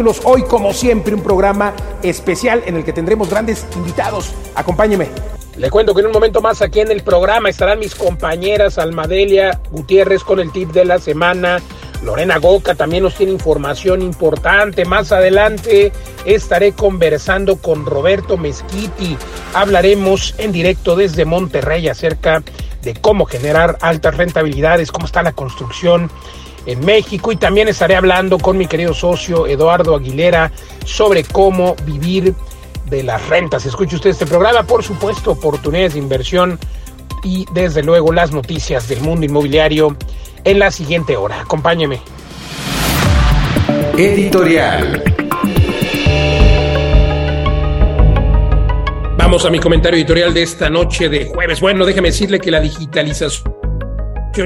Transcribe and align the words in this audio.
Hoy, 0.00 0.44
como 0.44 0.72
siempre, 0.72 1.14
un 1.14 1.22
programa 1.22 1.74
especial 2.02 2.62
en 2.64 2.76
el 2.76 2.84
que 2.84 2.92
tendremos 2.94 3.28
grandes 3.28 3.66
invitados. 3.76 4.32
Acompáñeme. 4.54 5.08
Le 5.58 5.68
cuento 5.68 5.94
que 5.94 6.00
en 6.00 6.06
un 6.06 6.12
momento 6.12 6.40
más 6.40 6.62
aquí 6.62 6.80
en 6.80 6.90
el 6.90 7.02
programa 7.02 7.50
estarán 7.50 7.78
mis 7.78 7.94
compañeras 7.94 8.78
Almadelia 8.78 9.60
Gutiérrez 9.70 10.24
con 10.24 10.40
el 10.40 10.52
tip 10.52 10.70
de 10.70 10.86
la 10.86 10.98
semana. 10.98 11.60
Lorena 12.02 12.38
Goca 12.38 12.74
también 12.74 13.02
nos 13.02 13.14
tiene 13.14 13.32
información 13.32 14.00
importante. 14.00 14.86
Más 14.86 15.12
adelante 15.12 15.92
estaré 16.24 16.72
conversando 16.72 17.56
con 17.56 17.84
Roberto 17.84 18.38
Mezquiti. 18.38 19.18
Hablaremos 19.52 20.34
en 20.38 20.50
directo 20.50 20.96
desde 20.96 21.26
Monterrey 21.26 21.88
acerca 21.88 22.42
de 22.80 22.94
cómo 22.94 23.26
generar 23.26 23.76
altas 23.82 24.16
rentabilidades, 24.16 24.90
cómo 24.90 25.04
está 25.04 25.22
la 25.22 25.32
construcción 25.32 26.10
en 26.66 26.84
México 26.84 27.32
y 27.32 27.36
también 27.36 27.68
estaré 27.68 27.96
hablando 27.96 28.38
con 28.38 28.58
mi 28.58 28.66
querido 28.66 28.94
socio 28.94 29.46
Eduardo 29.46 29.94
Aguilera 29.94 30.52
sobre 30.84 31.24
cómo 31.24 31.76
vivir 31.84 32.34
de 32.86 33.02
las 33.02 33.26
rentas. 33.28 33.64
Escuche 33.66 33.96
usted 33.96 34.10
este 34.10 34.26
programa, 34.26 34.64
por 34.64 34.82
supuesto, 34.82 35.32
oportunidades 35.32 35.94
de 35.94 36.00
inversión 36.00 36.58
y 37.22 37.46
desde 37.52 37.82
luego 37.82 38.12
las 38.12 38.32
noticias 38.32 38.88
del 38.88 39.00
mundo 39.00 39.26
inmobiliario 39.26 39.96
en 40.44 40.58
la 40.58 40.70
siguiente 40.70 41.16
hora. 41.16 41.40
Acompáñeme. 41.42 42.00
Editorial. 43.96 45.04
Vamos 49.16 49.44
a 49.44 49.50
mi 49.50 49.60
comentario 49.60 49.96
editorial 49.96 50.34
de 50.34 50.42
esta 50.42 50.68
noche 50.68 51.08
de 51.08 51.26
jueves. 51.26 51.60
Bueno, 51.60 51.84
déjeme 51.86 52.08
decirle 52.08 52.40
que 52.40 52.50
la 52.50 52.60
digitalización 52.60 53.59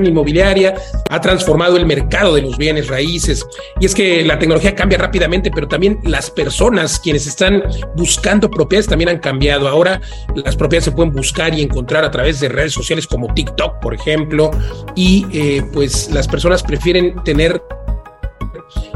inmobiliaria 0.03 0.75
ha 1.11 1.21
transformado 1.21 1.77
el 1.77 1.87
mercado 1.87 2.35
de 2.35 2.43
los 2.43 2.57
bienes 2.57 2.89
raíces. 2.89 3.47
Y 3.81 3.87
es 3.87 3.95
que 3.95 4.25
la 4.25 4.39
tecnología 4.39 4.75
cambia 4.75 4.99
rápidamente, 4.99 5.51
pero 5.55 5.69
también 5.69 5.99
las 6.03 6.31
personas 6.31 6.99
quienes 6.99 7.27
están 7.27 7.63
buscando 7.97 8.51
propiedades 8.51 8.89
también 8.89 9.11
han 9.11 9.19
cambiado. 9.19 9.69
Ahora 9.69 10.01
las 10.35 10.57
propiedades 10.57 10.85
se 10.87 10.93
pueden 10.93 11.13
buscar 11.13 11.55
y 11.57 11.63
encontrar 11.63 12.05
a 12.05 12.11
través 12.11 12.41
de 12.41 12.49
redes 12.49 12.73
sociales 12.73 13.07
como 13.07 13.33
TikTok, 13.33 13.81
por 13.81 13.95
ejemplo, 13.95 14.51
y 14.95 15.27
eh, 15.33 15.63
pues 15.73 16.11
las 16.11 16.27
personas 16.27 16.63
prefieren 16.63 17.23
tener 17.25 17.63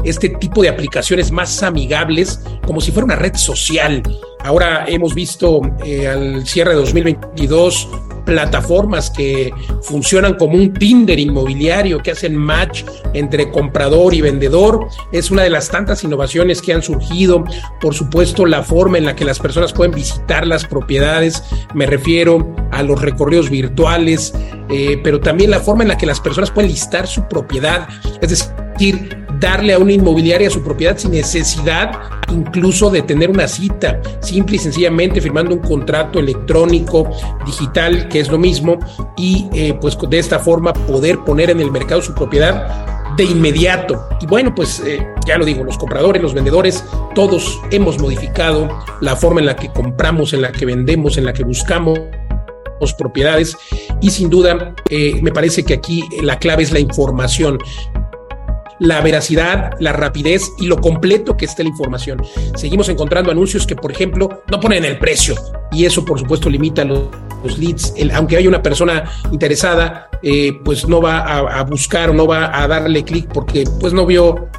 este 0.03 0.29
tipo 0.29 0.61
de 0.61 0.69
aplicaciones 0.69 1.31
más 1.31 1.61
amigables, 1.63 2.41
como 2.65 2.81
si 2.81 2.91
fuera 2.91 3.05
una 3.05 3.15
red 3.15 3.35
social. 3.35 4.01
Ahora 4.43 4.85
hemos 4.87 5.13
visto 5.13 5.61
eh, 5.83 6.07
al 6.07 6.45
cierre 6.47 6.71
de 6.71 6.77
2022 6.77 7.87
plataformas 8.29 9.09
que 9.09 9.51
funcionan 9.81 10.35
como 10.35 10.53
un 10.53 10.71
Tinder 10.71 11.17
inmobiliario, 11.17 11.97
que 11.97 12.11
hacen 12.11 12.35
match 12.35 12.83
entre 13.13 13.49
comprador 13.49 14.13
y 14.13 14.21
vendedor. 14.21 14.87
Es 15.11 15.31
una 15.31 15.41
de 15.41 15.49
las 15.49 15.69
tantas 15.69 16.03
innovaciones 16.03 16.61
que 16.61 16.71
han 16.71 16.83
surgido. 16.83 17.43
Por 17.81 17.95
supuesto, 17.95 18.45
la 18.45 18.61
forma 18.61 18.99
en 18.99 19.05
la 19.05 19.15
que 19.15 19.25
las 19.25 19.39
personas 19.39 19.73
pueden 19.73 19.95
visitar 19.95 20.45
las 20.45 20.63
propiedades, 20.63 21.43
me 21.73 21.87
refiero 21.87 22.55
a 22.71 22.83
los 22.83 23.01
recorridos 23.01 23.49
virtuales, 23.49 24.31
eh, 24.69 24.99
pero 25.03 25.19
también 25.19 25.49
la 25.49 25.59
forma 25.59 25.81
en 25.81 25.87
la 25.87 25.97
que 25.97 26.05
las 26.05 26.19
personas 26.19 26.51
pueden 26.51 26.69
listar 26.69 27.07
su 27.07 27.27
propiedad. 27.27 27.87
Es 28.21 28.29
decir, 28.29 28.53
darle 29.39 29.73
a 29.73 29.79
una 29.79 29.93
inmobiliaria 29.93 30.49
su 30.49 30.63
propiedad 30.63 30.97
sin 30.97 31.11
necesidad 31.11 31.91
incluso 32.31 32.89
de 32.89 33.01
tener 33.01 33.29
una 33.29 33.47
cita, 33.47 34.01
simple 34.21 34.57
y 34.57 34.59
sencillamente 34.59 35.21
firmando 35.21 35.55
un 35.55 35.61
contrato 35.61 36.19
electrónico, 36.19 37.09
digital, 37.45 38.07
que 38.07 38.19
es 38.19 38.29
lo 38.29 38.37
mismo, 38.37 38.77
y 39.17 39.47
eh, 39.53 39.73
pues 39.79 39.97
de 40.09 40.19
esta 40.19 40.39
forma 40.39 40.73
poder 40.73 41.19
poner 41.19 41.49
en 41.49 41.59
el 41.59 41.71
mercado 41.71 42.01
su 42.01 42.13
propiedad 42.13 43.15
de 43.15 43.23
inmediato. 43.23 44.07
Y 44.21 44.27
bueno, 44.27 44.53
pues 44.53 44.81
eh, 44.85 45.05
ya 45.25 45.37
lo 45.37 45.45
digo, 45.45 45.63
los 45.63 45.77
compradores, 45.77 46.21
los 46.21 46.33
vendedores, 46.33 46.83
todos 47.15 47.59
hemos 47.71 47.99
modificado 47.99 48.69
la 49.01 49.15
forma 49.15 49.39
en 49.39 49.47
la 49.47 49.55
que 49.55 49.71
compramos, 49.71 50.33
en 50.33 50.41
la 50.41 50.51
que 50.51 50.65
vendemos, 50.65 51.17
en 51.17 51.25
la 51.25 51.33
que 51.33 51.43
buscamos 51.43 51.99
propiedades 52.97 53.57
y 54.01 54.09
sin 54.11 54.29
duda 54.29 54.73
eh, 54.89 55.19
me 55.21 55.31
parece 55.31 55.63
que 55.63 55.73
aquí 55.73 56.03
la 56.21 56.39
clave 56.39 56.63
es 56.63 56.71
la 56.71 56.79
información 56.79 57.59
la 58.79 59.01
veracidad, 59.01 59.73
la 59.79 59.93
rapidez 59.93 60.51
y 60.57 60.67
lo 60.67 60.77
completo 60.77 61.37
que 61.37 61.45
esté 61.45 61.63
la 61.63 61.69
información. 61.69 62.21
Seguimos 62.55 62.89
encontrando 62.89 63.31
anuncios 63.31 63.67
que, 63.67 63.75
por 63.75 63.91
ejemplo, 63.91 64.43
no 64.49 64.59
ponen 64.59 64.85
el 64.85 64.97
precio 64.97 65.35
y 65.71 65.85
eso, 65.85 66.03
por 66.05 66.19
supuesto, 66.19 66.49
limita 66.49 66.83
los, 66.83 67.09
leads. 67.57 67.93
aunque 68.13 68.37
haya 68.37 68.49
una 68.49 68.61
persona 68.61 69.03
interesada, 69.31 70.09
eh, 70.21 70.53
pues 70.63 70.87
no 70.87 71.01
va 71.01 71.19
a, 71.19 71.63
buscar 71.63 72.09
o 72.09 72.13
no 72.13 72.27
va 72.27 72.61
a 72.61 72.67
darle 72.67 73.03
clic 73.03 73.29
porque 73.31 73.65
pues 73.79 73.93
no 73.93 74.05
vio 74.05 74.49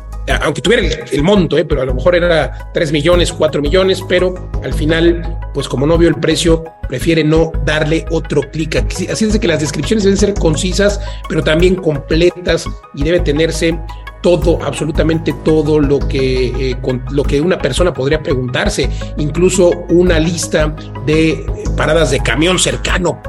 aunque 0.42 0.60
tuviera 0.60 0.86
el, 1.10 1.22
monto, 1.22 1.58
eh, 1.58 1.64
pero 1.64 1.82
a 1.82 1.84
lo 1.84 1.94
mejor 1.94 2.14
era 2.14 2.70
3 2.72 2.92
millones, 2.92 3.32
4 3.32 3.60
millones, 3.60 4.02
pero 4.08 4.50
al 4.62 4.72
final, 4.72 5.38
pues 5.52 5.68
como 5.68 5.86
no 5.86 5.98
vio 5.98 6.08
el 6.08 6.14
precio, 6.16 6.64
prefiere 6.88 7.24
no 7.24 7.52
darle 7.64 8.04
otro 8.10 8.42
clic. 8.50 8.76
Así 8.76 9.24
es 9.24 9.38
que 9.38 9.48
las 9.48 9.60
descripciones 9.60 10.04
deben 10.04 10.18
ser 10.18 10.34
concisas, 10.34 11.00
pero 11.28 11.42
también 11.42 11.74
completas 11.74 12.66
y 12.94 13.02
debe 13.02 13.20
tenerse 13.20 13.78
todo, 14.20 14.62
absolutamente 14.62 15.34
todo 15.44 15.80
lo 15.80 15.98
que, 15.98 16.70
eh, 16.70 16.76
lo 17.10 17.22
que 17.22 17.40
una 17.40 17.58
persona 17.58 17.92
podría 17.92 18.22
preguntarse, 18.22 18.90
incluso 19.16 19.70
una 19.88 20.18
lista 20.18 20.74
de 21.06 21.46
paradas 21.76 22.10
de 22.10 22.20
camión 22.20 22.58
cercano, 22.58 23.20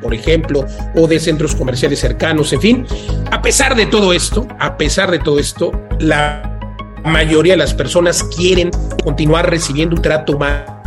por 0.00 0.14
ejemplo, 0.14 0.64
o 0.94 1.06
de 1.06 1.18
centros 1.18 1.54
comerciales 1.54 1.98
cercanos, 1.98 2.52
en 2.52 2.60
fin. 2.60 2.86
A 3.30 3.42
pesar 3.42 3.74
de 3.74 3.86
todo 3.86 4.12
esto, 4.12 4.46
a 4.58 4.76
pesar 4.76 5.10
de 5.10 5.18
todo 5.18 5.38
esto, 5.38 5.72
la 5.98 6.58
mayoría 7.04 7.54
de 7.54 7.58
las 7.58 7.74
personas 7.74 8.22
quieren 8.22 8.70
continuar 9.02 9.50
recibiendo 9.50 9.96
un 9.96 10.02
trato 10.02 10.36
humano 10.36 10.78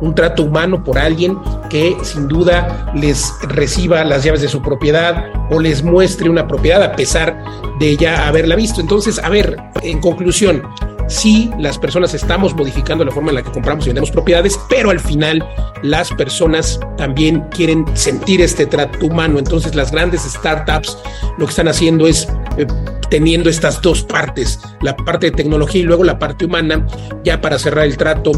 un 0.00 0.14
trato 0.14 0.44
humano 0.44 0.84
por 0.84 0.98
alguien 0.98 1.36
que 1.68 1.96
sin 2.02 2.28
duda 2.28 2.92
les 2.94 3.32
reciba 3.42 4.04
las 4.04 4.24
llaves 4.24 4.40
de 4.40 4.48
su 4.48 4.62
propiedad 4.62 5.24
o 5.50 5.60
les 5.60 5.82
muestre 5.82 6.30
una 6.30 6.46
propiedad 6.46 6.82
a 6.82 6.92
pesar 6.94 7.42
de 7.82 7.96
ya 7.96 8.28
haberla 8.28 8.54
visto. 8.54 8.80
Entonces, 8.80 9.18
a 9.18 9.28
ver, 9.28 9.56
en 9.82 10.00
conclusión, 10.00 10.62
sí, 11.08 11.50
las 11.58 11.78
personas 11.78 12.14
estamos 12.14 12.54
modificando 12.54 13.04
la 13.04 13.10
forma 13.10 13.30
en 13.30 13.36
la 13.36 13.42
que 13.42 13.50
compramos 13.50 13.84
y 13.84 13.88
vendemos 13.88 14.10
propiedades, 14.10 14.58
pero 14.68 14.90
al 14.90 15.00
final 15.00 15.44
las 15.82 16.10
personas 16.12 16.78
también 16.96 17.40
quieren 17.50 17.84
sentir 17.94 18.40
este 18.40 18.66
trato 18.66 19.06
humano. 19.06 19.38
Entonces, 19.38 19.74
las 19.74 19.90
grandes 19.90 20.22
startups 20.22 20.96
lo 21.38 21.46
que 21.46 21.50
están 21.50 21.68
haciendo 21.68 22.06
es 22.06 22.28
eh, 22.56 22.66
teniendo 23.10 23.50
estas 23.50 23.82
dos 23.82 24.02
partes, 24.04 24.60
la 24.80 24.96
parte 24.96 25.26
de 25.26 25.32
tecnología 25.32 25.80
y 25.80 25.84
luego 25.84 26.04
la 26.04 26.18
parte 26.18 26.44
humana, 26.44 26.86
ya 27.24 27.40
para 27.40 27.58
cerrar 27.58 27.86
el 27.86 27.96
trato 27.96 28.30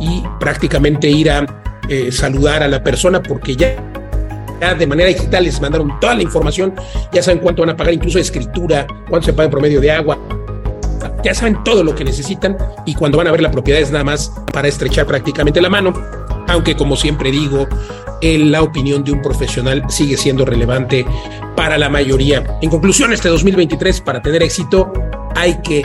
y 0.00 0.22
prácticamente 0.38 1.10
ir 1.10 1.30
a 1.30 1.44
eh, 1.88 2.12
saludar 2.12 2.62
a 2.62 2.68
la 2.68 2.84
persona 2.84 3.20
porque 3.20 3.56
ya 3.56 3.74
de 4.62 4.86
manera 4.86 5.08
digital 5.08 5.44
les 5.44 5.60
mandaron 5.60 5.98
toda 6.00 6.14
la 6.14 6.22
información, 6.22 6.74
ya 7.12 7.22
saben 7.22 7.40
cuánto 7.40 7.62
van 7.62 7.70
a 7.70 7.76
pagar, 7.76 7.94
incluso 7.94 8.18
escritura, 8.18 8.86
cuánto 9.08 9.26
se 9.26 9.32
paga 9.32 9.46
en 9.46 9.50
promedio 9.50 9.80
de 9.80 9.90
agua, 9.90 10.18
ya 11.24 11.34
saben 11.34 11.62
todo 11.64 11.82
lo 11.82 11.94
que 11.94 12.04
necesitan 12.04 12.56
y 12.86 12.94
cuando 12.94 13.18
van 13.18 13.26
a 13.26 13.32
ver 13.32 13.42
la 13.42 13.50
propiedad 13.50 13.80
es 13.80 13.90
nada 13.90 14.04
más 14.04 14.32
para 14.52 14.68
estrechar 14.68 15.06
prácticamente 15.06 15.60
la 15.60 15.68
mano, 15.68 15.92
aunque 16.48 16.76
como 16.76 16.96
siempre 16.96 17.30
digo, 17.30 17.66
la 18.22 18.62
opinión 18.62 19.02
de 19.02 19.12
un 19.12 19.20
profesional 19.20 19.82
sigue 19.88 20.16
siendo 20.16 20.44
relevante 20.44 21.04
para 21.56 21.76
la 21.76 21.88
mayoría. 21.88 22.58
En 22.62 22.70
conclusión, 22.70 23.12
este 23.12 23.28
2023, 23.28 24.00
para 24.00 24.22
tener 24.22 24.44
éxito, 24.44 24.92
hay 25.34 25.60
que 25.62 25.84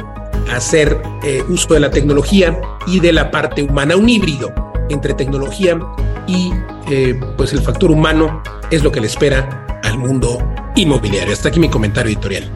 hacer 0.51 1.01
eh, 1.23 1.43
uso 1.49 1.73
de 1.73 1.79
la 1.79 1.89
tecnología 1.89 2.59
y 2.85 2.99
de 2.99 3.11
la 3.11 3.31
parte 3.31 3.63
humana, 3.63 3.95
un 3.95 4.07
híbrido 4.07 4.53
entre 4.89 5.13
tecnología 5.13 5.79
y 6.27 6.51
eh, 6.89 7.19
pues 7.37 7.53
el 7.53 7.61
factor 7.61 7.91
humano 7.91 8.41
es 8.71 8.83
lo 8.83 8.91
que 8.91 9.01
le 9.01 9.07
espera 9.07 9.79
al 9.83 9.97
mundo 9.97 10.39
inmobiliario. 10.75 11.33
Hasta 11.33 11.49
aquí 11.49 11.59
mi 11.59 11.69
comentario 11.69 12.11
editorial. 12.11 12.49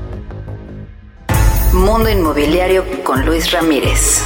Mundo 1.73 2.09
Inmobiliario 2.09 2.83
con 3.03 3.25
Luis 3.25 3.49
Ramírez. 3.51 4.21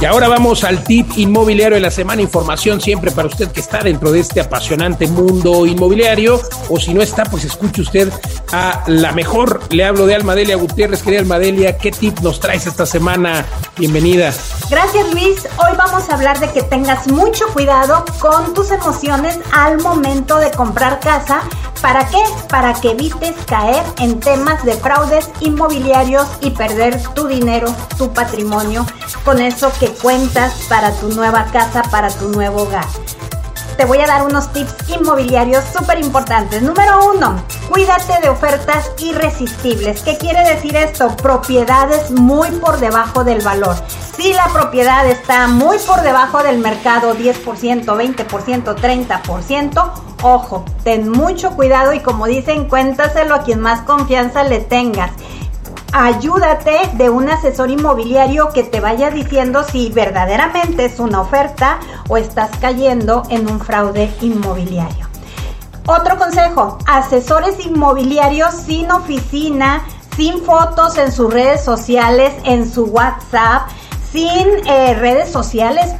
Y 0.00 0.04
ahora 0.06 0.28
vamos 0.28 0.64
al 0.64 0.84
tip 0.84 1.06
inmobiliario 1.16 1.76
de 1.76 1.80
la 1.80 1.90
semana. 1.90 2.20
Información 2.20 2.80
siempre 2.80 3.10
para 3.10 3.28
usted 3.28 3.50
que 3.50 3.60
está 3.60 3.78
dentro 3.82 4.10
de 4.10 4.20
este 4.20 4.40
apasionante 4.40 5.06
mundo 5.06 5.66
inmobiliario. 5.66 6.40
O 6.68 6.78
si 6.78 6.92
no 6.92 7.00
está, 7.00 7.24
pues 7.24 7.44
escuche 7.44 7.82
usted 7.82 8.12
a 8.52 8.82
la 8.86 9.12
mejor. 9.12 9.60
Le 9.70 9.84
hablo 9.84 10.06
de 10.06 10.14
Almadelia 10.14 10.56
Gutiérrez. 10.56 11.02
Querida 11.02 11.20
Almadelia, 11.20 11.78
¿qué 11.78 11.90
tip 11.90 12.18
nos 12.20 12.40
traes 12.40 12.66
esta 12.66 12.86
semana? 12.86 13.46
Bienvenida. 13.78 14.32
Gracias 14.68 15.12
Luis. 15.12 15.48
Hoy 15.58 15.76
vamos 15.76 16.08
a 16.10 16.14
hablar 16.14 16.38
de 16.38 16.50
que 16.50 16.62
tengas 16.62 17.06
mucho 17.08 17.46
cuidado 17.52 18.04
con 18.18 18.52
tus 18.52 18.70
emociones 18.70 19.38
al 19.52 19.80
momento 19.80 20.36
de 20.36 20.50
comprar 20.50 21.00
casa. 21.00 21.42
¿Para 21.80 22.06
qué? 22.08 22.22
Para 22.48 22.72
que 22.74 22.92
evites 22.92 23.34
caer 23.46 23.82
en 23.98 24.18
temas 24.18 24.64
de 24.64 24.72
fraudes 24.72 25.28
inmobiliarios 25.40 26.26
y 26.40 26.50
perder 26.50 26.98
tu 27.14 27.26
dinero, 27.28 27.74
tu 27.98 28.10
patrimonio, 28.10 28.86
con 29.22 29.42
eso 29.42 29.70
que 29.78 29.83
cuentas 29.88 30.52
para 30.68 30.92
tu 30.92 31.08
nueva 31.08 31.46
casa, 31.52 31.82
para 31.90 32.08
tu 32.10 32.28
nuevo 32.28 32.62
hogar. 32.62 32.86
Te 33.76 33.84
voy 33.84 33.98
a 33.98 34.06
dar 34.06 34.22
unos 34.22 34.52
tips 34.52 34.88
inmobiliarios 34.88 35.64
súper 35.76 35.98
importantes. 35.98 36.62
Número 36.62 37.10
uno, 37.12 37.42
cuídate 37.68 38.20
de 38.22 38.28
ofertas 38.28 38.92
irresistibles. 38.98 40.02
¿Qué 40.02 40.16
quiere 40.16 40.48
decir 40.48 40.76
esto? 40.76 41.08
Propiedades 41.16 42.12
muy 42.12 42.50
por 42.52 42.78
debajo 42.78 43.24
del 43.24 43.40
valor. 43.40 43.74
Si 44.16 44.32
la 44.32 44.46
propiedad 44.52 45.08
está 45.08 45.48
muy 45.48 45.78
por 45.78 46.02
debajo 46.02 46.44
del 46.44 46.58
mercado, 46.58 47.16
10%, 47.16 47.84
20%, 47.84 48.76
30%, 48.76 49.92
ojo, 50.22 50.64
ten 50.84 51.10
mucho 51.10 51.50
cuidado 51.56 51.92
y 51.94 52.00
como 52.00 52.26
dicen, 52.26 52.68
cuéntaselo 52.68 53.34
a 53.34 53.42
quien 53.42 53.58
más 53.58 53.80
confianza 53.80 54.44
le 54.44 54.60
tengas 54.60 55.10
ayúdate 55.94 56.90
de 56.94 57.08
un 57.08 57.30
asesor 57.30 57.70
inmobiliario 57.70 58.48
que 58.48 58.64
te 58.64 58.80
vaya 58.80 59.12
diciendo 59.12 59.62
si 59.62 59.90
verdaderamente 59.90 60.86
es 60.86 60.98
una 60.98 61.20
oferta 61.20 61.78
o 62.08 62.16
estás 62.16 62.50
cayendo 62.60 63.22
en 63.30 63.48
un 63.48 63.60
fraude 63.60 64.12
inmobiliario. 64.20 65.06
Otro 65.86 66.18
consejo, 66.18 66.78
asesores 66.86 67.64
inmobiliarios 67.64 68.54
sin 68.54 68.90
oficina, 68.90 69.84
sin 70.16 70.42
fotos 70.42 70.98
en 70.98 71.12
sus 71.12 71.32
redes 71.32 71.64
sociales, 71.64 72.34
en 72.42 72.68
su 72.68 72.86
WhatsApp, 72.86 73.68
sin 74.14 74.46
eh, 74.68 74.94
redes 74.94 75.28
sociales, 75.28 75.90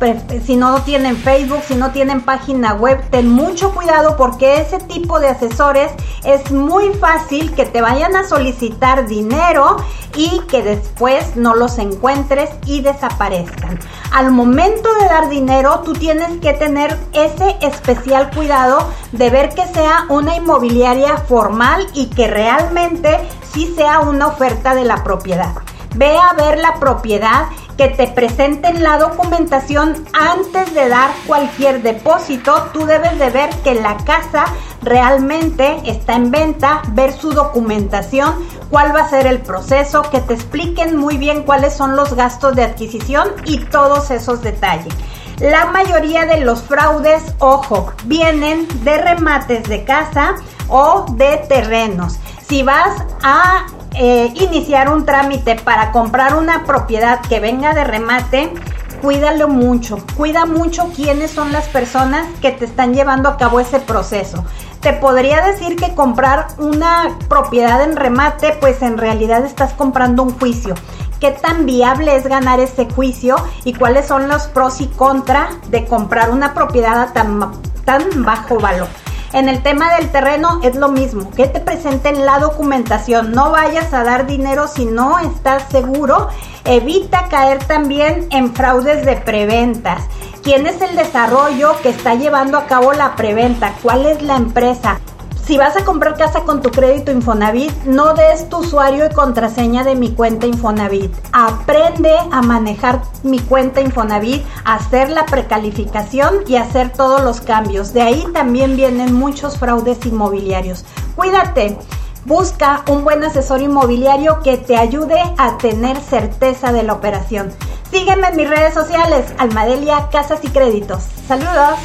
si 0.47 0.55
no 0.55 0.83
tienen 0.83 1.17
Facebook, 1.17 1.63
si 1.67 1.75
no 1.75 1.91
tienen 1.91 2.21
página 2.21 2.75
web, 2.75 3.03
ten 3.11 3.29
mucho 3.29 3.75
cuidado 3.75 4.17
porque 4.17 4.61
ese 4.61 4.79
tipo 4.79 5.19
de 5.19 5.27
asesores 5.27 5.91
es 6.23 6.53
muy 6.53 6.93
fácil 6.93 7.53
que 7.57 7.67
te 7.67 7.81
vayan 7.81 8.15
a 8.15 8.23
solicitar 8.23 9.09
dinero 9.09 9.79
y 10.15 10.43
que 10.43 10.63
después 10.63 11.35
no 11.35 11.57
los 11.57 11.79
encuentres 11.79 12.51
y 12.67 12.83
desaparezcan. 12.83 13.81
Al 14.13 14.31
momento 14.31 14.89
de 15.01 15.07
dar 15.07 15.29
dinero, 15.29 15.81
tú 15.85 15.93
tienes 15.93 16.39
que 16.41 16.53
tener 16.53 16.97
ese 17.15 17.57
especial 17.63 18.31
cuidado 18.31 18.89
de 19.11 19.29
ver 19.29 19.49
que 19.49 19.67
sea 19.67 20.07
una 20.09 20.37
inmobiliaria 20.37 21.17
formal 21.17 21.85
y 21.95 22.07
que 22.11 22.29
realmente 22.29 23.19
sí 23.53 23.75
sea 23.77 23.99
una 23.99 24.29
oferta 24.29 24.73
de 24.77 24.85
la 24.85 25.03
propiedad. 25.03 25.53
Ve 25.97 26.17
a 26.17 26.33
ver 26.35 26.59
la 26.59 26.75
propiedad 26.81 27.47
que 27.77 27.89
te 27.89 28.07
presenten 28.07 28.83
la 28.83 28.99
documentación 28.99 30.05
antes 30.13 30.75
de 30.75 30.89
dar 30.89 31.11
cualquier 31.27 31.83
depósito. 31.83 32.71
Tú 32.73 32.87
debes 32.87 33.19
de 33.19 33.31
ver 33.31 33.51
que 33.63 33.75
la 33.75 33.97
casa 33.99 34.47
realmente 34.83 35.81
está 35.85 36.15
en 36.15 36.31
venta, 36.31 36.83
ver 36.91 37.13
su 37.13 37.33
documentación, 37.33 38.35
cuál 38.71 38.95
va 38.95 39.01
a 39.03 39.11
ser 39.11 39.27
el 39.27 39.41
proceso, 39.41 40.03
que 40.11 40.21
te 40.21 40.35
expliquen 40.35 40.97
muy 40.97 41.17
bien 41.17 41.43
cuáles 41.43 41.75
son 41.75 41.97
los 41.97 42.15
gastos 42.15 42.55
de 42.55 42.65
adquisición 42.65 43.29
y 43.45 43.59
todos 43.59 44.11
esos 44.11 44.43
detalles. 44.43 44.95
La 45.41 45.67
mayoría 45.67 46.27
de 46.27 46.41
los 46.41 46.63
fraudes, 46.63 47.23
ojo, 47.39 47.93
vienen 48.05 48.67
de 48.85 48.99
remates 48.99 49.69
de 49.69 49.85
casa 49.85 50.37
o 50.69 51.07
de 51.17 51.39
terrenos. 51.49 52.19
Si 52.47 52.63
vas 52.63 53.03
a 53.23 53.67
eh, 53.95 54.33
iniciar 54.35 54.89
un 54.91 55.05
trámite 55.05 55.57
para 55.57 55.91
comprar 55.93 56.37
una 56.37 56.65
propiedad 56.65 57.21
que 57.23 57.41
venga 57.41 57.75
de 57.75 57.85
remate, 57.85 58.53
cuídalo 58.97 59.49
mucho, 59.49 59.99
cuida 60.17 60.47
mucho 60.47 60.91
quiénes 60.95 61.31
son 61.31 61.53
las 61.53 61.69
personas 61.69 62.27
que 62.41 62.53
te 62.53 62.65
están 62.65 62.95
llevando 62.95 63.29
a 63.29 63.37
cabo 63.37 63.61
ese 63.61 63.81
proceso. 63.81 64.45
Te 64.81 64.93
podría 64.93 65.45
decir 65.45 65.77
que 65.77 65.95
comprar 65.95 66.49
una 66.59 67.19
propiedad 67.29 67.83
en 67.83 67.97
remate, 67.97 68.57
pues 68.61 68.83
en 68.83 68.99
realidad 68.99 69.45
estás 69.45 69.73
comprando 69.73 70.23
un 70.23 70.39
juicio. 70.39 70.75
¿Qué 71.21 71.31
tan 71.31 71.65
viable 71.65 72.17
es 72.17 72.27
ganar 72.27 72.61
ese 72.61 72.91
juicio 72.91 73.37
y 73.65 73.73
cuáles 73.73 74.07
son 74.07 74.29
los 74.29 74.43
pros 74.49 74.81
y 74.81 74.89
contras 74.89 75.55
de 75.71 75.87
comprar 75.87 76.31
una 76.31 76.53
propiedad 76.53 77.01
a 77.01 77.13
tan, 77.13 77.53
tan 77.85 78.25
bajo 78.25 78.59
valor? 78.59 78.89
En 79.35 79.49
el 79.49 79.65
tema 79.65 79.97
del 79.97 80.11
terreno 80.11 80.61
es 80.63 80.77
lo 80.77 80.89
mismo, 80.89 81.29
que 81.33 81.49
te 81.49 81.59
presenten 81.59 82.25
la 82.25 82.39
documentación, 82.39 83.33
no 83.33 83.51
vayas 83.51 83.93
a 83.93 84.05
dar 84.05 84.29
dinero 84.29 84.69
si 84.69 84.85
no 84.85 85.19
estás 85.19 85.65
seguro, 85.73 86.29
evita 86.65 87.27
caer 87.29 87.59
también 87.65 88.29
en 88.31 88.55
fraudes 88.55 89.05
de 89.05 89.17
preventas. 89.17 90.05
¿Quién 90.45 90.69
es 90.69 90.81
el 90.83 90.95
desarrollo 90.95 91.75
que 91.83 91.89
está 91.89 92.15
llevando 92.15 92.57
a 92.59 92.67
cabo 92.67 92.93
la 92.93 93.17
preventa? 93.17 93.75
¿Cuál 93.83 94.07
es 94.07 94.23
la 94.23 94.37
empresa? 94.37 95.01
Si 95.47 95.59
vas 95.59 95.77
a 95.77 95.85
comprar 95.85 96.17
casa 96.17 96.41
con 96.45 96.63
tu 96.63 96.71
crédito 96.71 97.13
Infonavit, 97.13 97.71
no 97.85 98.15
des 98.15 98.49
tu 98.49 98.59
usuario 98.59 99.05
y 99.05 99.13
contraseña 99.13 99.85
de 99.85 99.95
mi 99.95 100.11
cuenta 100.11 100.47
Infonavit. 100.47 101.13
Aprende 101.33 102.15
a 102.33 102.41
manejar 102.41 103.03
mi 103.25 103.41
cuenta 103.41 103.83
Infonavit, 103.83 104.43
hacer 104.65 105.11
la 105.11 105.27
precalificación 105.27 106.45
y 106.47 106.57
hacer 106.57 106.93
todos 106.93 107.23
los 107.23 107.43
cambios. 107.43 107.93
De 107.93 108.01
ahí 108.01 108.25
también 108.33 108.75
vienen 108.75 109.13
muchos 109.13 109.59
fraudes 109.59 110.07
inmobiliarios. 110.07 110.87
Cuídate. 111.15 111.77
Busca 112.25 112.83
un 112.89 113.05
buen 113.05 113.23
asesor 113.23 113.61
inmobiliario 113.61 114.41
que 114.43 114.57
te 114.57 114.79
ayude 114.79 115.21
a 115.37 115.59
tener 115.59 116.01
certeza 116.01 116.73
de 116.73 116.83
la 116.83 116.95
operación. 116.95 117.53
Sígueme 117.91 118.29
en 118.29 118.37
mis 118.37 118.49
redes 118.49 118.73
sociales, 118.73 119.27
Almadelia 119.37 120.09
Casas 120.11 120.41
y 120.43 120.49
Créditos. 120.49 121.03
Saludos. 121.29 121.79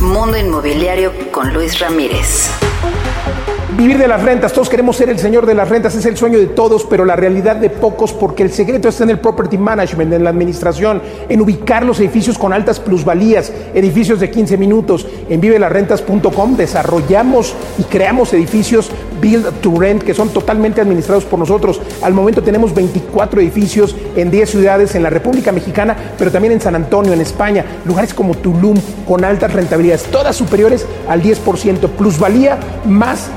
Mundo 0.00 0.36
Inmobiliario 0.36 1.12
con 1.30 1.54
Luis 1.54 1.78
Ramírez. 1.78 2.50
Thank 2.80 3.58
you. 3.58 3.67
Vivir 3.76 3.98
de 3.98 4.08
las 4.08 4.22
rentas, 4.22 4.54
todos 4.54 4.70
queremos 4.70 4.96
ser 4.96 5.10
el 5.10 5.18
señor 5.18 5.44
de 5.44 5.52
las 5.52 5.68
rentas, 5.68 5.94
es 5.94 6.06
el 6.06 6.16
sueño 6.16 6.38
de 6.38 6.46
todos, 6.46 6.86
pero 6.86 7.04
la 7.04 7.16
realidad 7.16 7.56
de 7.56 7.68
pocos, 7.68 8.14
porque 8.14 8.42
el 8.42 8.50
secreto 8.50 8.88
está 8.88 9.04
en 9.04 9.10
el 9.10 9.18
property 9.18 9.58
management, 9.58 10.10
en 10.10 10.24
la 10.24 10.30
administración, 10.30 11.02
en 11.28 11.40
ubicar 11.42 11.84
los 11.84 12.00
edificios 12.00 12.38
con 12.38 12.54
altas 12.54 12.80
plusvalías, 12.80 13.52
edificios 13.74 14.20
de 14.20 14.30
15 14.30 14.56
minutos. 14.56 15.06
En 15.28 15.42
vivelasrentas.com 15.42 16.56
desarrollamos 16.56 17.54
y 17.78 17.82
creamos 17.82 18.32
edificios 18.32 18.90
build 19.20 19.60
to 19.60 19.78
rent 19.78 20.02
que 20.02 20.14
son 20.14 20.30
totalmente 20.30 20.80
administrados 20.80 21.26
por 21.26 21.38
nosotros. 21.38 21.80
Al 22.02 22.14
momento 22.14 22.42
tenemos 22.42 22.74
24 22.74 23.42
edificios 23.42 23.94
en 24.16 24.30
10 24.30 24.50
ciudades 24.50 24.94
en 24.94 25.02
la 25.02 25.10
República 25.10 25.52
Mexicana, 25.52 25.94
pero 26.16 26.30
también 26.30 26.54
en 26.54 26.60
San 26.62 26.74
Antonio, 26.74 27.12
en 27.12 27.20
España, 27.20 27.66
lugares 27.84 28.14
como 28.14 28.34
Tulum 28.34 28.78
con 29.06 29.24
altas 29.24 29.52
rentabilidades, 29.52 30.04
todas 30.04 30.34
superiores 30.34 30.86
al 31.06 31.22
10%. 31.22 31.88
Plusvalía 31.90 32.58
más 32.86 33.30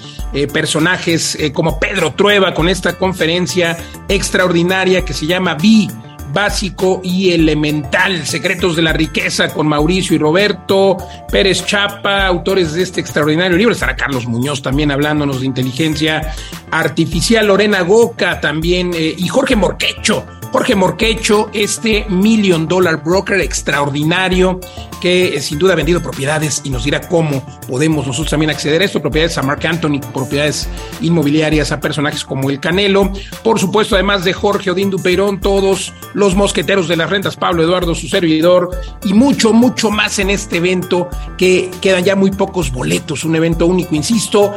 personajes 0.51 1.37
como 1.53 1.79
Pedro 1.79 2.13
Trueba 2.13 2.55
con 2.55 2.67
esta 2.67 2.97
conferencia 2.97 3.77
extraordinaria 4.07 5.05
que 5.05 5.13
se 5.13 5.27
llama 5.27 5.53
Vi 5.53 5.89
básico 6.33 7.01
y 7.03 7.31
elemental. 7.31 8.25
Secretos 8.25 8.75
de 8.75 8.81
la 8.81 8.93
riqueza 8.93 9.53
con 9.53 9.67
Mauricio 9.67 10.15
y 10.15 10.19
Roberto 10.19 10.97
Pérez 11.31 11.65
Chapa, 11.65 12.25
autores 12.25 12.73
de 12.73 12.83
este 12.83 13.01
extraordinario 13.01 13.57
libro. 13.57 13.73
Estará 13.73 13.95
Carlos 13.95 14.27
Muñoz 14.27 14.61
también 14.61 14.91
hablándonos 14.91 15.41
de 15.41 15.45
inteligencia 15.45 16.33
artificial. 16.71 17.47
Lorena 17.47 17.81
Goca 17.81 18.39
también 18.39 18.91
eh, 18.93 19.15
y 19.17 19.27
Jorge 19.27 19.55
Morquecho 19.55 20.25
Jorge 20.51 20.75
Morquecho, 20.75 21.49
este 21.53 22.05
Million 22.09 22.67
Dollar 22.67 23.01
Broker 23.01 23.39
extraordinario 23.39 24.59
que 24.99 25.35
eh, 25.35 25.41
sin 25.41 25.57
duda 25.57 25.73
ha 25.73 25.75
vendido 25.77 26.01
propiedades 26.01 26.61
y 26.65 26.69
nos 26.69 26.83
dirá 26.83 27.07
cómo 27.07 27.43
podemos 27.67 28.05
nosotros 28.05 28.29
también 28.29 28.51
acceder 28.51 28.81
a 28.81 28.85
esto, 28.85 29.01
propiedades 29.01 29.37
a 29.37 29.43
Mark 29.43 29.65
Anthony, 29.65 30.01
propiedades 30.13 30.67
inmobiliarias 30.99 31.71
a 31.71 31.79
personajes 31.79 32.25
como 32.25 32.49
el 32.49 32.59
Canelo, 32.59 33.11
por 33.43 33.59
supuesto 33.59 33.95
además 33.95 34.25
de 34.25 34.33
Jorge 34.33 34.71
Odín 34.71 34.89
Dupeirón, 34.89 35.39
todos 35.39 35.93
los 36.13 36.35
mosqueteros 36.35 36.89
de 36.89 36.97
las 36.97 37.09
rentas, 37.09 37.37
Pablo 37.37 37.63
Eduardo, 37.63 37.95
su 37.95 38.07
servidor 38.07 38.69
y 39.05 39.13
mucho, 39.13 39.53
mucho 39.53 39.89
más 39.89 40.19
en 40.19 40.29
este 40.29 40.57
evento 40.57 41.09
que 41.37 41.71
quedan 41.81 42.03
ya 42.03 42.15
muy 42.17 42.31
pocos 42.31 42.71
boletos, 42.71 43.23
un 43.23 43.35
evento 43.37 43.65
único, 43.67 43.95
insisto, 43.95 44.53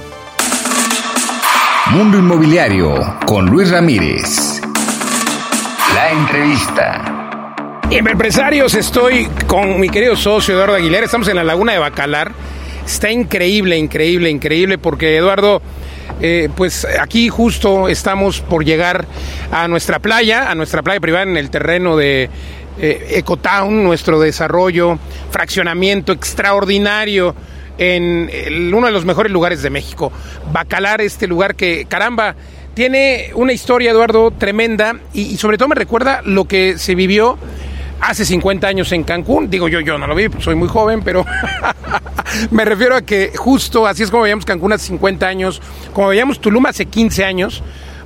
Mundo 1.90 2.18
Inmobiliario 2.18 2.94
con 3.26 3.46
Luis 3.46 3.70
Ramírez. 3.70 4.60
La 5.94 6.12
entrevista. 6.12 7.10
Y 7.90 7.96
en 7.96 8.08
empresarios 8.08 8.74
estoy 8.74 9.26
con 9.46 9.78
mi 9.78 9.88
querido 9.88 10.16
socio 10.16 10.54
Eduardo 10.54 10.76
Aguilera. 10.76 11.04
Estamos 11.04 11.28
en 11.28 11.36
la 11.36 11.44
Laguna 11.44 11.72
de 11.72 11.78
Bacalar. 11.78 12.32
Está 12.86 13.10
increíble, 13.10 13.78
increíble, 13.78 14.30
increíble 14.30 14.78
porque 14.78 15.16
Eduardo 15.16 15.62
eh, 16.20 16.48
pues 16.54 16.86
aquí 17.00 17.28
justo 17.28 17.88
estamos 17.88 18.40
por 18.40 18.64
llegar 18.64 19.06
a 19.50 19.68
nuestra 19.68 19.98
playa, 19.98 20.50
a 20.50 20.54
nuestra 20.54 20.82
playa 20.82 21.00
privada 21.00 21.24
en 21.24 21.36
el 21.36 21.50
terreno 21.50 21.96
de 21.96 22.30
eh, 22.78 23.06
Ecotown, 23.10 23.84
nuestro 23.84 24.20
desarrollo, 24.20 24.98
fraccionamiento 25.30 26.12
extraordinario 26.12 27.34
en 27.76 28.30
uno 28.72 28.86
de 28.86 28.92
los 28.92 29.04
mejores 29.04 29.32
lugares 29.32 29.62
de 29.62 29.70
México. 29.70 30.12
Bacalar, 30.52 31.00
este 31.00 31.26
lugar 31.26 31.56
que, 31.56 31.86
caramba, 31.86 32.36
tiene 32.74 33.30
una 33.34 33.52
historia, 33.52 33.90
Eduardo, 33.90 34.30
tremenda 34.30 34.96
y 35.12 35.36
sobre 35.36 35.58
todo 35.58 35.68
me 35.68 35.74
recuerda 35.74 36.22
lo 36.24 36.46
que 36.46 36.78
se 36.78 36.94
vivió 36.94 37.38
hace 38.00 38.24
50 38.24 38.66
años 38.66 38.92
en 38.92 39.04
Cancún. 39.04 39.50
Digo 39.50 39.68
yo, 39.68 39.80
yo 39.80 39.98
no 39.98 40.06
lo 40.06 40.14
vi, 40.14 40.28
soy 40.40 40.54
muy 40.54 40.68
joven, 40.68 41.02
pero 41.02 41.24
me 42.50 42.64
refiero 42.64 42.96
a 42.96 43.02
que 43.02 43.32
justo 43.36 43.86
así 43.86 44.02
es 44.02 44.10
como 44.10 44.24
veíamos 44.24 44.44
Cancún 44.44 44.72
hace 44.72 44.86
50 44.88 45.26
años, 45.26 45.62
como 45.92 46.08
veíamos 46.08 46.40
Tulum 46.40 46.66
hace 46.66 46.86
15 46.86 47.24
años, 47.24 47.62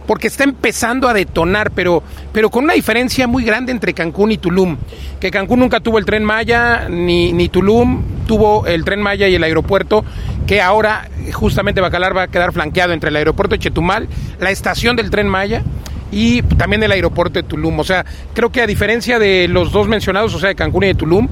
porque 0.07 0.27
está 0.27 0.45
empezando 0.45 1.09
a 1.09 1.13
detonar, 1.13 1.71
pero, 1.73 2.03
pero 2.33 2.49
con 2.49 2.65
una 2.65 2.73
diferencia 2.73 3.27
muy 3.27 3.45
grande 3.45 3.73
entre 3.73 3.93
Cancún 3.93 4.33
y 4.33 4.39
Tulum. 4.39 4.79
Que 5.21 5.31
Cancún 5.31 5.61
nunca 5.61 5.81
tuvo 5.81 5.99
el 5.99 6.07
tren 6.07 6.25
Maya, 6.25 6.89
ni, 6.89 7.33
ni 7.33 7.51
Tulum 7.51 8.03
tuvo 8.27 8.67
el 8.67 8.85
tren 8.85 9.03
Maya 9.03 9.29
y 9.29 9.35
el 9.35 9.43
aeropuerto, 9.43 10.05
que 10.47 10.63
ahora 10.63 11.11
justamente 11.33 11.83
Bacalar 11.83 12.17
va 12.17 12.23
a 12.23 12.29
quedar 12.29 12.53
flanqueado 12.53 12.95
entre 12.95 13.11
el 13.11 13.17
aeropuerto 13.17 13.55
de 13.55 13.59
Chetumal, 13.59 14.09
la 14.41 14.51
estación 14.51 14.97
del 14.97 15.11
tren 15.11 15.29
Maya 15.29 15.63
y 16.11 16.43
también 16.43 16.83
el 16.83 16.93
aeropuerto 16.93 17.39
de 17.39 17.43
Tulum. 17.43 17.79
O 17.79 17.85
sea, 17.85 18.05
creo 18.35 18.51
que 18.51 18.63
a 18.63 18.67
diferencia 18.67 19.19
de 19.19 19.49
los 19.49 19.73
dos 19.73 19.89
mencionados, 19.89 20.35
o 20.35 20.39
sea, 20.39 20.49
de 20.49 20.55
Cancún 20.55 20.85
y 20.85 20.87
de 20.89 20.95
Tulum, 20.95 21.29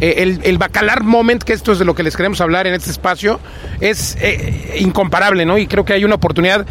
eh, 0.00 0.40
el, 0.42 0.58
Bacalar 0.58 1.02
Moment, 1.02 1.42
que 1.42 1.52
esto 1.52 1.72
es 1.72 1.78
de 1.78 1.84
lo 1.84 1.94
que 1.94 2.02
les 2.02 2.16
queremos 2.16 2.40
hablar 2.40 2.66
en 2.66 2.74
este 2.74 2.90
espacio, 2.90 3.40
es 3.80 4.16
eh, 4.20 4.76
incomparable, 4.78 5.46
¿no? 5.46 5.56
Y 5.58 5.66
creo 5.66 5.84
que 5.84 5.94
hay 5.94 6.04
una 6.04 6.16
oportunidad 6.16 6.66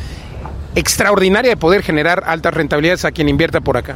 extraordinaria 0.76 1.52
de 1.52 1.58
poder 1.58 1.82
generar 1.82 2.24
altas 2.28 2.54
rentabilidades 2.54 3.06
a 3.06 3.12
quien 3.12 3.30
invierta 3.30 3.62
por 3.62 3.78
acá. 3.78 3.96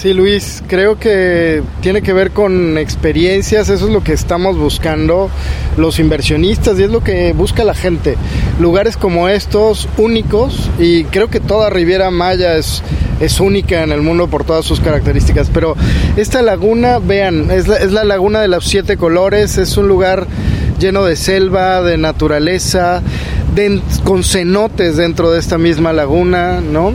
Sí, 0.00 0.14
Luis, 0.14 0.62
creo 0.66 0.98
que 0.98 1.62
tiene 1.82 2.00
que 2.00 2.14
ver 2.14 2.30
con 2.30 2.78
experiencias, 2.78 3.68
eso 3.68 3.84
es 3.84 3.92
lo 3.92 4.02
que 4.02 4.14
estamos 4.14 4.56
buscando 4.56 5.28
los 5.76 5.98
inversionistas 5.98 6.78
y 6.78 6.84
es 6.84 6.90
lo 6.90 7.04
que 7.04 7.34
busca 7.34 7.64
la 7.64 7.74
gente. 7.74 8.16
Lugares 8.58 8.96
como 8.96 9.28
estos, 9.28 9.90
únicos, 9.98 10.70
y 10.78 11.04
creo 11.04 11.28
que 11.28 11.38
toda 11.38 11.68
Riviera 11.68 12.10
Maya 12.10 12.56
es, 12.56 12.82
es 13.20 13.40
única 13.40 13.82
en 13.82 13.92
el 13.92 14.00
mundo 14.00 14.28
por 14.28 14.44
todas 14.44 14.64
sus 14.64 14.80
características, 14.80 15.50
pero 15.52 15.76
esta 16.16 16.40
laguna, 16.40 16.98
vean, 16.98 17.50
es 17.50 17.68
la, 17.68 17.76
es 17.76 17.92
la 17.92 18.04
laguna 18.04 18.40
de 18.40 18.48
los 18.48 18.64
siete 18.64 18.96
colores, 18.96 19.58
es 19.58 19.76
un 19.76 19.86
lugar 19.86 20.26
lleno 20.80 21.04
de 21.04 21.14
selva, 21.14 21.82
de 21.82 21.96
naturaleza, 21.96 23.02
con 24.04 24.24
cenotes 24.24 24.96
dentro 24.96 25.30
de 25.30 25.38
esta 25.38 25.58
misma 25.58 25.92
laguna, 25.92 26.60
¿no? 26.60 26.92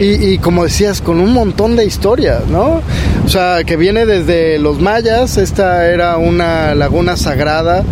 Y, 0.00 0.38
como 0.38 0.64
decías, 0.64 1.00
con 1.00 1.20
un 1.20 1.32
montón 1.32 1.76
de 1.76 1.84
historias, 1.84 2.46
¿no? 2.46 2.80
O 3.24 3.28
sea, 3.28 3.64
que 3.64 3.76
viene 3.76 4.06
desde 4.06 4.58
los 4.58 4.80
mayas, 4.80 5.36
esta 5.36 5.88
era 5.88 6.16
una 6.16 6.74
laguna 6.74 7.16
sagrada 7.16 7.84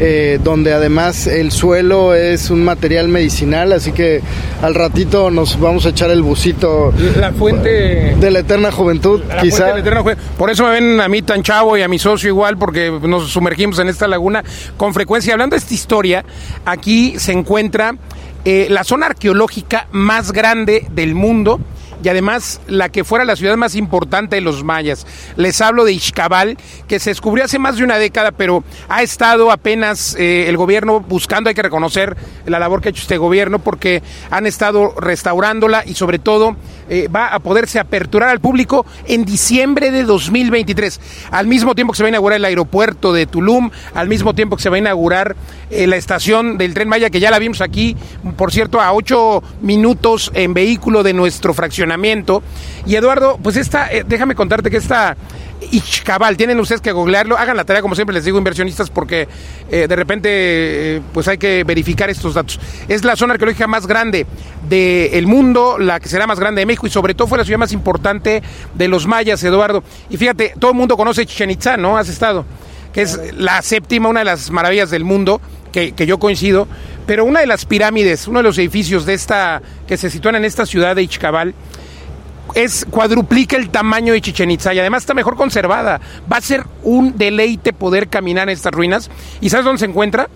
eh, 0.00 0.38
donde 0.42 0.72
además 0.72 1.26
el 1.26 1.50
suelo 1.50 2.14
es 2.14 2.50
un 2.50 2.64
material 2.64 3.08
medicinal, 3.08 3.72
así 3.72 3.92
que 3.92 4.22
al 4.62 4.74
ratito 4.74 5.30
nos 5.30 5.58
vamos 5.58 5.86
a 5.86 5.90
echar 5.90 6.10
el 6.10 6.22
busito. 6.22 6.92
La 7.16 7.32
fuente 7.32 8.16
de 8.16 8.30
la 8.30 8.40
eterna 8.40 8.70
juventud, 8.70 9.22
quizá. 9.40 9.74
Por 10.36 10.50
eso 10.50 10.64
me 10.64 10.70
ven 10.70 11.00
a 11.00 11.08
mí 11.08 11.22
tan 11.22 11.42
chavo 11.42 11.76
y 11.76 11.82
a 11.82 11.88
mi 11.88 11.98
socio 11.98 12.28
igual, 12.28 12.56
porque 12.56 12.90
nos 13.02 13.30
sumergimos 13.30 13.78
en 13.78 13.88
esta 13.88 14.06
laguna 14.06 14.44
con 14.76 14.94
frecuencia. 14.94 15.32
Hablando 15.32 15.54
de 15.54 15.58
esta 15.58 15.74
historia, 15.74 16.24
aquí 16.64 17.18
se 17.18 17.32
encuentra 17.32 17.96
eh, 18.44 18.68
la 18.70 18.84
zona 18.84 19.06
arqueológica 19.06 19.88
más 19.90 20.32
grande 20.32 20.86
del 20.94 21.14
mundo 21.14 21.60
y 22.02 22.08
además 22.08 22.60
la 22.66 22.88
que 22.88 23.04
fuera 23.04 23.24
la 23.24 23.36
ciudad 23.36 23.56
más 23.56 23.74
importante 23.74 24.36
de 24.36 24.42
los 24.42 24.64
mayas. 24.64 25.06
Les 25.36 25.60
hablo 25.60 25.84
de 25.84 25.92
Ixcabal, 25.92 26.56
que 26.86 26.98
se 26.98 27.10
descubrió 27.10 27.44
hace 27.44 27.58
más 27.58 27.76
de 27.76 27.84
una 27.84 27.98
década, 27.98 28.32
pero 28.32 28.62
ha 28.88 29.02
estado 29.02 29.50
apenas 29.50 30.14
eh, 30.18 30.48
el 30.48 30.56
gobierno 30.56 31.00
buscando, 31.00 31.48
hay 31.48 31.54
que 31.54 31.62
reconocer 31.62 32.16
la 32.46 32.58
labor 32.58 32.80
que 32.80 32.88
ha 32.88 32.90
hecho 32.90 33.02
este 33.02 33.18
gobierno, 33.18 33.58
porque 33.58 34.02
han 34.30 34.46
estado 34.46 34.94
restaurándola 34.98 35.82
y 35.86 35.94
sobre 35.94 36.18
todo 36.18 36.56
eh, 36.88 37.08
va 37.08 37.28
a 37.28 37.38
poderse 37.40 37.78
aperturar 37.78 38.28
al 38.28 38.40
público 38.40 38.86
en 39.06 39.24
diciembre 39.24 39.90
de 39.90 40.04
2023, 40.04 41.00
al 41.30 41.46
mismo 41.46 41.74
tiempo 41.74 41.92
que 41.92 41.98
se 41.98 42.02
va 42.02 42.08
a 42.08 42.10
inaugurar 42.10 42.36
el 42.36 42.44
aeropuerto 42.44 43.12
de 43.12 43.26
Tulum, 43.26 43.70
al 43.94 44.08
mismo 44.08 44.34
tiempo 44.34 44.56
que 44.56 44.62
se 44.62 44.70
va 44.70 44.76
a 44.76 44.78
inaugurar 44.78 45.36
eh, 45.70 45.86
la 45.86 45.96
estación 45.96 46.58
del 46.58 46.74
tren 46.74 46.88
Maya, 46.88 47.10
que 47.10 47.20
ya 47.20 47.30
la 47.30 47.38
vimos 47.38 47.60
aquí, 47.60 47.96
por 48.36 48.52
cierto, 48.52 48.80
a 48.80 48.92
ocho 48.92 49.42
minutos 49.60 50.30
en 50.34 50.54
vehículo 50.54 51.02
de 51.02 51.12
nuestro 51.12 51.54
fraccionamiento 51.54 51.87
y 52.86 52.94
Eduardo, 52.96 53.38
pues 53.42 53.56
esta, 53.56 53.92
eh, 53.92 54.04
déjame 54.06 54.34
contarte 54.34 54.70
que 54.70 54.76
esta 54.76 55.16
Ixcabal, 55.60 56.36
tienen 56.36 56.60
ustedes 56.60 56.80
que 56.80 56.92
googlearlo, 56.92 57.36
hagan 57.36 57.56
la 57.56 57.64
tarea 57.64 57.82
como 57.82 57.94
siempre 57.94 58.14
les 58.14 58.24
digo 58.24 58.38
inversionistas 58.38 58.90
porque 58.90 59.26
eh, 59.70 59.86
de 59.88 59.96
repente 59.96 60.28
eh, 60.30 61.02
pues 61.12 61.26
hay 61.28 61.38
que 61.38 61.64
verificar 61.64 62.08
estos 62.10 62.34
datos. 62.34 62.60
Es 62.86 63.04
la 63.04 63.16
zona 63.16 63.34
arqueológica 63.34 63.66
más 63.66 63.86
grande 63.86 64.26
del 64.68 65.26
mundo, 65.26 65.78
la 65.78 65.98
que 66.00 66.08
será 66.08 66.26
más 66.26 66.38
grande 66.38 66.60
de 66.60 66.66
México 66.66 66.86
y 66.86 66.90
sobre 66.90 67.14
todo 67.14 67.26
fue 67.26 67.38
la 67.38 67.44
ciudad 67.44 67.58
más 67.58 67.72
importante 67.72 68.42
de 68.74 68.88
los 68.88 69.06
mayas, 69.06 69.42
Eduardo. 69.42 69.82
Y 70.08 70.16
fíjate, 70.16 70.54
todo 70.58 70.70
el 70.70 70.76
mundo 70.76 70.96
conoce 70.96 71.26
Chichen 71.26 71.50
Itza, 71.50 71.76
¿no? 71.76 71.98
Has 71.98 72.08
estado. 72.08 72.44
que 72.92 73.02
es 73.02 73.20
la 73.36 73.60
séptima, 73.62 74.08
una 74.08 74.20
de 74.20 74.24
las 74.26 74.50
maravillas 74.50 74.90
del 74.90 75.04
mundo, 75.04 75.40
que, 75.72 75.92
que 75.92 76.06
yo 76.06 76.18
coincido, 76.18 76.66
pero 77.06 77.24
una 77.24 77.40
de 77.40 77.46
las 77.46 77.64
pirámides, 77.64 78.28
uno 78.28 78.38
de 78.38 78.44
los 78.44 78.58
edificios 78.58 79.06
de 79.06 79.14
esta, 79.14 79.60
que 79.86 79.96
se 79.96 80.08
sitúan 80.08 80.36
en 80.36 80.44
esta 80.44 80.66
ciudad 80.66 80.96
de 80.96 81.02
Ichcabal, 81.02 81.54
es 82.54 82.86
cuadruplica 82.90 83.56
el 83.56 83.70
tamaño 83.70 84.12
de 84.12 84.20
Chichen 84.20 84.50
Itza 84.50 84.74
y 84.74 84.78
además 84.78 85.02
está 85.02 85.14
mejor 85.14 85.36
conservada. 85.36 86.00
Va 86.30 86.38
a 86.38 86.40
ser 86.40 86.64
un 86.82 87.16
deleite 87.16 87.72
poder 87.72 88.08
caminar 88.08 88.48
en 88.48 88.54
estas 88.54 88.72
ruinas. 88.72 89.10
¿Y 89.40 89.50
sabes 89.50 89.64
dónde 89.64 89.80
se 89.80 89.86
encuentra? 89.86 90.28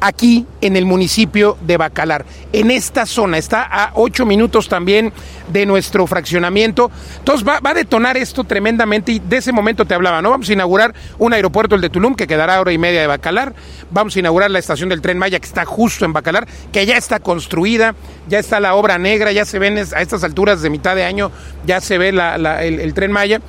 Aquí 0.00 0.46
en 0.60 0.76
el 0.76 0.84
municipio 0.84 1.56
de 1.60 1.76
Bacalar. 1.76 2.24
En 2.52 2.70
esta 2.70 3.06
zona, 3.06 3.38
está 3.38 3.62
a 3.62 3.92
ocho 3.94 4.26
minutos 4.26 4.68
también 4.68 5.12
de 5.48 5.66
nuestro 5.66 6.06
fraccionamiento. 6.06 6.90
Entonces 7.18 7.46
va, 7.46 7.60
a 7.62 7.74
detonar 7.74 8.16
esto 8.16 8.44
tremendamente 8.44 9.12
y 9.12 9.18
de 9.18 9.38
ese 9.38 9.52
momento 9.52 9.84
te 9.84 9.94
hablaba, 9.94 10.22
¿no? 10.22 10.30
Vamos 10.30 10.48
a 10.48 10.52
inaugurar 10.52 10.94
un 11.18 11.32
aeropuerto, 11.32 11.74
el 11.74 11.80
de 11.80 11.90
Tulum, 11.90 12.14
que 12.14 12.26
quedará 12.26 12.56
a 12.56 12.60
hora 12.60 12.72
y 12.72 12.78
media 12.78 13.00
de 13.00 13.06
Bacalar. 13.06 13.54
Vamos 13.90 14.16
a 14.16 14.18
inaugurar 14.18 14.50
la 14.50 14.58
estación 14.58 14.88
del 14.88 15.00
tren 15.00 15.18
Maya, 15.18 15.38
que 15.38 15.46
está 15.46 15.64
justo 15.64 16.04
en 16.04 16.12
Bacalar, 16.12 16.46
que 16.72 16.86
ya 16.86 16.96
está 16.96 17.20
construida, 17.20 17.94
ya 18.28 18.38
está 18.38 18.60
la 18.60 18.74
obra 18.74 18.98
negra, 18.98 19.32
ya 19.32 19.44
se 19.44 19.58
ven 19.58 19.78
a 19.78 20.00
estas 20.00 20.24
alturas 20.24 20.62
de 20.62 20.70
mitad 20.70 20.96
de 20.96 21.04
año, 21.04 21.30
ya 21.66 21.80
se 21.80 21.98
ve 21.98 22.08
el, 22.08 22.94
tren 22.94 23.12
Maya. 23.12 23.40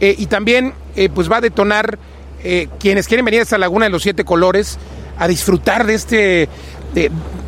Eh, 0.00 0.14
y 0.18 0.26
también 0.26 0.74
eh, 0.94 1.08
pues 1.08 1.30
va 1.30 1.38
a 1.38 1.40
detonar 1.40 1.98
eh, 2.44 2.68
quienes 2.78 3.08
quieren 3.08 3.24
venir 3.24 3.40
a 3.40 3.42
esta 3.44 3.58
laguna 3.58 3.86
de 3.86 3.90
los 3.90 4.02
siete 4.02 4.24
colores, 4.24 4.78
a 5.18 5.28
disfrutar 5.28 5.86
de 5.86 5.94
este, 5.94 6.48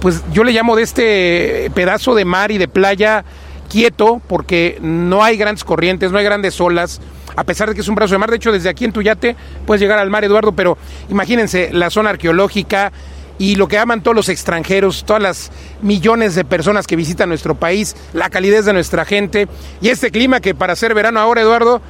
pues 0.01 0.23
yo 0.33 0.45
le 0.45 0.53
llamo 0.53 0.77
de 0.77 0.83
este 0.83 1.71
pedazo 1.75 2.15
de 2.15 2.25
mar 2.25 2.51
y 2.51 2.59
de 2.59 2.69
playa 2.69 3.25
quieto, 3.69 4.21
porque 4.27 4.79
no 4.81 5.23
hay 5.23 5.37
grandes 5.37 5.65
corrientes, 5.65 6.11
no 6.11 6.19
hay 6.19 6.25
grandes 6.25 6.61
olas, 6.61 7.01
a 7.37 7.45
pesar 7.45 7.69
de 7.69 7.75
que 7.75 7.83
es 7.83 7.89
un 7.89 7.95
brazo 7.95 8.15
de 8.15 8.19
mar. 8.19 8.31
De 8.31 8.37
hecho, 8.37 8.53
desde 8.53 8.69
aquí 8.69 8.85
en 8.85 8.93
Tuyate 8.93 9.37
puedes 9.67 9.81
llegar 9.81 9.99
al 9.99 10.11
mar, 10.11 10.25
Eduardo, 10.25 10.53
pero 10.53 10.79
imagínense 11.09 11.71
la 11.73 11.91
zona 11.91 12.11
arqueológica 12.11 12.93
y 13.39 13.55
lo 13.55 13.69
que 13.69 13.79
aman 13.79 14.03
todos 14.03 14.17
los 14.17 14.29
extranjeros, 14.29 15.05
todas 15.05 15.23
las 15.23 15.51
millones 15.81 16.35
de 16.35 16.45
personas 16.45 16.87
que 16.87 16.97
visitan 16.97 17.29
nuestro 17.29 17.55
país, 17.55 17.95
la 18.13 18.31
calidez 18.31 18.65
de 18.65 18.73
nuestra 18.73 19.05
gente 19.05 19.47
y 19.81 19.91
este 19.91 20.11
clima 20.11 20.41
que 20.41 20.55
para 20.55 20.75
ser 20.75 20.95
verano 20.95 21.21
ahora, 21.21 21.43
Eduardo, 21.43 21.81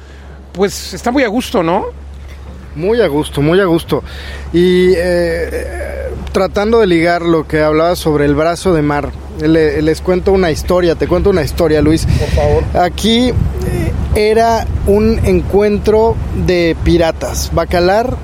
pues 0.53 0.93
está 0.93 1.11
muy 1.11 1.23
a 1.23 1.27
gusto, 1.27 1.63
¿no? 1.63 1.85
Muy 2.75 3.01
a 3.01 3.07
gusto, 3.07 3.41
muy 3.41 3.59
a 3.59 3.65
gusto. 3.65 4.03
Y 4.53 4.93
eh, 4.95 6.09
tratando 6.31 6.79
de 6.79 6.87
ligar 6.87 7.21
lo 7.21 7.47
que 7.47 7.61
hablaba 7.61 7.95
sobre 7.95 8.25
el 8.25 8.35
brazo 8.35 8.73
de 8.73 8.81
mar, 8.81 9.11
les 9.41 10.01
cuento 10.01 10.31
una 10.31 10.51
historia, 10.51 10.95
te 10.95 11.07
cuento 11.07 11.29
una 11.29 11.41
historia, 11.41 11.81
Luis. 11.81 12.05
Por 12.05 12.29
favor. 12.29 12.63
Aquí 12.79 13.29
eh, 13.29 13.33
era 14.15 14.67
un 14.85 15.19
encuentro 15.25 16.15
de 16.45 16.75
piratas. 16.83 17.49
Bacalar, 17.53 18.15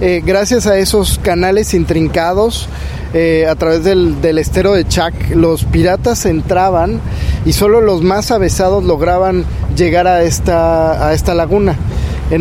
eh, 0.00 0.22
gracias 0.24 0.66
a 0.66 0.76
esos 0.78 1.18
canales 1.18 1.74
intrincados, 1.74 2.68
a 3.48 3.54
través 3.54 3.84
del, 3.84 4.20
del, 4.20 4.38
estero 4.38 4.72
de 4.72 4.88
Chac, 4.88 5.14
los 5.36 5.62
piratas 5.62 6.26
entraban 6.26 7.00
y 7.44 7.52
solo 7.52 7.80
los 7.80 8.02
más 8.02 8.32
avesados 8.32 8.82
lograban 8.82 9.44
llegar 9.76 10.08
a 10.08 10.24
esta, 10.24 11.06
a 11.06 11.14
esta 11.14 11.32
laguna. 11.32 11.76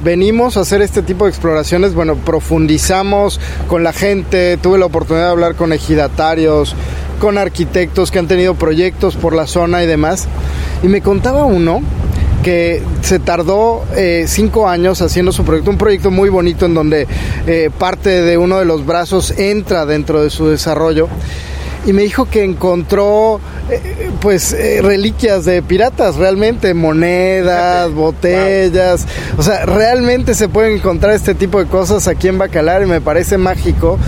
venimos 0.04 0.58
a 0.58 0.61
hacer 0.61 0.82
este 0.82 1.02
tipo 1.02 1.24
de 1.24 1.30
exploraciones, 1.30 1.94
bueno, 1.94 2.16
profundizamos 2.16 3.40
con 3.68 3.82
la 3.82 3.94
gente, 3.94 4.58
tuve 4.58 4.78
la 4.78 4.87
oportunidad 4.87 5.26
de 5.26 5.30
hablar 5.30 5.54
con 5.54 5.72
ejidatarios, 5.72 6.76
con 7.20 7.38
arquitectos 7.38 8.11
que 8.11 8.18
han 8.18 8.28
tenido 8.28 8.54
proyectos 8.54 9.16
por 9.16 9.34
la 9.34 9.46
zona 9.46 9.82
y 9.82 9.87
demás, 9.87 10.28
y 10.82 10.88
me 10.88 11.00
contaba 11.00 11.46
uno 11.46 11.80
que 12.46 12.80
se 13.02 13.18
tardó 13.18 13.85
eh, 13.96 14.26
cinco 14.28 14.68
años 14.68 15.02
haciendo 15.02 15.32
su 15.32 15.44
proyecto, 15.44 15.68
un 15.68 15.78
proyecto 15.78 16.12
muy 16.12 16.28
bonito 16.28 16.66
en 16.66 16.74
donde 16.74 17.09
eh, 17.48 17.70
parte 17.76 18.22
de 18.22 18.38
uno 18.38 18.61
de 18.61 18.64
los 18.64 18.87
brazos 18.87 19.32
entra 19.37 19.85
dentro 19.85 20.22
de 20.22 20.30
su 20.30 20.46
desarrollo. 20.46 21.09
Y 21.87 21.92
me 21.92 22.02
dijo 22.02 22.26
que 22.26 22.44
encontró 22.44 23.40
eh, 23.68 24.11
pues 24.20 24.52
eh, 24.52 24.80
reliquias 24.80 25.44
de 25.44 25.61
piratas, 25.61 26.14
realmente 26.14 26.72
monedas, 26.72 27.90
botellas, 27.92 29.09
o 29.37 29.42
sea, 29.42 29.66
realmente 29.66 30.35
se 30.35 30.48
pueden 30.48 30.76
encontrar 30.76 31.14
este 31.14 31.35
tipo 31.35 31.59
de 31.59 31.66
cosas 31.66 32.06
aquí 32.06 32.28
en 32.28 32.38
Bacalar 32.38 32.82
y 32.82 32.87
me 32.87 33.00
parece 33.00 33.38
mágico. 33.38 33.98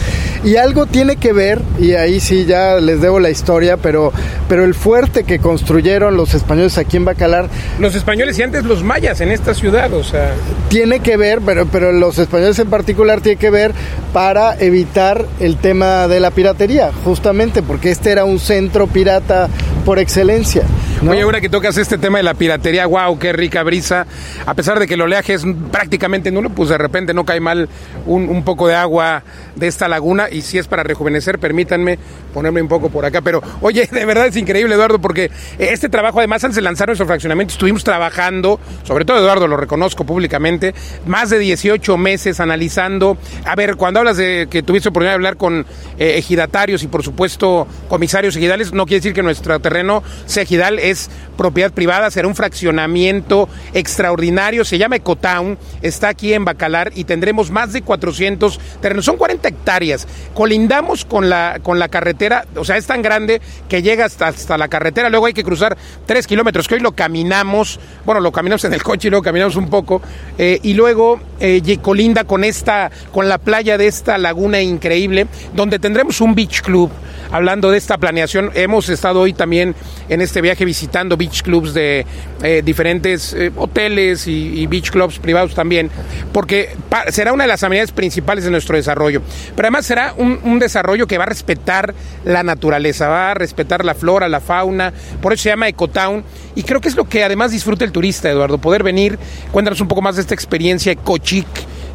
Y 0.45 0.57
algo 0.57 0.87
tiene 0.87 1.17
que 1.17 1.33
ver, 1.33 1.61
y 1.79 1.93
ahí 1.93 2.21
sí 2.21 2.45
ya 2.45 2.77
les 2.77 3.01
debo 3.01 3.19
la 3.21 3.31
historia, 3.31 3.77
pero, 3.77 4.13
pero 4.49 4.65
el 4.65 4.75
fuerte 4.75 5.25
que 5.25 5.39
construyeron 5.39 6.17
los 6.17 6.35
españoles 6.35 6.79
aquí 6.79 6.97
en 6.97 7.05
Bacalar. 7.05 7.49
Los 7.79 7.95
españoles 7.95 8.39
y 8.39 8.43
antes 8.43 8.65
los 8.65 8.83
mayas 8.83 9.21
en 9.21 9.33
esta 9.33 9.55
ciudad, 9.55 9.93
o 9.93 10.05
sea. 10.05 10.33
Tiene 10.69 11.01
que 11.01 11.17
ver, 11.17 11.41
pero, 11.45 11.67
pero 11.67 11.93
los 11.93 12.19
españoles 12.19 12.59
en 12.59 12.71
particular 12.71 13.21
tiene 13.21 13.39
que 13.39 13.51
ver 13.51 13.73
para 14.13 14.57
evitar 14.59 15.27
el 15.41 15.57
tema 15.57 16.09
de 16.09 16.21
la 16.21 16.31
piratería, 16.31 16.91
justamente 17.05 17.63
porque 17.63 17.91
este 17.91 18.13
era 18.13 18.25
un 18.25 18.39
centro 18.39 18.87
pirata 18.87 19.49
por 19.85 19.99
excelencia. 19.99 20.63
Oye, 21.07 21.23
ahora 21.23 21.41
que 21.41 21.49
tocas 21.49 21.79
este 21.79 21.97
tema 21.97 22.19
de 22.19 22.25
la 22.25 22.35
piratería, 22.35 22.85
wow, 22.87 23.19
qué 23.21 23.33
rica 23.33 23.63
brisa. 23.63 24.05
A 24.47 24.55
pesar 24.55 24.81
de 24.81 24.89
que 24.89 24.95
el 24.95 25.01
oleaje 25.01 25.33
es 25.33 25.45
prácticamente 25.71 26.33
nulo, 26.33 26.51
pues 26.51 26.71
de 26.71 26.79
repente 26.79 27.15
no 27.15 27.25
cae 27.25 27.39
mal 27.39 27.69
un 28.05 28.43
poco 28.43 28.67
de 28.67 28.75
agua 28.75 29.23
de 29.55 29.69
esta 29.69 29.87
laguna 29.87 30.29
y 30.31 30.43
si 30.43 30.59
es 30.59 30.67
para 30.67 30.83
rejuvenecer, 30.83 31.39
permítanme 31.39 31.99
ponerme 32.33 32.63
un 32.63 32.69
poco 32.69 32.91
por 32.91 33.05
acá. 33.05 33.21
Pero 33.21 33.43
oye, 33.61 33.87
de 33.93 34.05
verdad 34.05 34.27
es 34.27 34.37
increíble, 34.37 34.75
Eduardo, 34.75 35.01
porque 35.01 35.31
este 35.59 35.89
trabajo, 35.89 36.19
además, 36.19 36.45
antes 36.45 36.57
de 36.57 36.63
lanzar 36.63 36.89
nuestro 36.89 37.07
fraccionamiento, 37.07 37.53
estuvimos 37.53 37.85
trabajando, 37.85 38.61
sobre 38.85 39.05
todo 39.05 39.19
Eduardo, 39.19 39.47
lo 39.47 39.57
reconozco 39.57 40.05
públicamente, 40.05 40.75
más 41.07 41.31
de 41.31 41.39
18 41.39 41.97
meses 41.97 42.41
analizando. 42.41 43.19
A 43.45 43.55
ver, 43.55 43.77
cuando 43.77 44.01
hablas 44.01 44.17
de 44.17 44.49
que 44.51 44.63
tuviste 44.63 44.89
oportunidad 44.89 45.13
de 45.13 45.17
hablar 45.17 45.37
con 45.37 45.67
eh, 45.99 46.19
ejidatarios 46.19 46.83
y, 46.83 46.89
por 46.89 47.03
supuesto, 47.03 47.67
comisarios 47.89 48.37
ejidales, 48.37 48.73
no 48.73 48.87
quiere 48.87 49.01
decir 49.01 49.15
que 49.15 49.23
nuestro 49.23 49.59
terreno 49.61 50.03
sea 50.27 50.43
ejidal, 50.43 50.79
es 50.79 51.11
propiedad 51.37 51.73
privada, 51.73 52.11
será 52.11 52.29
un 52.29 52.35
fraccionamiento 52.35 53.49
extraordinario, 53.73 54.65
se 54.65 54.79
llama 54.79 54.97
Ecotown, 54.97 55.59
está 55.83 56.09
aquí 56.09 56.33
en 56.35 56.45
Bacalar 56.45 56.93
y 56.95 57.05
tendremos 57.05 57.51
más 57.51 57.73
de 57.73 57.83
400 57.83 58.59
terrenos, 58.81 59.05
son 59.05 59.17
40 59.17 59.49
hectáreas. 59.49 60.07
Colindamos 60.35 61.05
con 61.05 61.29
la, 61.29 61.61
con 61.63 61.79
la 61.79 61.89
carretera, 61.89 62.18
o 62.57 62.65
sea, 62.65 62.77
es 62.77 62.87
tan 62.87 63.03
grande 63.03 63.41
que 63.69 63.83
llega 63.83 64.05
hasta, 64.05 64.29
hasta 64.29 64.59
la 64.59 64.69
carretera, 64.69 65.09
luego 65.11 65.27
hay 65.27 65.35
que 65.35 65.45
cruzar 65.45 65.77
tres 66.07 66.27
kilómetros, 66.27 66.69
que 66.69 66.75
hoy 66.75 66.81
lo 66.81 66.93
caminamos, 66.93 67.79
bueno, 68.05 68.21
lo 68.21 68.33
caminamos 68.33 68.65
en 68.65 68.75
el 68.75 68.83
coche 68.83 69.09
y 69.09 69.11
luego 69.11 69.23
caminamos 69.23 69.57
un 69.57 69.69
poco, 69.69 70.03
eh, 70.37 70.59
y 70.63 70.75
luego 70.75 71.21
eh, 71.41 71.79
colinda 71.81 72.25
con 72.25 72.45
esta, 72.45 72.91
con 73.13 73.29
la 73.29 73.39
playa 73.39 73.79
de 73.79 73.87
esta 73.87 74.19
laguna 74.19 74.61
increíble, 74.61 75.27
donde 75.55 75.79
tendremos 75.79 76.21
un 76.21 76.35
beach 76.35 76.63
club. 76.63 76.91
Hablando 77.31 77.71
de 77.71 77.77
esta 77.77 77.99
planeación, 77.99 78.51
hemos 78.55 78.89
estado 78.89 79.21
hoy 79.21 79.35
también 79.35 79.75
en 80.09 80.23
este 80.23 80.41
viaje 80.41 80.65
visitando 80.65 81.19
beach 81.19 81.43
clubs 81.43 81.75
de 81.75 82.07
eh, 82.43 82.63
diferentes 82.65 83.37
hoteles 83.57 84.27
y, 84.27 84.67
beach 84.67 84.91
clubs 84.91 85.19
privados 85.19 85.55
también, 85.55 85.91
porque 86.33 86.75
será 87.11 87.35
una 87.35 87.45
de 87.45 87.49
las 87.49 87.63
amenidades 87.63 87.93
principales 87.93 88.45
de 88.45 88.51
nuestro 88.51 88.77
desarrollo. 88.77 89.21
Pero 89.55 89.67
además 89.67 89.85
será 89.85 90.15
un, 90.17 90.59
desarrollo 90.59 91.07
que 91.07 91.19
va 91.19 91.25
a 91.25 91.29
respetar 91.29 91.95
la 92.25 92.43
naturaleza, 92.43 93.09
va 93.09 93.33
a 93.33 93.35
respetar 93.35 93.85
la 93.85 93.95
flora, 93.95 94.29
la 94.29 94.41
fauna, 94.41 94.93
por 95.21 95.33
eso 95.33 95.45
se 95.45 95.49
llama 95.51 95.69
Ecotown. 95.69 96.25
Y 96.55 96.63
creo 96.63 96.81
que 96.81 96.89
es 96.89 96.97
lo 96.97 97.09
que 97.09 97.23
además 97.23 97.53
disfruta 97.53 97.85
el 97.85 97.93
turista, 97.93 98.29
Eduardo, 98.31 98.59
poder 98.59 98.83
venir, 98.83 99.19
cuéntanos 99.53 99.81
un 99.81 99.89
poco 99.89 100.03
más 100.03 100.17
de 100.17 100.23
esta 100.23 100.35
experiencia 100.35 100.93
ecochic 101.29 101.47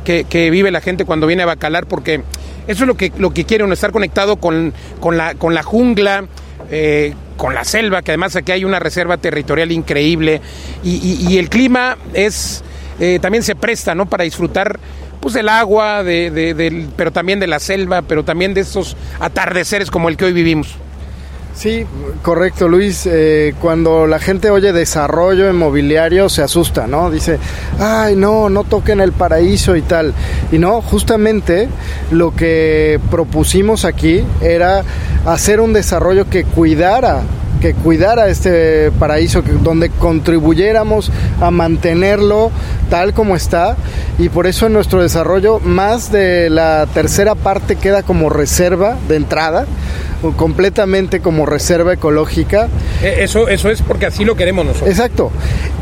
que, 0.04 0.50
vive 0.52 0.70
la 0.72 0.82
gente 0.82 1.06
cuando 1.06 1.28
viene 1.28 1.44
a 1.44 1.46
Bacalar, 1.46 1.86
porque 1.86 2.22
eso 2.68 2.84
es 2.84 2.88
lo 2.88 2.96
que, 2.96 3.12
lo 3.18 3.34
que 3.34 3.46
quiere 3.46 3.64
uno, 3.64 3.74
estar 3.74 3.92
conectado 3.92 4.36
con, 4.36 4.74
con, 5.00 5.18
la, 5.18 5.36
con 5.36 5.54
la 5.54 5.64
jungla, 5.64 6.26
eh, 6.70 7.14
con 7.38 7.54
la 7.54 7.64
selva, 7.64 8.02
que 8.02 8.12
además 8.12 8.36
aquí 8.36 8.52
hay 8.52 8.66
una 8.66 8.80
reserva 8.80 9.18
territorial 9.18 9.72
increíble 9.72 10.42
y, 10.84 11.38
el 11.38 11.50
clima 11.50 11.98
es 12.14 12.64
eh, 13.00 13.20
también 13.22 13.44
se 13.44 13.56
presta, 13.56 13.96
¿no? 13.96 14.06
Para 14.06 14.24
disfrutar 14.24 14.80
pues 15.20 15.34
del 15.34 15.48
agua, 15.48 16.04
de, 16.04 16.30
del, 16.54 16.90
pero 16.98 17.12
también 17.12 17.40
de 17.40 17.48
la 17.48 17.60
selva, 17.60 18.02
pero 18.02 18.26
también 18.26 18.54
de 18.54 18.62
estos 18.62 18.98
atardeceres 19.22 19.90
como 19.90 20.10
el 20.10 20.18
que 20.18 20.26
hoy 20.26 20.34
vivimos. 20.34 20.76
Sí, 21.56 21.86
correcto, 22.24 22.68
Luis. 22.68 23.08
Eh, 23.10 23.54
cuando 23.62 24.08
la 24.08 24.20
gente 24.20 24.50
oye 24.50 24.74
desarrollo 24.74 25.50
inmobiliario 25.50 26.28
se 26.28 26.42
asusta, 26.42 26.88
¿no? 26.88 27.12
Dice, 27.12 27.38
ay, 27.80 28.16
no, 28.16 28.50
no 28.50 28.64
toquen 28.64 29.00
el 29.00 29.12
paraíso 29.12 29.76
y 29.76 29.84
tal. 29.84 30.14
Y 30.52 30.58
no, 30.58 30.82
justamente 30.82 31.70
lo 32.12 32.36
que 32.36 33.00
propusimos 33.12 33.86
aquí 33.86 34.24
era 34.42 34.84
hacer 35.26 35.62
un 35.62 35.74
desarrollo 35.74 36.30
que 36.30 36.44
cuidara 36.44 37.22
que 37.62 37.74
cuidara 37.74 38.28
este 38.28 38.92
paraíso, 38.92 39.42
que, 39.42 39.54
donde 39.54 39.90
contribuyéramos 39.90 41.10
a 41.40 41.50
mantenerlo 41.50 42.52
tal 42.90 43.14
como 43.14 43.38
está 43.38 43.78
y 44.20 44.28
por 44.28 44.48
eso 44.48 44.66
en 44.68 44.74
nuestro 44.74 45.02
desarrollo 45.02 45.62
más 45.62 46.12
de 46.12 46.50
la 46.50 46.86
tercera 46.94 47.36
parte 47.36 47.78
queda 47.78 48.04
como 48.04 48.30
reserva 48.30 48.98
de 49.08 49.16
entrada 49.16 49.66
completamente 50.32 51.20
como 51.20 51.46
reserva 51.46 51.94
ecológica. 51.94 52.70
E, 53.02 53.24
eso, 53.24 53.48
eso 53.48 53.70
es 53.70 53.82
porque 53.82 54.06
así 54.06 54.26
lo 54.26 54.36
queremos 54.36 54.66
nosotros. 54.66 54.90
Exacto. 54.90 55.32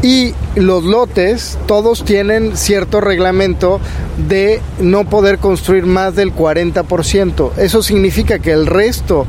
Y 0.01 0.33
los 0.55 0.83
lotes, 0.83 1.57
todos 1.67 2.03
tienen 2.03 2.57
cierto 2.57 3.01
reglamento 3.01 3.79
de 4.27 4.61
no 4.79 5.05
poder 5.05 5.37
construir 5.37 5.85
más 5.85 6.15
del 6.15 6.33
40%. 6.33 7.57
Eso 7.57 7.83
significa 7.83 8.39
que 8.39 8.51
el 8.51 8.67
resto 8.67 9.25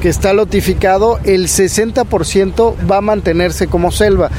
que 0.00 0.08
está 0.08 0.32
lotificado, 0.32 1.20
el 1.24 1.46
60% 1.46 2.74
va 2.90 2.98
a 2.98 3.00
mantenerse 3.00 3.66
como 3.66 3.92
selva. 3.92 4.30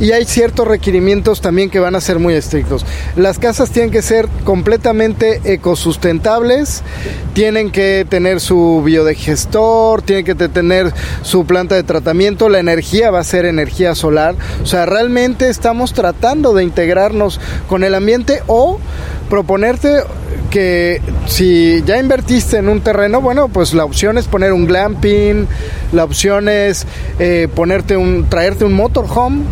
Y 0.00 0.12
hay 0.12 0.24
ciertos 0.24 0.66
requerimientos 0.66 1.40
también 1.40 1.70
que 1.70 1.78
van 1.78 1.94
a 1.94 2.00
ser 2.00 2.18
muy 2.18 2.34
estrictos. 2.34 2.84
Las 3.16 3.38
casas 3.38 3.70
tienen 3.70 3.90
que 3.90 4.02
ser 4.02 4.28
completamente 4.44 5.40
ecosustentables, 5.44 6.82
tienen 7.34 7.70
que 7.70 8.06
tener 8.08 8.40
su 8.40 8.82
biodigestor, 8.84 9.69
tienen 10.04 10.24
que 10.24 10.34
tener 10.34 10.92
su 11.22 11.44
planta 11.44 11.74
de 11.74 11.82
tratamiento, 11.82 12.48
la 12.48 12.58
energía 12.58 13.10
va 13.10 13.20
a 13.20 13.24
ser 13.24 13.44
energía 13.44 13.94
solar. 13.94 14.34
O 14.62 14.66
sea, 14.66 14.86
realmente 14.86 15.48
estamos 15.48 15.92
tratando 15.92 16.54
de 16.54 16.64
integrarnos 16.64 17.40
con 17.68 17.84
el 17.84 17.94
ambiente 17.94 18.42
o 18.46 18.78
proponerte 19.28 20.02
que 20.50 21.00
si 21.26 21.82
ya 21.86 21.98
invertiste 21.98 22.58
en 22.58 22.68
un 22.68 22.80
terreno, 22.80 23.20
bueno, 23.20 23.48
pues 23.48 23.72
la 23.72 23.84
opción 23.84 24.18
es 24.18 24.26
poner 24.26 24.52
un 24.52 24.66
glamping, 24.66 25.46
la 25.92 26.04
opción 26.04 26.48
es 26.48 26.86
eh, 27.18 27.48
ponerte 27.54 27.96
un, 27.96 28.28
traerte 28.28 28.64
un 28.64 28.72
motorhome 28.72 29.44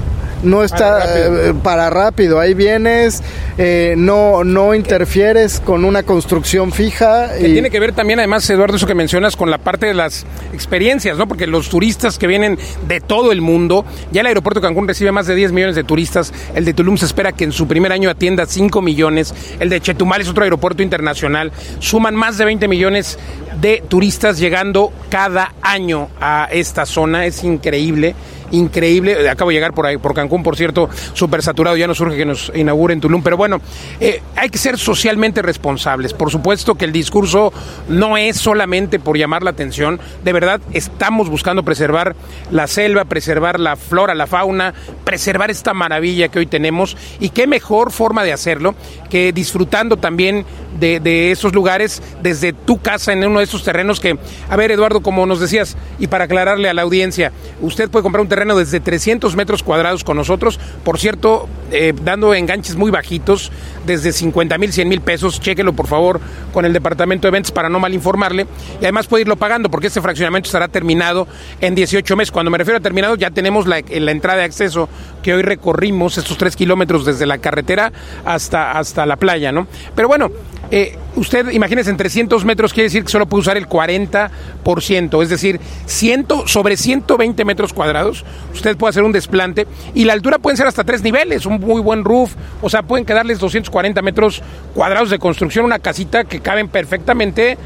no 0.42 0.62
está 0.62 0.98
para 0.98 1.04
rápido, 1.04 1.50
eh, 1.50 1.54
para 1.62 1.90
rápido. 1.90 2.40
ahí 2.40 2.54
vienes, 2.54 3.22
eh, 3.56 3.94
no, 3.96 4.44
no 4.44 4.74
interfieres 4.74 5.60
con 5.60 5.84
una 5.84 6.02
construcción 6.02 6.72
fija. 6.72 7.30
Que 7.38 7.48
tiene 7.48 7.70
que 7.70 7.80
ver 7.80 7.92
también, 7.92 8.18
además, 8.18 8.48
Eduardo, 8.50 8.76
eso 8.76 8.86
que 8.86 8.94
mencionas 8.94 9.36
con 9.36 9.50
la 9.50 9.58
parte 9.58 9.86
de 9.86 9.94
las 9.94 10.26
experiencias, 10.52 11.18
¿no? 11.18 11.26
Porque 11.26 11.46
los 11.46 11.68
turistas 11.68 12.18
que 12.18 12.26
vienen 12.26 12.58
de 12.86 13.00
todo 13.00 13.32
el 13.32 13.40
mundo, 13.40 13.84
ya 14.12 14.20
el 14.20 14.26
aeropuerto 14.28 14.60
de 14.60 14.66
Cancún 14.66 14.88
recibe 14.88 15.12
más 15.12 15.26
de 15.26 15.34
10 15.34 15.52
millones 15.52 15.76
de 15.76 15.84
turistas, 15.84 16.32
el 16.54 16.64
de 16.64 16.74
Tulum 16.74 16.96
se 16.96 17.06
espera 17.06 17.32
que 17.32 17.44
en 17.44 17.52
su 17.52 17.66
primer 17.66 17.92
año 17.92 18.10
atienda 18.10 18.46
5 18.46 18.80
millones, 18.82 19.34
el 19.60 19.68
de 19.68 19.80
Chetumal 19.80 20.20
es 20.20 20.28
otro 20.28 20.44
aeropuerto 20.44 20.82
internacional, 20.82 21.52
suman 21.80 22.14
más 22.14 22.38
de 22.38 22.44
20 22.44 22.68
millones 22.68 23.18
de 23.60 23.82
turistas 23.88 24.38
llegando 24.38 24.92
cada 25.10 25.54
año 25.62 26.08
a 26.20 26.48
esta 26.50 26.86
zona, 26.86 27.26
es 27.26 27.42
increíble 27.44 28.14
increíble. 28.50 29.28
Acabo 29.28 29.50
de 29.50 29.56
llegar 29.56 29.72
por 29.74 29.86
ahí, 29.86 29.98
por 29.98 30.14
Cancún, 30.14 30.42
por 30.42 30.56
cierto, 30.56 30.88
súper 31.12 31.42
saturado. 31.42 31.76
Ya 31.76 31.86
nos 31.86 31.98
surge 31.98 32.16
que 32.16 32.24
nos 32.24 32.52
inauguren 32.54 33.00
Tulum. 33.00 33.22
Pero 33.22 33.36
bueno, 33.36 33.60
eh, 34.00 34.22
hay 34.36 34.48
que 34.48 34.58
ser 34.58 34.78
socialmente 34.78 35.42
responsables. 35.42 36.14
Por 36.14 36.30
supuesto 36.30 36.74
que 36.74 36.84
el 36.84 36.92
discurso 36.92 37.52
no 37.88 38.16
es 38.16 38.36
solamente 38.36 38.98
por 38.98 39.16
llamar 39.16 39.42
la 39.42 39.50
atención. 39.50 40.00
De 40.24 40.32
verdad, 40.32 40.60
estamos 40.72 41.28
buscando 41.28 41.62
preservar 41.62 42.14
la 42.50 42.66
selva, 42.66 43.04
preservar 43.04 43.60
la 43.60 43.76
flora, 43.76 44.14
la 44.14 44.26
fauna, 44.26 44.74
preservar 45.04 45.50
esta 45.50 45.74
maravilla 45.74 46.28
que 46.28 46.38
hoy 46.38 46.46
tenemos. 46.46 46.96
Y 47.20 47.30
qué 47.30 47.46
mejor 47.46 47.92
forma 47.92 48.24
de 48.24 48.32
hacerlo 48.32 48.74
que 49.10 49.32
disfrutando 49.32 49.96
también 49.96 50.44
de, 50.78 51.00
de 51.00 51.30
esos 51.30 51.54
lugares 51.54 52.02
desde 52.22 52.52
tu 52.52 52.78
casa 52.78 53.12
en 53.12 53.24
uno 53.26 53.38
de 53.38 53.44
esos 53.44 53.64
terrenos 53.64 54.00
que, 54.00 54.18
a 54.48 54.56
ver, 54.56 54.70
Eduardo, 54.70 55.00
como 55.00 55.26
nos 55.26 55.40
decías, 55.40 55.76
y 55.98 56.06
para 56.06 56.24
aclararle 56.24 56.68
a 56.68 56.74
la 56.74 56.82
audiencia, 56.82 57.32
usted 57.60 57.90
puede 57.90 58.02
comprar 58.02 58.22
un 58.22 58.28
terreno 58.28 58.37
terreno 58.38 58.56
desde 58.56 58.78
300 58.78 59.34
metros 59.34 59.64
cuadrados 59.64 60.04
con 60.04 60.16
nosotros, 60.16 60.60
por 60.84 61.00
cierto, 61.00 61.48
eh, 61.72 61.92
dando 62.04 62.34
enganches 62.34 62.76
muy 62.76 62.92
bajitos, 62.92 63.50
desde 63.84 64.12
50 64.12 64.56
mil, 64.58 64.72
100 64.72 64.88
mil 64.88 65.00
pesos, 65.00 65.40
chéquelo 65.40 65.72
por 65.72 65.88
favor 65.88 66.20
con 66.52 66.64
el 66.64 66.72
departamento 66.72 67.22
de 67.22 67.30
eventos 67.30 67.50
para 67.50 67.68
no 67.68 67.80
mal 67.80 67.92
informarle, 67.94 68.46
y 68.80 68.84
además 68.84 69.08
puede 69.08 69.22
irlo 69.22 69.34
pagando 69.34 69.72
porque 69.72 69.88
este 69.88 70.00
fraccionamiento 70.00 70.46
estará 70.46 70.68
terminado 70.68 71.26
en 71.60 71.74
18 71.74 72.14
meses. 72.14 72.30
Cuando 72.30 72.52
me 72.52 72.58
refiero 72.58 72.78
a 72.78 72.80
terminado, 72.80 73.16
ya 73.16 73.32
tenemos 73.32 73.66
la, 73.66 73.82
la 73.90 74.10
entrada 74.12 74.38
de 74.38 74.44
acceso 74.44 74.88
que 75.20 75.34
hoy 75.34 75.42
recorrimos, 75.42 76.16
estos 76.16 76.38
3 76.38 76.54
kilómetros 76.54 77.04
desde 77.04 77.26
la 77.26 77.38
carretera 77.38 77.92
hasta, 78.24 78.78
hasta 78.78 79.04
la 79.04 79.16
playa, 79.16 79.50
¿no? 79.50 79.66
Pero 79.96 80.06
bueno, 80.06 80.30
eh, 80.70 80.98
usted 81.16 81.50
imagínese 81.50 81.88
en 81.88 81.96
300 81.96 82.44
metros 82.44 82.74
quiere 82.74 82.88
decir 82.88 83.02
que 83.02 83.10
solo 83.10 83.26
puede 83.26 83.40
usar 83.40 83.56
el 83.56 83.66
40%, 83.66 85.22
es 85.22 85.30
decir, 85.30 85.60
100, 85.86 86.26
sobre 86.46 86.76
120 86.76 87.44
metros 87.46 87.72
cuadrados 87.72 88.24
usted 88.52 88.76
puede 88.76 88.90
hacer 88.90 89.02
un 89.02 89.12
desplante 89.12 89.66
y 89.94 90.04
la 90.04 90.12
altura 90.12 90.38
pueden 90.38 90.56
ser 90.56 90.66
hasta 90.66 90.84
tres 90.84 91.02
niveles, 91.02 91.46
un 91.46 91.60
muy 91.60 91.80
buen 91.80 92.04
roof, 92.04 92.34
o 92.60 92.68
sea, 92.68 92.82
pueden 92.82 93.06
quedarles 93.06 93.38
240 93.38 94.02
metros 94.02 94.42
cuadrados 94.74 95.10
de 95.10 95.18
construcción, 95.18 95.64
una 95.64 95.78
casita 95.78 96.24
que 96.24 96.40
caben 96.40 96.68
perfectamente 96.68 97.56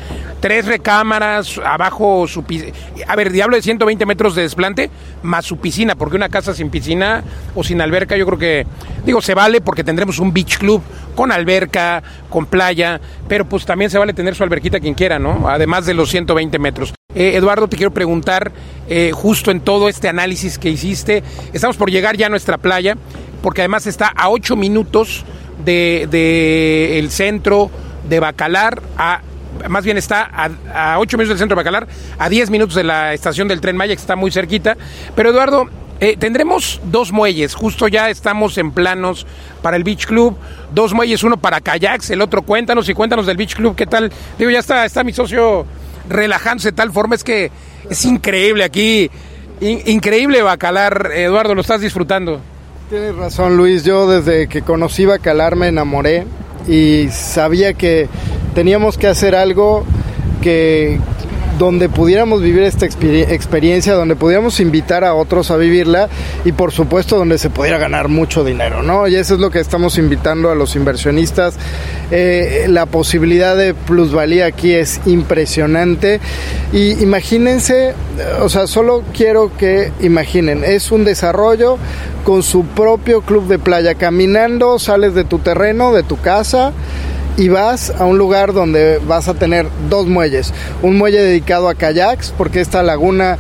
tres 0.41 0.67
recámaras, 0.67 1.59
abajo 1.65 2.27
su 2.27 2.45
a 3.07 3.17
ver, 3.17 3.31
diablo 3.31 3.57
de 3.57 3.63
120 3.63 4.05
metros 4.07 4.35
de 4.35 4.43
desplante, 4.43 4.91
más 5.23 5.45
su 5.45 5.59
piscina, 5.59 5.95
porque 5.95 6.17
una 6.17 6.29
casa 6.29 6.53
sin 6.53 6.69
piscina 6.69 7.23
o 7.55 7.63
sin 7.63 7.81
alberca, 7.81 8.17
yo 8.17 8.27
creo 8.27 8.39
que, 8.39 8.67
digo, 9.07 9.23
se 9.23 9.35
vale 9.35 9.61
porque 9.61 9.85
tendremos 9.85 10.19
un 10.19 10.33
beach 10.33 10.59
club 10.59 10.83
con 11.15 11.33
alberca, 11.33 12.03
con 12.29 12.47
playa, 12.47 13.01
pero 13.29 13.45
pues 13.45 13.65
también 13.65 13.91
se 13.91 13.99
vale 13.99 14.13
tener 14.13 14.35
su 14.35 14.43
alberquita 14.43 14.81
quien 14.81 14.95
quiera, 14.95 15.19
¿no? 15.19 15.49
Además 15.49 15.87
de 15.87 15.95
los 15.95 16.11
120 16.11 16.59
metros. 16.59 16.95
Eh, 17.15 17.37
Eduardo, 17.37 17.69
te 17.69 17.77
quiero 17.77 17.93
preguntar, 17.93 18.53
eh, 18.89 19.11
justo 19.13 19.51
en 19.51 19.61
todo 19.61 19.89
este 19.89 20.09
análisis 20.09 20.59
que 20.59 20.71
hiciste, 20.71 21.23
estamos 21.53 21.77
por 21.77 21.91
llegar 21.91 22.17
ya 22.17 22.27
a 22.27 22.31
nuestra 22.31 22.59
playa, 22.59 22.97
porque 23.43 23.61
además 23.61 23.87
está 23.87 24.09
a 24.09 24.31
8 24.31 24.57
minutos 24.57 25.25
del 25.65 26.11
de, 26.11 27.07
centro 27.11 27.71
de 28.09 28.21
Bacalar, 28.21 28.83
a, 28.97 29.21
más 29.69 29.85
bien 29.85 29.99
está 29.99 30.23
a, 30.23 30.95
a 30.95 30.99
8 30.99 31.17
minutos 31.19 31.31
del 31.31 31.39
centro 31.39 31.57
de 31.57 31.61
Bacalar, 31.61 31.87
a 32.19 32.29
10 32.29 32.51
minutos 32.51 32.75
de 32.75 32.85
la 32.85 33.13
estación 33.13 33.49
del 33.49 33.61
tren 33.61 33.77
Maya, 33.77 33.95
que 33.95 34.01
está 34.01 34.17
muy 34.17 34.31
cerquita. 34.31 34.77
Pero 35.15 35.31
Eduardo, 35.31 35.69
eh, 36.03 36.17
tendremos 36.19 36.81
dos 36.83 37.13
muelles, 37.13 37.55
justo 37.55 37.87
ya 37.87 38.11
estamos 38.11 38.59
en 38.59 38.73
planos 38.73 39.25
para 39.63 39.77
el 39.77 39.85
Beach 39.85 40.05
Club, 40.05 40.37
dos 40.75 40.93
muelles, 40.93 41.23
uno 41.23 41.37
para 41.37 41.61
kayaks, 41.61 42.11
el 42.11 42.21
otro 42.21 42.43
cuéntanos 42.43 42.89
y 42.89 42.95
cuéntanos 42.95 43.25
del 43.25 43.37
Beach 43.37 43.55
Club, 43.55 43.77
¿qué 43.77 43.87
tal? 43.87 44.11
Digo, 44.37 44.51
ya 44.51 44.59
está, 44.59 44.85
está 44.85 45.05
mi 45.05 45.13
socio 45.13 45.65
relajándose 46.09 46.71
de 46.71 46.77
tal 46.77 46.91
forma, 46.91 47.15
es 47.15 47.23
que 47.23 47.53
es 47.89 48.05
increíble 48.05 48.65
aquí, 48.65 49.13
increíble 49.61 50.43
Bacalar, 50.43 51.13
Eduardo, 51.15 51.55
lo 51.55 51.61
estás 51.61 51.81
disfrutando. 51.81 52.41
Tienes 52.91 53.15
razón 53.15 53.57
Luis, 53.57 53.85
yo 53.85 54.11
desde 54.11 54.49
que 54.49 54.63
conocí 54.63 55.07
Bacalar 55.07 55.55
me 55.55 55.69
enamoré 55.69 56.27
y 56.67 57.11
sabía 57.13 57.75
que 57.75 58.09
teníamos 58.57 58.99
que 58.99 59.07
hacer 59.07 59.37
algo 59.37 59.85
que, 60.43 60.99
donde 61.59 61.89
pudiéramos 61.89 62.43
vivir 62.43 62.63
esta 62.63 62.87
experiencia, 62.87 63.95
donde 63.95 64.17
pudiéramos 64.17 64.61
invitar 64.61 65.05
a 65.05 65.15
otros 65.15 65.51
a 65.51 65.57
vivirla 65.57 66.09
y 66.45 66.53
por 66.53 66.73
supuesto 66.73 67.17
donde 67.17 67.39
se 67.39 67.51
pudiera 67.51 67.79
ganar 67.79 68.09
mucho 68.09 68.45
dinero, 68.45 68.83
¿no? 68.83 69.09
Y 69.09 69.17
eso 69.17 69.35
es 69.35 69.41
lo 69.41 69.51
que 69.51 69.61
estamos 69.61 69.99
invitando 69.99 70.51
a 70.51 70.55
los 70.55 70.77
inversionistas. 70.77 71.55
Eh, 72.11 72.67
la 72.69 72.87
posibilidad 72.87 73.57
de 73.57 73.75
plusvalía 73.75 74.47
aquí 74.47 74.73
es 74.73 75.01
impresionante 75.07 76.21
y 76.73 77.03
imagínense, 77.03 77.95
o 78.41 78.49
sea, 78.49 78.67
solo 78.67 79.03
quiero 79.15 79.57
que 79.57 79.93
imaginen, 80.01 80.65
es 80.65 80.93
un 80.93 81.05
desarrollo 81.05 81.79
con 82.25 82.43
su 82.43 82.65
propio 82.65 83.23
club 83.23 83.49
de 83.49 83.59
playa, 83.59 83.95
caminando, 83.95 84.79
sales 84.79 85.15
de 85.15 85.25
tu 85.25 85.39
terreno, 85.39 85.93
de 85.93 86.03
tu 86.03 86.21
casa, 86.21 86.73
y 87.37 87.49
vas 87.49 87.91
a 87.91 88.05
un 88.05 88.19
lugar 88.19 88.53
donde 88.53 88.99
vas 88.99 89.29
a 89.29 89.35
tener 89.35 89.67
dos 89.89 90.07
muelles. 90.07 90.53
Un 90.83 90.99
muelle 90.99 91.21
dedicado 91.21 91.69
a 91.69 91.75
kayaks, 91.75 92.35
porque 92.37 92.61
esta 92.61 92.83
laguna 92.83 93.39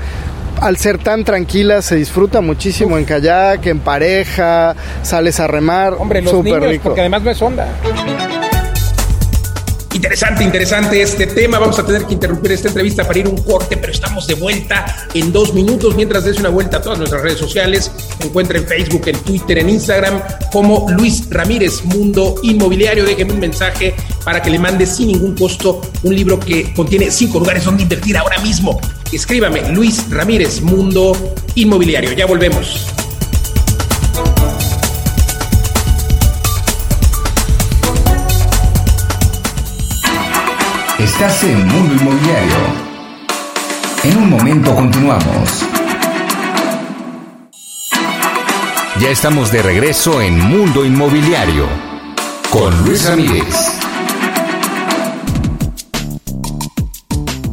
al 0.61 0.76
ser 0.76 0.98
tan 0.98 1.24
tranquila 1.24 1.83
se 1.83 1.96
disfruta 1.96 2.40
muchísimo 2.40 2.96
en 2.96 3.05
kayak, 3.05 3.66
en 3.66 3.81
pareja, 3.81 4.76
sales 5.02 5.40
a 5.40 5.48
remar. 5.48 5.94
Hombre, 5.98 6.22
los 6.22 6.33
niños, 6.44 6.64
rico. 6.64 6.83
porque 6.85 7.00
además 7.00 7.22
no 7.22 7.31
es 7.31 7.42
onda. 7.42 7.66
Interesante, 10.02 10.42
interesante 10.42 11.00
este 11.00 11.28
tema. 11.28 11.60
Vamos 11.60 11.78
a 11.78 11.86
tener 11.86 12.04
que 12.04 12.14
interrumpir 12.14 12.50
esta 12.50 12.66
entrevista 12.66 13.06
para 13.06 13.20
ir 13.20 13.28
un 13.28 13.36
corte, 13.36 13.76
pero 13.76 13.92
estamos 13.92 14.26
de 14.26 14.34
vuelta 14.34 15.06
en 15.14 15.32
dos 15.32 15.54
minutos. 15.54 15.94
Mientras 15.94 16.24
des 16.24 16.40
una 16.40 16.48
vuelta 16.48 16.78
a 16.78 16.82
todas 16.82 16.98
nuestras 16.98 17.22
redes 17.22 17.38
sociales, 17.38 17.88
encuentra 18.18 18.58
en 18.58 18.66
Facebook, 18.66 19.02
en 19.06 19.16
Twitter, 19.20 19.58
en 19.58 19.70
Instagram 19.70 20.20
como 20.50 20.88
Luis 20.90 21.30
Ramírez 21.30 21.84
Mundo 21.84 22.34
Inmobiliario. 22.42 23.04
Déjeme 23.04 23.34
un 23.34 23.38
mensaje 23.38 23.94
para 24.24 24.42
que 24.42 24.50
le 24.50 24.58
mande 24.58 24.86
sin 24.86 25.06
ningún 25.06 25.36
costo 25.36 25.80
un 26.02 26.16
libro 26.16 26.40
que 26.40 26.74
contiene 26.74 27.08
cinco 27.12 27.38
lugares 27.38 27.62
donde 27.62 27.84
invertir 27.84 28.16
ahora 28.16 28.40
mismo. 28.40 28.80
Escríbame 29.12 29.70
Luis 29.70 30.10
Ramírez 30.10 30.62
Mundo 30.62 31.16
Inmobiliario. 31.54 32.10
Ya 32.12 32.26
volvemos. 32.26 32.92
Estás 41.22 41.44
en 41.44 41.68
Mundo 41.68 41.94
Inmobiliario. 41.94 42.56
En 44.02 44.16
un 44.16 44.30
momento 44.30 44.74
continuamos. 44.74 45.64
Ya 48.98 49.08
estamos 49.08 49.52
de 49.52 49.62
regreso 49.62 50.20
en 50.20 50.37
Mundo 50.40 50.85
Inmobiliario 50.85 51.68
con 52.50 52.76
Luis 52.82 53.04
Ramírez. 53.04 53.71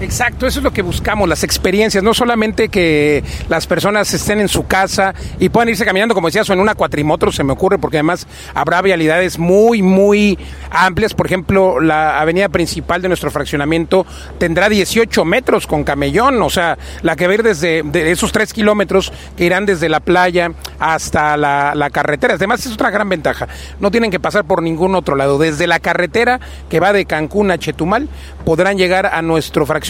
Exacto, 0.00 0.46
eso 0.46 0.60
es 0.60 0.64
lo 0.64 0.72
que 0.72 0.80
buscamos, 0.80 1.28
las 1.28 1.44
experiencias, 1.44 2.02
no 2.02 2.14
solamente 2.14 2.70
que 2.70 3.22
las 3.50 3.66
personas 3.66 4.12
estén 4.14 4.40
en 4.40 4.48
su 4.48 4.66
casa 4.66 5.14
y 5.38 5.50
puedan 5.50 5.68
irse 5.68 5.84
caminando, 5.84 6.14
como 6.14 6.28
decías, 6.28 6.48
o 6.48 6.54
en 6.54 6.60
una 6.60 6.74
cuatrimotro, 6.74 7.30
se 7.30 7.44
me 7.44 7.52
ocurre, 7.52 7.78
porque 7.78 7.98
además 7.98 8.26
habrá 8.54 8.80
vialidades 8.80 9.38
muy, 9.38 9.82
muy 9.82 10.38
amplias. 10.70 11.12
Por 11.12 11.26
ejemplo, 11.26 11.80
la 11.80 12.18
avenida 12.18 12.48
principal 12.48 13.02
de 13.02 13.08
nuestro 13.08 13.30
fraccionamiento 13.30 14.06
tendrá 14.38 14.70
18 14.70 15.22
metros 15.26 15.66
con 15.66 15.84
camellón, 15.84 16.40
o 16.40 16.48
sea, 16.48 16.78
la 17.02 17.14
que 17.14 17.30
ir 17.30 17.42
desde 17.42 17.82
de 17.82 18.10
esos 18.10 18.32
3 18.32 18.54
kilómetros 18.54 19.12
que 19.36 19.44
irán 19.44 19.66
desde 19.66 19.90
la 19.90 20.00
playa 20.00 20.52
hasta 20.78 21.36
la, 21.36 21.74
la 21.74 21.90
carretera. 21.90 22.34
Además, 22.34 22.64
es 22.64 22.72
otra 22.72 22.88
gran 22.88 23.10
ventaja, 23.10 23.48
no 23.80 23.90
tienen 23.90 24.10
que 24.10 24.18
pasar 24.18 24.44
por 24.44 24.62
ningún 24.62 24.94
otro 24.94 25.14
lado. 25.14 25.36
Desde 25.36 25.66
la 25.66 25.78
carretera 25.78 26.40
que 26.70 26.80
va 26.80 26.94
de 26.94 27.04
Cancún 27.04 27.50
a 27.50 27.58
Chetumal, 27.58 28.08
podrán 28.46 28.78
llegar 28.78 29.04
a 29.04 29.20
nuestro 29.20 29.66
fraccionamiento 29.66 29.89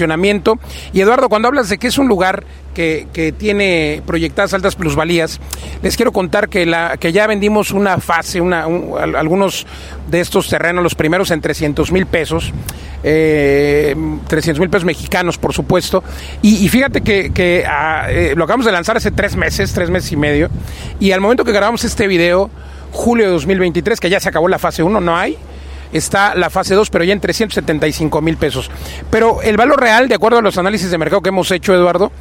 y 0.93 1.01
Eduardo, 1.01 1.29
cuando 1.29 1.49
hablas 1.49 1.69
de 1.69 1.79
que 1.79 1.89
es 1.89 1.99
un 1.99 2.09
lugar 2.09 2.45
que, 2.75 3.09
que, 3.13 3.33
tiene 3.33 4.03
proyectadas 4.07 4.55
altas 4.55 4.77
plusvalías, 4.77 5.41
les 5.83 5.97
quiero 5.97 6.13
contar 6.13 6.49
que, 6.49 6.67
la, 6.67 6.97
que 6.97 7.13
ya 7.13 7.27
vendimos 7.27 7.73
una 7.73 7.99
fase, 7.99 8.41
una, 8.41 8.65
algunos 8.65 9.67
de 10.09 10.21
estos 10.21 10.49
terrenos, 10.49 10.83
los 10.83 10.95
primeros 10.95 11.31
en 11.31 11.41
300 11.41 11.93
mil 11.93 12.07
pesos. 12.07 12.53
Eh, 13.03 13.97
300 14.29 14.61
mil 14.61 14.69
pesos 14.69 14.85
mexicanos, 14.85 15.39
por 15.39 15.53
supuesto. 15.53 16.05
Y, 16.43 16.69
fíjate 16.69 17.01
que, 17.01 17.33
que 17.33 17.65
ah, 17.67 18.07
eh, 18.09 18.35
lo 18.37 18.45
acabamos 18.45 18.67
de 18.67 18.73
lanzar 18.73 18.97
hace 18.97 19.11
tres 19.11 19.37
meses, 19.37 19.73
tres 19.73 19.91
meses 19.91 20.13
y 20.13 20.17
medio. 20.17 20.49
Y 21.01 21.13
al 21.13 21.21
momento 21.21 21.45
que 21.45 21.53
grabamos 21.53 21.85
este 21.85 22.07
video, 22.07 22.51
julio 22.93 23.27
de 23.27 23.33
2023, 23.33 24.01
que 24.01 24.11
ya 24.11 24.21
se 24.21 24.29
acabó 24.29 24.49
la 24.49 24.59
fase 24.59 24.83
1, 24.83 25.01
no 25.01 25.17
hay 25.17 25.37
está 25.93 26.35
la 26.35 26.51
fase 26.51 26.75
2, 26.75 26.91
pero 26.91 27.05
ya 27.05 27.13
en 27.13 27.21
375 27.21 28.21
mil 28.21 28.37
pesos. 28.37 28.71
Pero 29.11 29.43
el 29.43 29.57
valor 29.57 29.81
real, 29.81 30.09
de 30.09 30.15
acuerdo 30.15 30.39
a 30.39 30.43
los 30.43 30.59
análisis 30.59 30.91
de 30.91 30.99
mercado 30.99 31.23
que 31.23 31.31
hemos 31.31 31.51
hecho, 31.51 31.75
Eduardo, 31.75 32.13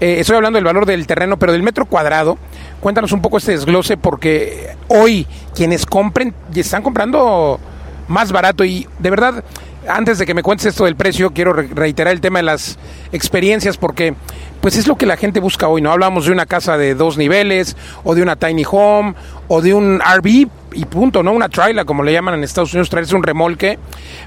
eh, 0.00 0.16
estoy 0.20 0.36
hablando 0.36 0.56
del 0.56 0.64
valor 0.64 0.86
del 0.86 1.06
terreno, 1.06 1.38
pero 1.38 1.52
del 1.52 1.62
metro 1.62 1.86
cuadrado, 1.86 2.38
cuéntanos 2.80 3.12
un 3.12 3.22
poco 3.22 3.38
este 3.38 3.52
desglose, 3.52 3.96
porque 3.96 4.76
hoy 4.88 5.26
quienes 5.54 5.86
compren, 5.86 6.34
están 6.54 6.82
comprando 6.82 7.60
más 8.08 8.32
barato 8.32 8.64
y 8.64 8.86
de 8.98 9.10
verdad 9.10 9.44
antes 9.88 10.18
de 10.18 10.26
que 10.26 10.34
me 10.34 10.42
cuentes 10.42 10.66
esto 10.66 10.84
del 10.84 10.96
precio, 10.96 11.30
quiero 11.30 11.52
reiterar 11.52 12.12
el 12.12 12.20
tema 12.20 12.38
de 12.40 12.44
las 12.44 12.78
experiencias 13.12 13.76
porque 13.76 14.14
pues 14.60 14.76
es 14.76 14.86
lo 14.86 14.96
que 14.96 15.06
la 15.06 15.16
gente 15.16 15.40
busca 15.40 15.68
hoy, 15.68 15.80
¿no? 15.80 15.92
Hablamos 15.92 16.26
de 16.26 16.32
una 16.32 16.46
casa 16.46 16.76
de 16.76 16.94
dos 16.94 17.16
niveles 17.16 17.76
o 18.04 18.14
de 18.14 18.22
una 18.22 18.36
tiny 18.36 18.64
home 18.68 19.14
o 19.46 19.62
de 19.62 19.72
un 19.72 20.00
RV 20.00 20.48
y 20.72 20.84
punto, 20.84 21.22
¿no? 21.22 21.32
Una 21.32 21.48
trailer, 21.48 21.86
como 21.86 22.02
le 22.02 22.12
llaman 22.12 22.34
en 22.34 22.44
Estados 22.44 22.72
Unidos, 22.72 22.90
traerse 22.90 23.14
un 23.14 23.22
remolque. 23.22 23.78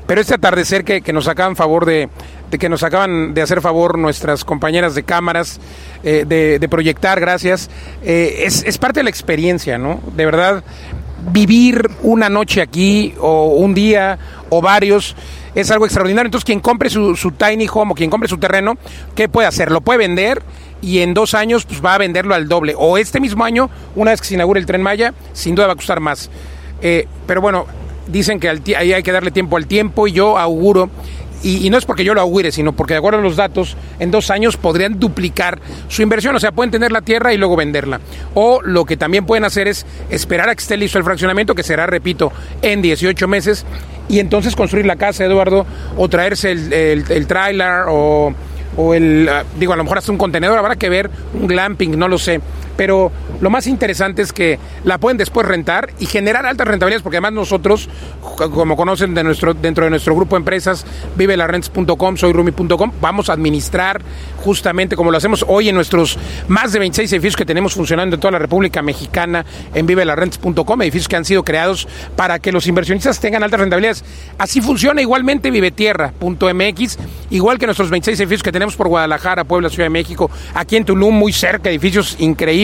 Pero 0.07 0.21
este 0.21 0.35
atardecer 0.35 0.83
que, 0.83 1.01
que 1.01 1.13
nos 1.13 1.27
acaban 1.27 1.55
favor 1.55 1.85
de, 1.85 2.09
de, 2.49 2.57
que 2.57 2.69
nos 2.69 2.83
acaban 2.83 3.33
de 3.33 3.41
hacer 3.41 3.61
favor 3.61 3.97
nuestras 3.97 4.45
compañeras 4.45 4.95
de 4.95 5.03
cámaras, 5.03 5.59
eh, 6.03 6.25
de, 6.27 6.59
de, 6.59 6.69
proyectar, 6.69 7.19
gracias, 7.19 7.69
eh, 8.03 8.43
es, 8.45 8.63
es 8.63 8.77
parte 8.77 9.01
de 9.01 9.03
la 9.03 9.09
experiencia, 9.09 9.77
¿no? 9.77 9.99
De 10.15 10.25
verdad, 10.25 10.63
vivir 11.31 11.89
una 12.01 12.29
noche 12.29 12.61
aquí 12.61 13.13
o 13.19 13.47
un 13.55 13.73
día 13.73 14.17
o 14.49 14.61
varios 14.61 15.15
es 15.55 15.71
algo 15.71 15.85
extraordinario. 15.85 16.27
Entonces, 16.27 16.45
quien 16.45 16.59
compre 16.59 16.89
su, 16.89 17.15
su, 17.15 17.31
tiny 17.31 17.67
home 17.71 17.91
o 17.91 17.95
quien 17.95 18.09
compre 18.09 18.29
su 18.29 18.37
terreno, 18.37 18.77
¿qué 19.15 19.29
puede 19.29 19.47
hacer? 19.47 19.71
Lo 19.71 19.81
puede 19.81 19.99
vender 19.99 20.41
y 20.81 20.99
en 20.99 21.13
dos 21.13 21.33
años 21.33 21.65
pues, 21.65 21.83
va 21.83 21.95
a 21.95 21.97
venderlo 21.97 22.35
al 22.35 22.47
doble. 22.47 22.73
O 22.77 22.97
este 22.97 23.19
mismo 23.19 23.43
año, 23.43 23.69
una 23.95 24.11
vez 24.11 24.21
que 24.21 24.27
se 24.27 24.33
inaugure 24.33 24.59
el 24.59 24.65
tren 24.65 24.81
Maya, 24.81 25.13
sin 25.33 25.55
duda 25.55 25.67
va 25.67 25.73
a 25.73 25.75
costar 25.75 25.99
más. 25.99 26.29
Eh, 26.81 27.07
pero 27.27 27.41
bueno, 27.41 27.65
dicen 28.07 28.39
que 28.39 28.49
al 28.49 28.61
ahí 28.77 28.93
hay 28.93 29.03
que 29.03 29.11
darle 29.11 29.31
tiempo 29.31 29.57
al 29.57 29.67
tiempo 29.67 30.07
y 30.07 30.11
yo 30.13 30.37
auguro 30.37 30.89
y, 31.43 31.69
no 31.69 31.77
es 31.77 31.85
porque 31.85 32.03
yo 32.03 32.13
lo 32.13 32.21
augure, 32.21 32.51
sino 32.51 32.73
porque 32.73 32.93
de 32.93 32.99
acuerdo 32.99 33.19
a 33.19 33.21
los 33.21 33.35
datos, 33.35 33.75
en 33.99 34.11
dos 34.11 34.29
años 34.29 34.57
podrían 34.57 34.99
duplicar 34.99 35.59
su 35.87 36.01
inversión, 36.01 36.35
o 36.35 36.39
sea, 36.39 36.51
pueden 36.51 36.71
tener 36.71 36.91
la 36.91 37.01
tierra 37.01 37.33
y 37.33 37.37
luego 37.37 37.55
venderla. 37.55 37.99
O 38.33 38.61
lo 38.61 38.85
que 38.85 38.97
también 38.97 39.25
pueden 39.25 39.43
hacer 39.43 39.67
es 39.67 39.85
esperar 40.09 40.49
a 40.49 40.55
que 40.55 40.61
esté 40.61 40.77
listo 40.77 40.97
el 40.97 41.03
fraccionamiento, 41.03 41.55
que 41.55 41.63
será, 41.63 41.87
repito, 41.87 42.31
en 42.61 42.81
18 42.81 43.27
meses, 43.27 43.65
y 44.09 44.19
entonces 44.19 44.55
construir 44.55 44.85
la 44.85 44.95
casa, 44.95 45.25
Eduardo, 45.25 45.65
o 45.97 46.09
traerse 46.09 46.51
el, 46.51 46.73
el, 46.73 47.05
el 47.09 47.27
trailer, 47.27 47.85
o, 47.87 48.33
o 48.77 48.93
el, 48.93 49.29
digo, 49.57 49.73
a 49.73 49.75
lo 49.75 49.83
mejor 49.83 49.97
hasta 49.97 50.11
un 50.11 50.17
contenedor, 50.17 50.57
habrá 50.57 50.75
que 50.75 50.89
ver, 50.89 51.09
un 51.33 51.47
glamping, 51.47 51.97
no 51.97 52.07
lo 52.07 52.17
sé. 52.17 52.41
Pero 52.77 53.11
lo 53.41 53.49
más 53.49 53.67
interesante 53.67 54.21
es 54.21 54.33
que 54.33 54.59
la 54.83 54.97
pueden 54.97 55.17
después 55.17 55.47
rentar 55.47 55.89
y 55.99 56.05
generar 56.05 56.45
altas 56.45 56.67
rentabilidades, 56.67 57.03
porque 57.03 57.17
además 57.17 57.33
nosotros, 57.33 57.89
como 58.35 58.75
conocen 58.75 59.13
de 59.13 59.23
nuestro, 59.23 59.53
dentro 59.53 59.83
de 59.85 59.89
nuestro 59.89 60.15
grupo 60.15 60.35
de 60.35 60.39
empresas, 60.39 60.85
vivelarrents.com, 61.15 62.17
soyrumi.com, 62.17 62.91
vamos 63.01 63.29
a 63.29 63.33
administrar 63.33 64.01
justamente 64.43 64.95
como 64.95 65.11
lo 65.11 65.17
hacemos 65.17 65.45
hoy 65.47 65.69
en 65.69 65.75
nuestros 65.75 66.17
más 66.47 66.71
de 66.71 66.79
26 66.79 67.11
edificios 67.13 67.35
que 67.35 67.45
tenemos 67.45 67.73
funcionando 67.73 68.15
en 68.15 68.19
toda 68.19 68.31
la 68.31 68.39
República 68.39 68.81
Mexicana 68.81 69.45
en 69.73 69.85
vivelarrents.com, 69.85 70.81
edificios 70.81 71.07
que 71.07 71.15
han 71.15 71.25
sido 71.25 71.43
creados 71.43 71.87
para 72.15 72.39
que 72.39 72.51
los 72.51 72.67
inversionistas 72.67 73.19
tengan 73.19 73.43
altas 73.43 73.59
rentabilidades. 73.59 74.03
Así 74.37 74.61
funciona 74.61 75.01
igualmente 75.01 75.51
vivetierra.mx, 75.51 76.97
igual 77.29 77.59
que 77.59 77.65
nuestros 77.65 77.89
26 77.89 78.19
edificios 78.19 78.43
que 78.43 78.51
tenemos 78.51 78.75
por 78.75 78.87
Guadalajara, 78.87 79.43
Puebla, 79.43 79.69
Ciudad 79.69 79.85
de 79.85 79.91
México, 79.91 80.29
aquí 80.53 80.75
en 80.77 80.85
Tulum, 80.85 81.15
muy 81.15 81.33
cerca, 81.33 81.69
edificios 81.69 82.15
increíbles, 82.19 82.60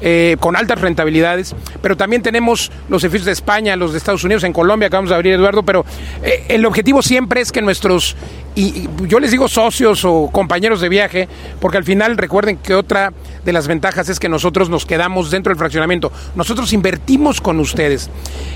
eh, 0.00 0.36
con 0.40 0.56
altas 0.56 0.80
rentabilidades, 0.80 1.54
pero 1.82 1.96
también 1.96 2.22
tenemos 2.22 2.70
los 2.88 3.02
edificios 3.04 3.26
de 3.26 3.32
España, 3.32 3.76
los 3.76 3.92
de 3.92 3.98
Estados 3.98 4.24
Unidos, 4.24 4.44
en 4.44 4.52
Colombia, 4.52 4.88
acabamos 4.88 5.10
de 5.10 5.16
abrir, 5.16 5.34
Eduardo, 5.34 5.62
pero 5.62 5.84
eh, 6.22 6.44
el 6.48 6.64
objetivo 6.66 7.02
siempre 7.02 7.40
es 7.40 7.52
que 7.52 7.62
nuestros, 7.62 8.16
y, 8.54 8.88
yo 9.06 9.18
les 9.20 9.30
digo 9.30 9.48
socios 9.48 10.04
o 10.04 10.28
compañeros 10.32 10.80
de 10.80 10.88
viaje, 10.88 11.28
porque 11.60 11.78
al 11.78 11.84
final 11.84 12.16
recuerden 12.16 12.56
que 12.56 12.74
otra 12.74 13.12
de 13.44 13.52
las 13.52 13.66
ventajas 13.66 14.08
es 14.08 14.20
que 14.20 14.28
nosotros 14.28 14.70
nos 14.70 14.86
quedamos 14.86 15.30
dentro 15.30 15.50
del 15.50 15.58
fraccionamiento, 15.58 16.12
nosotros 16.34 16.72
invertimos 16.72 17.40
con 17.40 17.60
ustedes. 17.60 18.10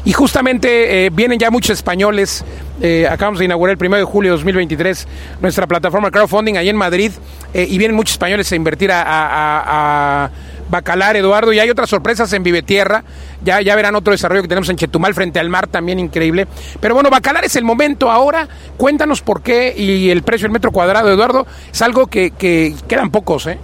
Y 0.04 0.12
justamente 0.12 1.06
eh, 1.06 1.10
vienen 1.10 1.38
ya 1.38 1.50
muchos 1.50 1.70
españoles, 1.70 2.44
eh, 2.80 3.06
acabamos 3.10 3.38
de 3.40 3.46
inaugurar 3.46 3.76
el 3.78 3.86
1 3.86 3.96
de 3.96 4.04
julio 4.04 4.30
de 4.30 4.36
2023 4.36 5.08
nuestra 5.40 5.66
plataforma 5.66 6.10
crowdfunding 6.10 6.56
ahí 6.56 6.68
en 6.68 6.76
Madrid, 6.76 7.12
eh, 7.52 7.66
y 7.68 7.78
vienen 7.78 7.96
muchos 7.96 8.12
españoles 8.12 8.50
a 8.52 8.56
invertir 8.56 8.90
a 8.92 10.30
Bacalar, 10.68 11.16
Eduardo, 11.16 11.52
y 11.52 11.58
hay 11.58 11.70
otras 11.70 11.90
sorpresas 11.90 12.32
en 12.32 12.42
Vivetierra, 12.42 13.04
ya, 13.44 13.60
ya 13.60 13.74
verán 13.76 13.94
otro 13.94 14.12
desarrollo 14.12 14.42
que 14.42 14.48
tenemos 14.48 14.68
en 14.68 14.76
Chetumal 14.76 15.14
frente 15.14 15.38
al 15.38 15.48
mar, 15.48 15.66
también 15.66 15.98
increíble. 15.98 16.46
Pero 16.80 16.94
bueno, 16.94 17.10
Bacalar 17.10 17.44
es 17.44 17.56
el 17.56 17.64
momento 17.64 18.10
ahora, 18.10 18.48
cuéntanos 18.76 19.22
por 19.22 19.42
qué 19.42 19.74
y 19.76 20.10
el 20.10 20.22
precio 20.22 20.44
del 20.44 20.52
metro 20.52 20.70
cuadrado, 20.70 21.10
Eduardo, 21.10 21.46
es 21.72 21.82
algo 21.82 22.06
que, 22.06 22.30
que 22.30 22.74
quedan 22.86 23.10
pocos, 23.10 23.46
¿eh? 23.46 23.58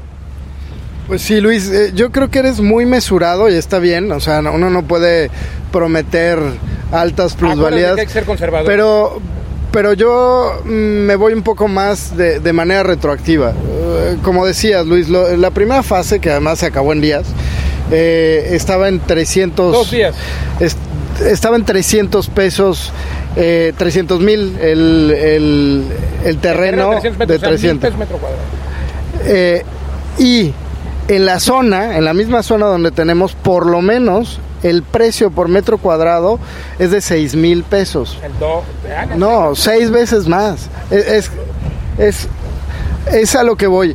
Pues 1.07 1.21
sí, 1.21 1.41
Luis, 1.41 1.69
eh, 1.69 1.93
yo 1.95 2.11
creo 2.11 2.31
que 2.31 2.39
eres 2.39 2.61
muy 2.61 2.87
mesurado 2.87 3.51
y 3.51 3.55
está 3.55 3.79
bien, 3.79 4.11
o 4.11 4.21
sea, 4.21 4.41
uno 4.41 4.71
no 4.71 4.83
puede 4.85 5.31
prometer 5.71 6.39
altas 6.93 7.35
plusvalías. 7.35 7.95
que 7.95 8.01
hay 8.01 8.07
que 8.07 8.13
ser 8.13 8.25
conservador. 8.25 8.67
Pero 8.67 9.21
pero 9.75 9.93
yo 9.93 10.63
mm, 10.65 10.69
me 10.71 11.17
voy 11.17 11.35
un 11.35 11.43
poco 11.43 11.69
más 11.69 12.17
de, 12.17 12.41
de 12.41 12.53
manera 12.55 12.83
retroactiva. 12.85 13.51
Eh, 13.53 14.17
como 14.23 14.47
decías, 14.47 14.87
Luis, 14.87 15.09
lo- 15.11 15.37
la 15.37 15.51
primera 15.51 15.83
fase, 15.83 16.21
que 16.21 16.31
además 16.31 16.61
se 16.61 16.67
acabó 16.67 16.93
en 16.95 17.01
días, 17.03 17.25
eh, 17.91 18.49
estaba 18.53 18.89
en 18.89 19.01
300... 19.01 19.73
Dos 19.73 19.91
días. 19.91 20.15
es- 20.61 20.77
estaba 21.27 21.57
en 21.57 21.65
300 21.65 22.29
pesos, 22.29 22.93
eh, 23.37 23.73
300 23.77 24.21
mil 24.21 24.57
el, 24.61 25.11
el, 25.13 25.85
el 26.25 26.39
terreno 26.39 26.91
de 27.27 27.39
300. 27.39 27.79
pesos 27.81 27.99
metro 27.99 28.17
cuadrado. 28.19 28.43
Eh, 29.27 29.63
y 30.19 30.53
en 31.09 31.27
la 31.27 31.39
zona, 31.41 31.97
en 31.99 32.05
la 32.05 32.15
misma 32.15 32.43
zona 32.43 32.67
donde 32.67 32.91
tenemos, 32.91 33.35
por 33.35 33.67
lo 33.67 33.81
menos 33.83 34.39
el 34.65 34.83
precio 34.83 35.31
por 35.31 35.49
metro 35.49 35.79
cuadrado 35.79 36.41
es 36.79 36.91
de 36.91 37.01
6 37.01 37.37
mil 37.37 37.63
pesos. 37.63 38.19
El 38.25 38.37
do, 38.39 38.65
No, 39.17 39.55
seis 39.55 39.91
veces 39.91 40.27
más. 40.27 40.69
Es, 40.91 41.07
es, 41.07 41.31
es, 41.99 42.29
es 43.13 43.37
a 43.37 43.45
lo 43.45 43.57
que 43.57 43.67
voy. 43.67 43.95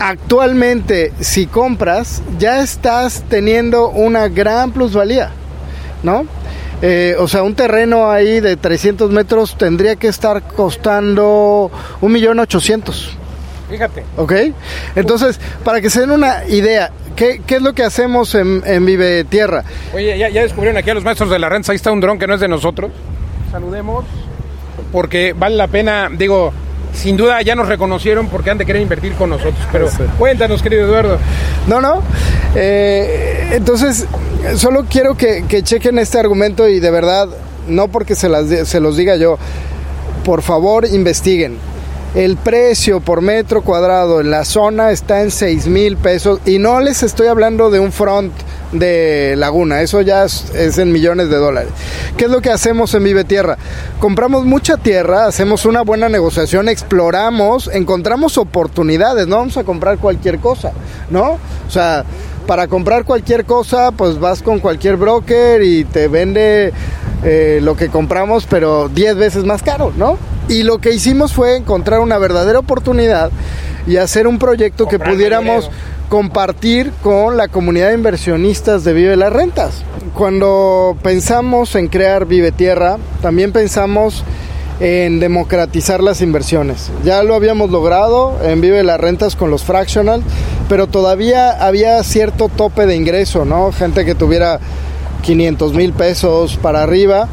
Actualmente, 0.00 1.12
si 1.20 1.46
compras, 1.46 2.22
ya 2.38 2.62
estás 2.62 3.24
teniendo 3.28 3.88
una 3.88 4.28
gran 4.28 4.72
plusvalía, 4.72 5.30
¿no? 6.02 6.26
Eh, 6.82 7.16
o 7.18 7.26
sea, 7.26 7.42
un 7.42 7.54
terreno 7.54 8.10
ahí 8.10 8.38
de 8.40 8.56
300 8.56 9.10
metros 9.10 9.56
tendría 9.58 9.96
que 9.96 10.06
estar 10.06 10.42
costando 10.42 11.70
un 12.00 12.12
millón 12.12 12.38
ochocientos. 12.38 13.17
Fíjate. 13.70 14.04
¿Ok? 14.16 14.32
Entonces, 14.96 15.38
para 15.64 15.80
que 15.80 15.90
se 15.90 16.00
den 16.00 16.10
una 16.10 16.44
idea, 16.48 16.90
¿qué, 17.16 17.42
qué 17.46 17.56
es 17.56 17.62
lo 17.62 17.74
que 17.74 17.82
hacemos 17.84 18.34
en, 18.34 18.62
en 18.66 18.84
Vive 18.86 19.24
Tierra? 19.24 19.64
Oye, 19.94 20.16
ya, 20.18 20.28
ya 20.30 20.42
descubrieron 20.42 20.76
aquí 20.78 20.90
a 20.90 20.94
los 20.94 21.04
maestros 21.04 21.30
de 21.30 21.38
la 21.38 21.48
renta. 21.48 21.72
Ahí 21.72 21.76
está 21.76 21.92
un 21.92 22.00
dron 22.00 22.18
que 22.18 22.26
no 22.26 22.34
es 22.34 22.40
de 22.40 22.48
nosotros. 22.48 22.90
Saludemos. 23.50 24.04
Porque 24.92 25.34
vale 25.38 25.56
la 25.56 25.66
pena, 25.66 26.08
digo, 26.10 26.52
sin 26.94 27.16
duda 27.18 27.42
ya 27.42 27.54
nos 27.54 27.68
reconocieron 27.68 28.28
porque 28.28 28.50
han 28.50 28.56
de 28.58 28.64
querer 28.64 28.80
invertir 28.80 29.12
con 29.14 29.28
nosotros. 29.30 29.56
Pero 29.70 29.90
Sí. 29.90 29.98
cuéntanos, 30.18 30.62
querido 30.62 30.86
Eduardo. 30.86 31.18
No, 31.66 31.80
no. 31.82 32.02
Eh, 32.54 33.50
entonces, 33.52 34.06
solo 34.56 34.86
quiero 34.88 35.14
que, 35.16 35.44
que 35.46 35.62
chequen 35.62 35.98
este 35.98 36.18
argumento 36.18 36.66
y 36.68 36.80
de 36.80 36.90
verdad, 36.90 37.28
no 37.66 37.88
porque 37.88 38.14
se, 38.14 38.30
las, 38.30 38.46
se 38.46 38.80
los 38.80 38.96
diga 38.96 39.16
yo, 39.16 39.38
por 40.24 40.40
favor 40.42 40.86
investiguen. 40.86 41.58
El 42.14 42.38
precio 42.38 43.00
por 43.00 43.20
metro 43.20 43.60
cuadrado 43.60 44.22
en 44.22 44.30
la 44.30 44.46
zona 44.46 44.92
está 44.92 45.22
en 45.22 45.30
6 45.30 45.66
mil 45.66 45.98
pesos 45.98 46.40
y 46.46 46.58
no 46.58 46.80
les 46.80 47.02
estoy 47.02 47.26
hablando 47.26 47.70
de 47.70 47.80
un 47.80 47.92
front 47.92 48.32
de 48.72 49.34
laguna, 49.36 49.82
eso 49.82 50.00
ya 50.00 50.24
es, 50.24 50.78
en 50.78 50.90
millones 50.90 51.28
de 51.28 51.36
dólares. 51.36 51.70
¿Qué 52.16 52.24
es 52.24 52.30
lo 52.30 52.40
que 52.40 52.50
hacemos 52.50 52.94
en 52.94 53.04
Vive 53.04 53.24
Tierra? 53.24 53.58
Compramos 54.00 54.46
mucha 54.46 54.78
tierra, 54.78 55.26
hacemos 55.26 55.66
una 55.66 55.82
buena 55.82 56.08
negociación, 56.08 56.70
exploramos, 56.70 57.68
encontramos 57.72 58.38
oportunidades, 58.38 59.26
no 59.26 59.36
vamos 59.36 59.58
a 59.58 59.64
comprar 59.64 59.98
cualquier 59.98 60.38
cosa, 60.38 60.72
¿no? 61.10 61.38
O 61.66 61.70
sea, 61.70 62.04
para 62.46 62.68
comprar 62.68 63.04
cualquier 63.04 63.44
cosa, 63.44 63.92
pues 63.92 64.18
vas 64.18 64.42
con 64.42 64.60
cualquier 64.60 64.96
broker 64.96 65.62
y 65.62 65.84
te 65.84 66.08
vende 66.08 66.72
eh, 67.22 67.60
lo 67.62 67.76
que 67.76 67.90
compramos, 67.90 68.46
pero 68.48 68.88
10 68.88 69.16
veces 69.16 69.44
más 69.44 69.62
caro, 69.62 69.92
¿no? 69.94 70.16
Y 70.48 70.62
lo 70.62 70.78
que 70.78 70.94
hicimos 70.94 71.32
fue 71.32 71.56
encontrar 71.56 72.00
una 72.00 72.18
verdadera 72.18 72.58
oportunidad 72.58 73.30
y 73.86 73.96
hacer 73.96 74.26
un 74.26 74.38
proyecto 74.38 74.86
que 74.86 74.98
pudiéramos 74.98 75.70
compartir 76.08 76.92
con 77.02 77.36
la 77.36 77.48
comunidad 77.48 77.88
de 77.88 77.94
inversionistas 77.94 78.82
de 78.82 78.94
Vive 78.94 79.16
las 79.16 79.32
Rentas. 79.32 79.82
Cuando 80.14 80.96
pensamos 81.02 81.74
en 81.74 81.88
crear 81.88 82.24
Vive 82.24 82.50
Tierra, 82.50 82.96
también 83.20 83.52
pensamos 83.52 84.24
en 84.80 85.20
democratizar 85.20 86.02
las 86.02 86.22
inversiones. 86.22 86.90
Ya 87.04 87.22
lo 87.22 87.34
habíamos 87.34 87.70
logrado 87.70 88.38
en 88.42 88.60
Vive 88.60 88.82
las 88.84 89.00
Rentas 89.00 89.36
con 89.36 89.50
los 89.50 89.64
fractional, 89.64 90.22
pero 90.68 90.86
todavía 90.86 91.50
había 91.50 92.02
cierto 92.04 92.48
tope 92.48 92.86
de 92.86 92.96
ingreso, 92.96 93.44
¿no? 93.44 93.72
Gente 93.72 94.04
que 94.04 94.14
tuviera 94.14 94.60
500 95.22 95.74
mil 95.74 95.92
pesos 95.92 96.56
para 96.56 96.82
arriba. 96.82 97.28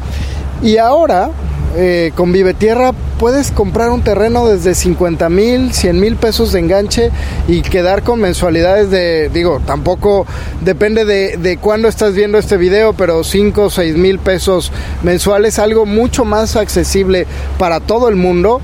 Y 0.62 0.78
ahora, 0.78 1.30
eh, 1.78 2.12
con 2.14 2.32
Vive 2.32 2.54
Tierra, 2.54 2.92
puedes 3.18 3.50
comprar 3.50 3.90
un 3.90 4.00
terreno 4.00 4.46
desde 4.46 4.74
50 4.74 5.28
mil, 5.28 5.74
100 5.74 6.00
mil 6.00 6.16
pesos 6.16 6.52
de 6.52 6.60
enganche 6.60 7.10
y 7.48 7.60
quedar 7.60 8.02
con 8.02 8.18
mensualidades 8.18 8.90
de, 8.90 9.28
digo, 9.28 9.60
tampoco 9.66 10.26
depende 10.62 11.04
de, 11.04 11.58
cuándo 11.58 11.88
estás 11.88 12.14
viendo 12.14 12.38
este 12.38 12.56
video, 12.56 12.94
pero 12.94 13.22
5 13.22 13.64
o 13.64 13.70
6 13.70 13.96
mil 13.96 14.18
pesos 14.18 14.72
mensuales, 15.02 15.58
algo 15.58 15.84
mucho 15.84 16.24
más 16.24 16.56
accesible 16.56 17.26
para 17.58 17.80
todo 17.80 18.08
el 18.08 18.16
mundo. 18.16 18.62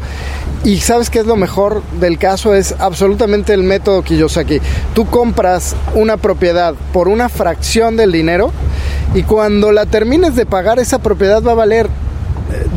Y 0.64 0.79
sabes 0.79 1.11
qué 1.11 1.18
es 1.18 1.27
lo 1.27 1.37
mejor 1.37 1.83
del 2.01 2.18
caso, 2.18 2.55
es 2.55 2.75
absolutamente 2.79 3.53
el 3.53 3.62
método 3.62 4.03
Kiyosaki. 4.03 4.61
Tú 4.94 5.07
compras 5.07 5.77
una 5.94 6.16
propiedad 6.16 6.75
por 6.92 7.09
una 7.09 7.29
fracción 7.29 7.96
del 7.96 8.12
dinero 8.12 8.53
y 9.14 9.25
cuando 9.25 9.70
la 9.72 9.87
termines 9.87 10.35
de 10.35 10.46
pagar 10.46 10.79
esa 10.79 11.01
propiedad 11.01 11.42
va 11.42 11.53
a 11.53 11.57
valer 11.57 11.90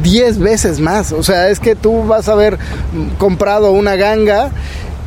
10 0.03 0.39
veces 0.39 0.79
más. 0.79 1.11
O 1.11 1.23
sea, 1.23 1.49
es 1.49 1.59
que 1.59 1.75
tú 1.75 2.03
vas 2.05 2.29
a 2.29 2.33
haber 2.33 2.57
comprado 3.17 3.71
una 3.71 3.95
ganga 3.95 4.51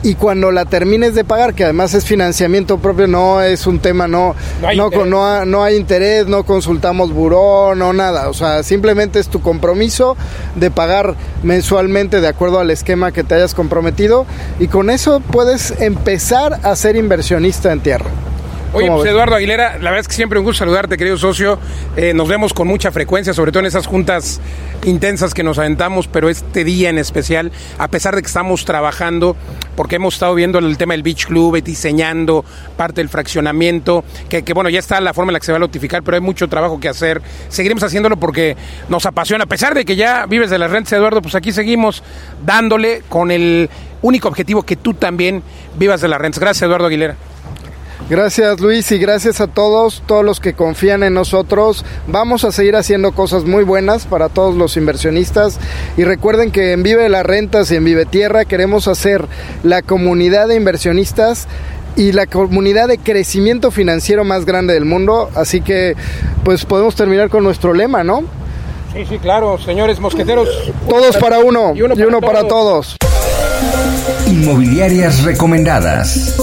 y 0.02 0.14
cuando 0.14 0.52
la 0.52 0.64
termines 0.64 1.14
de 1.16 1.24
pagar, 1.24 1.54
que 1.54 1.64
además 1.64 1.92
es 1.94 2.04
financiamiento 2.04 2.78
propio, 2.78 3.08
no 3.08 3.42
es 3.42 3.66
un 3.66 3.80
tema, 3.80 4.06
no, 4.06 4.36
No 4.60 4.68
hay 4.68 4.76
no, 4.76 4.84
interés. 4.86 5.46
no 5.46 5.64
hay 5.64 5.76
interés, 5.76 6.26
no 6.28 6.44
consultamos 6.44 7.12
buró, 7.12 7.74
no 7.74 7.92
nada. 7.92 8.28
O 8.28 8.34
sea, 8.34 8.62
simplemente 8.62 9.18
es 9.18 9.28
tu 9.28 9.40
compromiso 9.40 10.16
de 10.54 10.70
pagar 10.70 11.16
mensualmente 11.42 12.20
de 12.20 12.28
acuerdo 12.28 12.60
al 12.60 12.70
esquema 12.70 13.10
que 13.10 13.24
te 13.24 13.34
hayas 13.34 13.54
comprometido 13.54 14.24
y 14.60 14.68
con 14.68 14.88
eso 14.88 15.20
puedes 15.20 15.72
empezar 15.80 16.60
a 16.62 16.76
ser 16.76 16.94
inversionista 16.94 17.72
en 17.72 17.80
tierra. 17.80 18.10
Oye, 18.74 18.86
¿Cómo 18.86 18.98
pues 18.98 19.04
ves? 19.04 19.12
Eduardo 19.14 19.34
Aguilera, 19.34 19.78
la 19.78 19.90
verdad 19.90 20.00
es 20.00 20.08
que 20.08 20.14
siempre 20.14 20.38
un 20.38 20.44
gusto 20.44 20.58
saludarte, 20.58 20.98
querido 20.98 21.16
socio. 21.16 21.58
Eh, 21.96 22.12
nos 22.12 22.28
vemos 22.28 22.52
con 22.52 22.68
mucha 22.68 22.92
frecuencia, 22.92 23.32
sobre 23.32 23.50
todo 23.50 23.60
en 23.60 23.66
esas 23.66 23.86
juntas 23.86 24.42
intensas 24.84 25.32
que 25.32 25.42
nos 25.42 25.58
aventamos, 25.58 26.06
pero 26.06 26.28
este 26.28 26.64
día 26.64 26.90
en 26.90 26.98
especial, 26.98 27.50
a 27.78 27.88
pesar 27.88 28.14
de 28.14 28.20
que 28.20 28.26
estamos 28.26 28.66
trabajando, 28.66 29.36
porque 29.74 29.96
hemos 29.96 30.14
estado 30.14 30.34
viendo 30.34 30.58
el 30.58 30.76
tema 30.76 30.92
del 30.92 31.02
Beach 31.02 31.26
Club, 31.26 31.56
eh, 31.56 31.62
diseñando 31.62 32.44
parte 32.76 33.00
del 33.00 33.08
fraccionamiento, 33.08 34.04
que, 34.28 34.42
que, 34.42 34.52
bueno, 34.52 34.68
ya 34.68 34.80
está 34.80 35.00
la 35.00 35.14
forma 35.14 35.30
en 35.30 35.34
la 35.34 35.40
que 35.40 35.46
se 35.46 35.52
va 35.52 35.56
a 35.56 35.60
notificar, 35.60 36.02
pero 36.02 36.16
hay 36.16 36.20
mucho 36.20 36.46
trabajo 36.46 36.78
que 36.78 36.90
hacer. 36.90 37.22
Seguiremos 37.48 37.82
haciéndolo 37.82 38.18
porque 38.18 38.54
nos 38.90 39.06
apasiona. 39.06 39.44
A 39.44 39.48
pesar 39.48 39.74
de 39.74 39.86
que 39.86 39.96
ya 39.96 40.26
vives 40.26 40.50
de 40.50 40.58
las 40.58 40.70
rentas, 40.70 40.92
Eduardo, 40.92 41.22
pues 41.22 41.34
aquí 41.34 41.52
seguimos 41.52 42.02
dándole 42.44 43.02
con 43.08 43.30
el 43.30 43.70
único 44.02 44.28
objetivo 44.28 44.62
que 44.62 44.76
tú 44.76 44.92
también 44.92 45.42
vivas 45.78 46.02
de 46.02 46.08
las 46.08 46.20
rentas. 46.20 46.38
Gracias, 46.38 46.64
Eduardo 46.64 46.86
Aguilera. 46.86 47.16
Gracias 48.10 48.58
Luis 48.60 48.90
y 48.90 48.98
gracias 48.98 49.42
a 49.42 49.48
todos, 49.48 50.02
todos 50.06 50.24
los 50.24 50.40
que 50.40 50.54
confían 50.54 51.02
en 51.02 51.12
nosotros. 51.12 51.84
Vamos 52.06 52.44
a 52.44 52.52
seguir 52.52 52.74
haciendo 52.74 53.12
cosas 53.12 53.44
muy 53.44 53.64
buenas 53.64 54.06
para 54.06 54.30
todos 54.30 54.56
los 54.56 54.78
inversionistas 54.78 55.58
y 55.98 56.04
recuerden 56.04 56.50
que 56.50 56.72
en 56.72 56.82
Vive 56.82 57.10
las 57.10 57.26
Rentas 57.26 57.70
y 57.70 57.76
en 57.76 57.84
Vive 57.84 58.06
Tierra 58.06 58.46
queremos 58.46 58.88
hacer 58.88 59.26
la 59.62 59.82
comunidad 59.82 60.48
de 60.48 60.54
inversionistas 60.54 61.48
y 61.96 62.12
la 62.12 62.26
comunidad 62.26 62.88
de 62.88 62.96
crecimiento 62.96 63.70
financiero 63.70 64.24
más 64.24 64.46
grande 64.46 64.72
del 64.72 64.86
mundo, 64.86 65.28
así 65.34 65.60
que 65.60 65.94
pues 66.44 66.64
podemos 66.64 66.94
terminar 66.94 67.28
con 67.28 67.44
nuestro 67.44 67.74
lema, 67.74 68.04
¿no? 68.04 68.22
Sí, 68.94 69.04
sí, 69.06 69.18
claro, 69.18 69.58
señores 69.58 70.00
mosqueteros. 70.00 70.48
Todos 70.88 71.18
para 71.18 71.40
uno 71.40 71.72
Y 71.74 71.82
uno 71.82 71.94
y 71.94 72.02
uno 72.02 72.20
para 72.20 72.38
para 72.38 72.48
todos. 72.48 72.96
Inmobiliarias 74.26 75.24
recomendadas. 75.24 76.36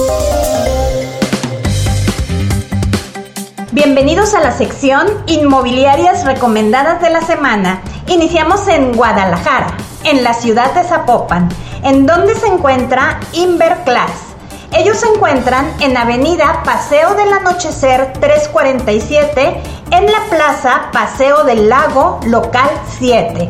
Bienvenidos 3.76 4.32
a 4.32 4.40
la 4.40 4.52
sección 4.52 5.06
Inmobiliarias 5.26 6.24
Recomendadas 6.24 7.02
de 7.02 7.10
la 7.10 7.20
Semana. 7.20 7.82
Iniciamos 8.06 8.66
en 8.68 8.94
Guadalajara, 8.94 9.76
en 10.04 10.24
la 10.24 10.32
ciudad 10.32 10.72
de 10.72 10.82
Zapopan, 10.82 11.50
en 11.82 12.06
donde 12.06 12.34
se 12.36 12.46
encuentra 12.46 13.20
Inverclass. 13.34 14.12
Ellos 14.72 14.96
se 14.96 15.08
encuentran 15.08 15.70
en 15.80 15.94
Avenida 15.94 16.62
Paseo 16.64 17.16
del 17.16 17.30
Anochecer 17.30 18.14
347, 18.14 19.60
en 19.90 20.06
la 20.06 20.24
Plaza 20.30 20.88
Paseo 20.90 21.44
del 21.44 21.68
Lago, 21.68 22.20
local 22.24 22.70
7. 22.98 23.46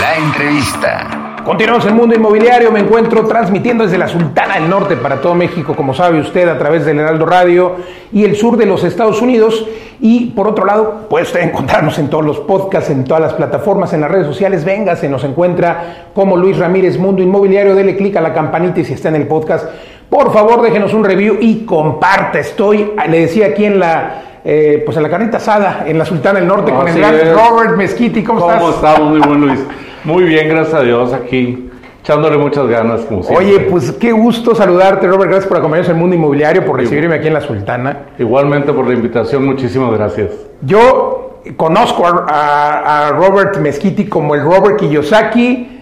La 0.00 0.16
entrevista. 0.16 1.42
Continuamos 1.44 1.86
en 1.86 1.96
Mundo 1.96 2.14
Inmobiliario, 2.14 2.70
me 2.70 2.80
encuentro 2.80 3.24
transmitiendo 3.26 3.84
desde 3.84 3.96
la 3.96 4.08
Sultana 4.08 4.54
del 4.54 4.68
Norte 4.68 4.96
para 4.96 5.20
todo 5.20 5.34
México, 5.34 5.74
como 5.74 5.94
sabe 5.94 6.20
usted, 6.20 6.48
a 6.48 6.58
través 6.58 6.84
del 6.84 6.98
Heraldo 6.98 7.24
Radio 7.24 7.76
y 8.12 8.24
el 8.24 8.36
sur 8.36 8.56
de 8.58 8.66
los 8.66 8.84
Estados 8.84 9.22
Unidos. 9.22 9.66
Y 10.00 10.26
por 10.30 10.48
otro 10.48 10.66
lado, 10.66 11.06
puede 11.08 11.24
usted 11.24 11.40
encontrarnos 11.40 11.98
en 11.98 12.10
todos 12.10 12.24
los 12.24 12.40
podcasts, 12.40 12.90
en 12.90 13.04
todas 13.04 13.22
las 13.22 13.32
plataformas, 13.32 13.94
en 13.94 14.02
las 14.02 14.10
redes 14.10 14.26
sociales. 14.26 14.64
Venga, 14.64 14.96
se 14.96 15.08
nos 15.08 15.24
encuentra 15.24 16.08
como 16.12 16.36
Luis 16.36 16.58
Ramírez 16.58 16.98
Mundo 16.98 17.22
Inmobiliario. 17.22 17.74
Dele 17.74 17.96
clic 17.96 18.16
a 18.16 18.20
la 18.20 18.34
campanita 18.34 18.80
y 18.80 18.84
si 18.84 18.92
está 18.92 19.08
en 19.08 19.16
el 19.16 19.26
podcast, 19.26 19.66
por 20.10 20.32
favor 20.32 20.60
déjenos 20.60 20.92
un 20.92 21.04
review 21.04 21.38
y 21.40 21.64
comparte. 21.64 22.40
Estoy, 22.40 22.92
le 23.08 23.20
decía 23.20 23.46
aquí 23.46 23.64
en 23.64 23.78
la 23.78 24.35
eh, 24.48 24.82
pues 24.84 24.96
en 24.96 25.02
la 25.02 25.08
carnita 25.10 25.38
asada, 25.38 25.82
en 25.86 25.98
la 25.98 26.04
Sultana 26.04 26.38
del 26.38 26.46
Norte, 26.48 26.72
con 26.72 26.86
el 26.86 26.96
gran 26.98 27.14
Robert 27.34 27.76
Mezquiti. 27.76 28.22
¿Cómo, 28.22 28.40
¿Cómo 28.40 28.52
estás? 28.52 28.62
¿Cómo 28.62 28.76
estamos? 28.76 29.10
Muy 29.10 29.20
buen 29.26 29.40
Luis. 29.40 29.66
Muy 30.04 30.22
bien, 30.24 30.48
gracias 30.48 30.74
a 30.74 30.82
Dios, 30.82 31.12
aquí 31.12 31.68
echándole 32.00 32.38
muchas 32.38 32.68
ganas, 32.68 33.00
como 33.00 33.24
siempre. 33.24 33.44
Oye, 33.44 33.60
pues 33.68 33.90
qué 33.92 34.12
gusto 34.12 34.54
saludarte, 34.54 35.08
Robert. 35.08 35.28
Gracias 35.28 35.48
por 35.48 35.56
acompañarnos 35.58 35.88
en 35.90 35.96
el 35.96 36.00
Mundo 36.00 36.14
Inmobiliario, 36.14 36.64
por 36.64 36.76
recibirme 36.78 37.16
aquí 37.16 37.26
en 37.26 37.34
la 37.34 37.40
Sultana. 37.40 37.98
Igualmente 38.18 38.72
por 38.72 38.86
la 38.86 38.94
invitación, 38.94 39.44
muchísimas 39.44 39.90
gracias. 39.92 40.30
Yo 40.62 41.40
conozco 41.56 42.06
a, 42.06 42.24
a- 42.28 43.08
a 43.08 43.10
Robert 43.10 43.56
Mezquiti 43.58 44.04
como 44.06 44.36
el 44.36 44.42
Robert 44.42 44.76
Kiyosaki 44.78 45.75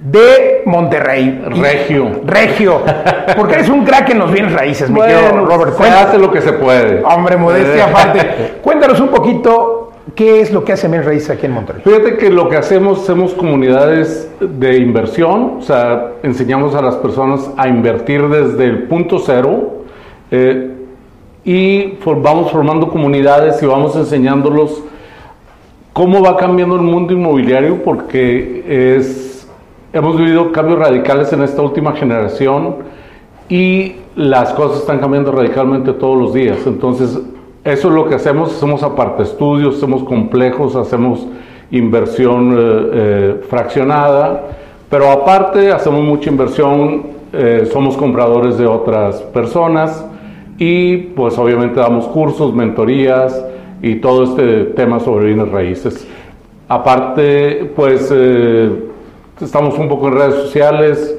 de 0.00 0.62
Monterrey. 0.64 1.42
Regio. 1.46 2.22
Regio. 2.24 2.80
Porque 3.36 3.54
eres 3.54 3.68
un 3.68 3.84
crack 3.84 4.10
en 4.10 4.18
los 4.18 4.32
bienes 4.32 4.52
raíces, 4.52 4.90
mi 4.90 5.00
querido 5.00 5.44
Robert. 5.44 5.76
se 5.76 5.88
hace 5.88 6.18
lo 6.18 6.32
que 6.32 6.40
se 6.40 6.52
puede. 6.54 7.02
Hombre, 7.04 7.36
modestia 7.36 7.86
aparte. 7.86 8.54
Cuéntanos 8.62 8.98
un 9.00 9.08
poquito 9.08 9.92
qué 10.14 10.40
es 10.40 10.52
lo 10.52 10.64
que 10.64 10.72
hace 10.72 10.88
bienes 10.88 11.06
raíces 11.06 11.30
aquí 11.30 11.46
en 11.46 11.52
Monterrey. 11.52 11.82
Fíjate 11.84 12.16
que 12.16 12.30
lo 12.30 12.48
que 12.48 12.56
hacemos, 12.56 13.02
hacemos 13.02 13.34
comunidades 13.34 14.30
de 14.40 14.78
inversión, 14.78 15.58
o 15.58 15.62
sea, 15.62 16.12
enseñamos 16.22 16.74
a 16.74 16.82
las 16.82 16.96
personas 16.96 17.50
a 17.56 17.68
invertir 17.68 18.26
desde 18.28 18.64
el 18.64 18.82
punto 18.84 19.18
cero 19.18 19.84
eh, 20.30 20.70
y 21.44 21.98
vamos 22.04 22.50
formando 22.50 22.88
comunidades 22.88 23.62
y 23.62 23.66
vamos 23.66 23.96
enseñándolos 23.96 24.82
cómo 25.92 26.22
va 26.22 26.36
cambiando 26.36 26.76
el 26.76 26.82
mundo 26.82 27.12
inmobiliario 27.12 27.82
porque 27.82 28.96
es, 28.96 29.29
hemos 29.92 30.16
vivido 30.16 30.52
cambios 30.52 30.78
radicales 30.78 31.32
en 31.32 31.42
esta 31.42 31.62
última 31.62 31.92
generación 31.92 32.76
y 33.48 33.96
las 34.16 34.52
cosas 34.52 34.80
están 34.80 34.98
cambiando 34.98 35.32
radicalmente 35.32 35.92
todos 35.92 36.18
los 36.18 36.34
días. 36.34 36.58
Entonces, 36.66 37.18
eso 37.64 37.88
es 37.88 37.94
lo 37.94 38.08
que 38.08 38.14
hacemos, 38.14 38.54
hacemos 38.54 38.82
aparte 38.82 39.22
estudios, 39.24 39.76
hacemos 39.76 40.04
complejos, 40.04 40.76
hacemos 40.76 41.26
inversión 41.70 42.52
eh, 42.52 42.90
eh, 42.92 43.40
fraccionada, 43.48 44.48
pero 44.88 45.10
aparte 45.10 45.70
hacemos 45.70 46.02
mucha 46.02 46.30
inversión, 46.30 47.02
eh, 47.32 47.68
somos 47.72 47.96
compradores 47.96 48.58
de 48.58 48.66
otras 48.66 49.16
personas 49.22 50.04
y 50.58 50.96
pues 50.96 51.38
obviamente 51.38 51.80
damos 51.80 52.06
cursos, 52.08 52.54
mentorías 52.54 53.44
y 53.82 53.96
todo 53.96 54.24
este 54.24 54.64
tema 54.74 55.00
sobre 55.00 55.26
bienes 55.26 55.48
raíces. 55.48 56.06
Aparte, 56.68 57.72
pues 57.74 58.12
eh, 58.14 58.89
estamos 59.42 59.78
un 59.78 59.88
poco 59.88 60.08
en 60.08 60.14
redes 60.14 60.34
sociales 60.34 61.16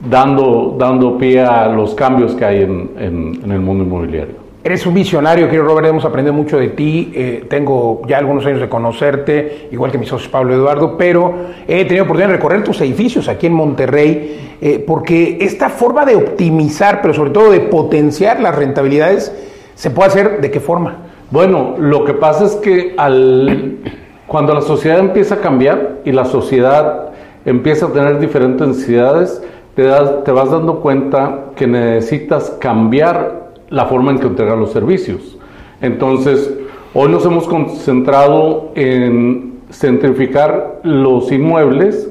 dando, 0.00 0.74
dando 0.78 1.16
pie 1.18 1.40
a 1.40 1.68
los 1.68 1.94
cambios 1.94 2.34
que 2.34 2.44
hay 2.44 2.62
en, 2.62 2.90
en- 2.98 3.40
en 3.44 3.52
el 3.52 3.60
mundo 3.60 3.84
inmobiliario. 3.84 4.44
Eres 4.62 4.86
un 4.86 4.94
visionario, 4.94 5.44
querido 5.46 5.64
Robert, 5.64 5.88
hemos 5.88 6.06
aprendido 6.06 6.32
mucho 6.32 6.56
de 6.58 6.68
ti. 6.68 7.12
eh, 7.14 7.44
tengo 7.50 8.00
ya 8.08 8.16
algunos 8.16 8.46
años 8.46 8.60
de 8.60 8.68
conocerte, 8.68 9.68
igual 9.70 9.90
que 9.92 9.98
mis 9.98 10.08
socios 10.08 10.30
Pablo 10.30 10.52
y 10.52 10.56
Eduardo, 10.56 10.96
pero 10.96 11.34
he 11.68 11.84
tenido 11.84 12.04
oportunidad 12.04 12.28
de 12.30 12.36
recorrer 12.36 12.64
tus 12.64 12.80
edificios 12.80 13.28
aquí 13.28 13.46
en 13.46 13.52
Monterrey, 13.52 14.56
eh, 14.62 14.82
porque 14.86 15.36
esta 15.42 15.68
forma 15.68 16.06
de 16.06 16.16
optimizar, 16.16 17.02
pero 17.02 17.12
sobre 17.12 17.30
todo 17.30 17.50
de 17.50 17.60
potenciar 17.60 18.40
las 18.40 18.54
rentabilidades, 18.56 19.34
¿se 19.74 19.90
puede 19.90 20.08
hacer 20.08 20.40
de 20.40 20.50
qué 20.50 20.60
forma? 20.60 20.96
Bueno, 21.30 21.74
lo 21.78 22.04
que 22.06 22.14
pasa 22.14 22.44
es 22.46 22.56
que 22.56 22.94
al, 22.96 23.78
cuando 24.26 24.54
la 24.54 24.62
sociedad 24.62 24.98
empieza 24.98 25.34
a 25.36 25.40
cambiar 25.40 25.98
y 26.06 26.12
la 26.12 26.24
sociedad 26.24 27.10
empieza 27.44 27.86
a 27.86 27.92
tener 27.92 28.18
diferentes 28.18 28.66
necesidades, 28.66 29.42
te, 29.74 29.82
das- 29.82 30.24
te 30.24 30.32
vas 30.32 30.50
dando 30.50 30.80
cuenta 30.80 31.46
que 31.56 31.66
necesitas 31.66 32.50
cambiar 32.60 33.52
la 33.70 33.86
forma 33.86 34.12
en 34.12 34.18
que 34.18 34.26
entregar 34.26 34.56
los 34.56 34.72
servicios. 34.72 35.36
Entonces, 35.80 36.52
hoy 36.94 37.10
nos 37.10 37.24
hemos 37.26 37.46
concentrado 37.48 38.70
en 38.74 39.54
centrificar 39.70 40.80
los 40.84 41.32
inmuebles 41.32 42.10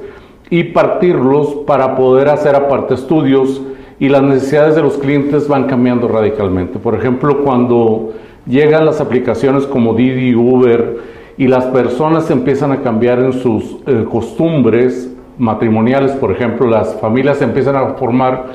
y 0.50 0.66
partirlos 0.66 1.56
para 1.66 1.96
poder 1.96 2.28
hacer 2.30 2.56
aparte 2.56 2.94
estudios 2.96 3.62
y 4.00 4.10
las 4.10 4.22
necesidades 4.24 4.76
de 4.76 4.82
los 4.82 4.98
clientes 4.98 5.48
van 5.48 5.64
cambiando 5.66 6.08
radicalmente. 6.08 6.78
Por 6.80 6.96
ejemplo, 6.96 7.44
cuando 7.44 8.12
llegan 8.46 8.86
las 8.86 9.00
aplicaciones 9.00 9.66
como 9.66 9.94
Didi, 9.94 10.36
Uber 10.36 10.98
y 11.38 11.48
las 11.48 11.66
personas 11.68 12.30
empiezan 12.30 12.72
a 12.74 12.82
cambiar 12.82 13.20
en 13.20 13.34
sus 13.34 13.78
eh, 13.88 14.06
costumbres 14.12 15.13
matrimoniales, 15.38 16.12
por 16.14 16.32
ejemplo, 16.32 16.68
las 16.68 16.96
familias 17.00 17.38
se 17.38 17.44
empiezan 17.46 17.76
a 17.76 17.94
formar 17.96 18.46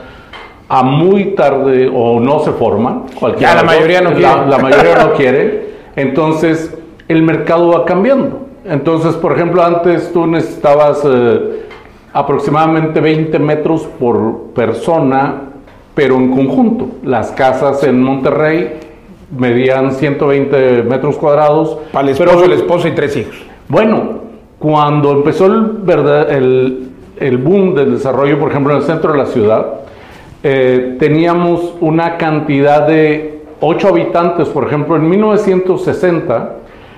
a 0.68 0.82
muy 0.82 1.34
tarde 1.34 1.90
o 1.92 2.20
no 2.20 2.40
se 2.40 2.52
forman. 2.52 3.04
cualquiera 3.18 3.52
Ya, 3.54 3.56
la 3.60 3.64
mayoría 3.64 4.00
no 4.02 4.10
quiere. 4.12 4.46
la 4.48 4.58
mayoría 4.58 5.04
no 5.06 5.12
quiere. 5.16 5.68
Entonces, 5.96 6.76
el 7.08 7.22
mercado 7.22 7.68
va 7.70 7.84
cambiando. 7.84 8.46
Entonces, 8.64 9.14
por 9.14 9.32
ejemplo, 9.32 9.62
antes 9.62 10.12
tú 10.12 10.26
necesitabas 10.26 11.00
eh, 11.04 11.62
aproximadamente 12.12 13.00
20 13.00 13.38
metros 13.38 13.82
por 13.98 14.48
persona, 14.54 15.42
pero 15.94 16.16
en 16.16 16.30
conjunto. 16.30 16.86
Las 17.02 17.30
casas 17.32 17.82
en 17.84 18.02
Monterrey 18.02 18.74
medían 19.36 19.92
120 19.92 20.82
metros 20.82 21.16
cuadrados. 21.16 21.78
Para 21.92 22.08
el 22.10 22.16
pero- 22.16 22.30
esposo, 22.32 22.48
la 22.48 22.54
esposa 22.54 22.88
y 22.88 22.92
tres 22.92 23.16
hijos. 23.16 23.34
bueno, 23.68 24.27
cuando 24.58 25.12
empezó 25.12 25.46
el, 25.46 25.62
verdad- 25.82 26.30
el, 26.30 26.88
el 27.18 27.38
boom 27.38 27.74
del 27.74 27.92
desarrollo, 27.92 28.38
por 28.38 28.50
ejemplo, 28.50 28.72
en 28.74 28.78
el 28.80 28.84
centro 28.84 29.12
de 29.12 29.18
la 29.18 29.26
ciudad, 29.26 29.66
eh, 30.42 30.96
teníamos 30.98 31.74
una 31.80 32.16
cantidad 32.16 32.86
de 32.86 33.44
8 33.60 33.88
habitantes, 33.88 34.48
por 34.48 34.64
ejemplo, 34.66 34.96
en 34.96 35.08
1960 35.08 36.54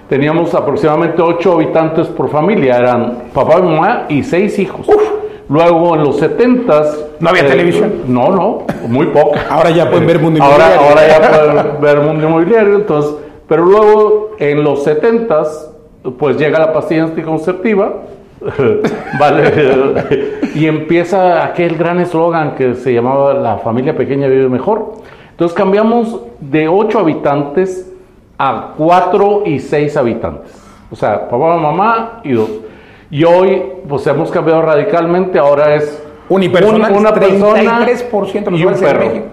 teníamos 0.08 0.54
aproximadamente 0.54 1.22
8 1.22 1.52
habitantes 1.52 2.08
por 2.08 2.28
familia, 2.30 2.78
eran 2.78 3.18
papá 3.32 3.58
y 3.60 3.62
mamá 3.62 4.06
y 4.08 4.22
6 4.24 4.58
hijos. 4.58 4.86
Luego 5.48 5.94
en 5.96 6.02
los 6.04 6.20
70s... 6.22 6.86
¿No 7.20 7.30
había 7.30 7.46
televisión? 7.46 7.92
No, 8.06 8.30
no, 8.30 8.58
muy 8.88 9.06
poca. 9.06 9.46
Ahora 9.50 9.70
ya 9.70 9.88
pueden 9.90 10.06
ver 10.06 10.18
Mundo 10.20 10.42
Ahora, 10.42 10.74
Inmobiliario. 10.74 10.88
ahora 10.88 11.08
ya 11.08 11.28
pueden 11.72 11.80
ver 11.80 12.00
mundo 12.06 12.26
inmobiliario, 12.26 12.74
entonces, 12.76 13.14
pero 13.48 13.64
luego 13.64 14.30
en 14.38 14.62
los 14.62 14.86
70s 14.86 15.69
pues 16.18 16.36
llega 16.38 16.58
la 16.58 16.72
pastilla 16.72 17.04
anticonceptiva, 17.04 17.92
vale, 19.18 20.40
y 20.54 20.66
empieza 20.66 21.44
aquel 21.44 21.76
gran 21.76 22.00
eslogan 22.00 22.54
que 22.54 22.74
se 22.74 22.92
llamaba 22.94 23.34
La 23.34 23.58
familia 23.58 23.96
pequeña 23.96 24.26
vive 24.28 24.48
mejor. 24.48 24.92
Entonces 25.30 25.56
cambiamos 25.56 26.20
de 26.40 26.68
8 26.68 26.98
habitantes 26.98 27.92
a 28.38 28.74
4 28.76 29.42
y 29.46 29.58
6 29.58 29.96
habitantes. 29.96 30.52
O 30.90 30.96
sea, 30.96 31.28
papá, 31.28 31.56
mamá 31.56 32.20
y 32.24 32.32
dos. 32.32 32.50
Y 33.10 33.24
hoy, 33.24 33.62
pues 33.88 34.06
hemos 34.06 34.30
cambiado 34.30 34.62
radicalmente, 34.62 35.38
ahora 35.38 35.74
es 35.74 36.02
Unipersonal, 36.28 36.92
un- 36.92 36.98
una 36.98 37.12
persona 37.12 37.54
33% 37.56 38.44
de 38.44 38.50
los 38.52 38.60
y 38.60 38.64
un 38.64 38.74
hogares 38.74 38.82
en 38.82 38.86
perro. 38.98 39.06
México. 39.08 39.26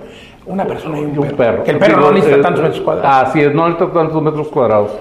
Una 0.48 0.66
persona 0.66 0.98
y 1.00 1.02
un, 1.04 1.14
Y 1.14 1.18
un 1.18 1.24
perro. 1.26 1.38
perro. 1.38 1.64
Que 1.64 1.72
el 1.72 1.78
perro 1.78 2.02
no 2.02 2.12
necesita 2.12 2.38
eh, 2.38 2.42
tantos 2.42 2.64
metros 2.64 2.82
cuadrados. 2.82 3.30
Así 3.30 3.42
es, 3.42 3.54
no 3.54 3.68
necesita 3.70 3.94
tantos 3.94 4.22
metros 4.22 4.48
cuadrados. 4.48 4.92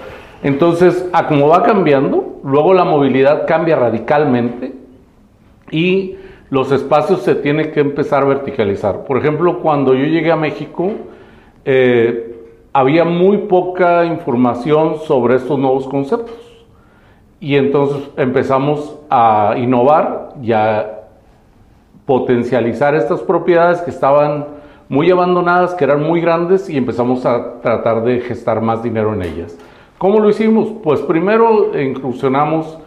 Entonces, 0.42 1.08
a 1.12 1.26
como 1.26 1.48
va 1.48 1.62
cambiando, 1.62 2.38
luego 2.44 2.74
la 2.74 2.84
movilidad 2.84 3.46
cambia 3.46 3.76
radicalmente 3.76 4.74
y 5.70 6.16
los 6.50 6.70
espacios 6.70 7.22
se 7.22 7.34
tienen 7.34 7.72
que 7.72 7.80
empezar 7.80 8.22
a 8.22 8.26
verticalizar. 8.26 9.04
Por 9.04 9.18
ejemplo, 9.18 9.60
cuando 9.60 9.94
yo 9.94 10.04
llegué 10.04 10.30
a 10.30 10.36
México, 10.36 10.92
eh, 11.64 12.36
había 12.72 13.04
muy 13.04 13.38
poca 13.38 14.04
información 14.04 14.98
sobre 14.98 15.36
estos 15.36 15.58
nuevos 15.58 15.88
conceptos. 15.88 16.36
Y 17.40 17.56
entonces 17.56 18.08
empezamos 18.16 18.96
a 19.10 19.54
innovar 19.56 20.34
y 20.42 20.52
a 20.52 21.00
potencializar 22.06 22.94
estas 22.94 23.20
propiedades 23.20 23.80
que 23.80 23.90
estaban 23.90 24.46
muy 24.88 25.10
abandonadas, 25.10 25.74
que 25.74 25.84
eran 25.84 26.02
muy 26.02 26.20
grandes 26.20 26.70
y 26.70 26.76
empezamos 26.76 27.26
a 27.26 27.60
tratar 27.60 28.04
de 28.04 28.20
gestar 28.20 28.60
más 28.60 28.82
dinero 28.82 29.12
en 29.12 29.22
ellas. 29.22 29.58
¿Cómo 29.98 30.20
lo 30.20 30.28
hicimos? 30.28 30.68
Pues 30.82 31.00
primero 31.00 31.70
incursionamos 31.80 32.78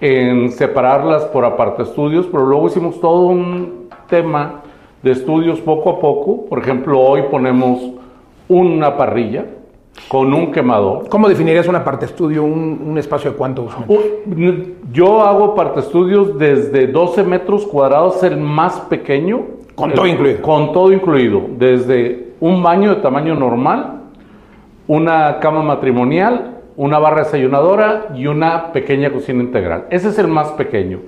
en 0.00 0.50
separarlas 0.50 1.24
por 1.26 1.44
aparte 1.44 1.82
estudios, 1.82 2.26
pero 2.26 2.46
luego 2.46 2.66
hicimos 2.68 3.00
todo 3.00 3.26
un 3.26 3.88
tema 4.08 4.60
de 5.02 5.12
estudios 5.12 5.60
poco 5.60 5.90
a 5.90 5.98
poco. 6.00 6.46
Por 6.46 6.58
ejemplo, 6.60 6.98
hoy 7.00 7.22
ponemos 7.30 7.80
una 8.48 8.96
parrilla 8.96 9.44
con 10.08 10.32
un 10.32 10.50
quemador. 10.50 11.08
¿Cómo 11.08 11.28
definirías 11.28 11.68
una 11.68 11.84
parte 11.84 12.06
estudio, 12.06 12.42
un, 12.44 12.82
un 12.86 12.98
espacio 12.98 13.32
de 13.32 13.36
cuántos 13.36 13.78
metros? 13.78 13.98
U- 14.26 14.62
Yo 14.92 15.20
hago 15.22 15.54
parte 15.54 15.80
estudios 15.80 16.38
desde 16.38 16.86
12 16.86 17.22
metros 17.24 17.66
cuadrados, 17.66 18.22
el 18.22 18.38
más 18.38 18.80
pequeño. 18.80 19.42
Con 19.74 19.90
El- 19.90 19.96
todo 19.96 20.06
incluido. 20.06 20.40
Con 20.42 20.72
todo 20.72 20.92
incluido. 20.92 21.42
Desde 21.58 22.32
un 22.40 22.62
baño 22.62 22.90
de 22.94 22.96
tamaño 23.02 23.34
normal, 23.34 24.00
una 24.86 25.38
cama 25.38 25.62
matrimonial, 25.62 26.53
una 26.76 26.98
barra 26.98 27.24
desayunadora 27.24 28.08
y 28.14 28.26
una 28.26 28.72
pequeña 28.72 29.10
cocina 29.12 29.42
integral. 29.42 29.86
Ese 29.90 30.08
es 30.08 30.18
el 30.18 30.28
más 30.28 30.48
pequeño. 30.52 31.00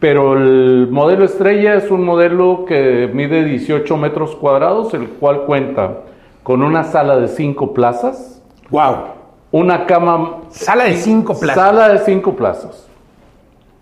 Pero 0.00 0.34
el 0.36 0.88
modelo 0.90 1.24
estrella 1.24 1.74
es 1.74 1.90
un 1.90 2.04
modelo 2.04 2.64
que 2.66 3.08
mide 3.12 3.44
18 3.44 3.96
metros 3.96 4.34
cuadrados, 4.36 4.92
el 4.92 5.08
cual 5.08 5.42
cuenta 5.46 6.00
con 6.42 6.62
una 6.62 6.84
sala 6.84 7.16
de 7.16 7.28
5 7.28 7.72
plazas, 7.72 8.42
Wow. 8.70 8.96
una 9.52 9.86
cama 9.86 10.38
Sala 10.50 10.84
de 10.84 10.94
cinco 10.96 11.38
plazas. 11.38 11.54
Sala 11.64 11.88
de 11.90 11.98
cinco 12.00 12.34
plazas. 12.34 12.88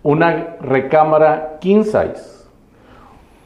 Una 0.03 0.57
recámara 0.61 1.57
king 1.59 1.83
size. 1.83 2.45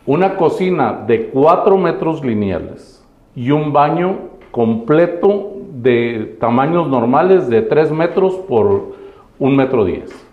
Una 0.06 0.36
cocina 0.36 1.04
de 1.08 1.30
4 1.30 1.78
metros 1.78 2.24
lineales. 2.24 3.04
Y 3.36 3.52
un 3.52 3.72
baño 3.72 4.18
completo 4.52 5.47
de 5.82 6.38
tamaños 6.40 6.88
normales 6.88 7.50
de 7.50 7.62
3 7.62 7.92
metros 7.92 8.36
por 8.48 8.94
1 9.40 9.56
metro 9.56 9.86
10. 9.86 10.26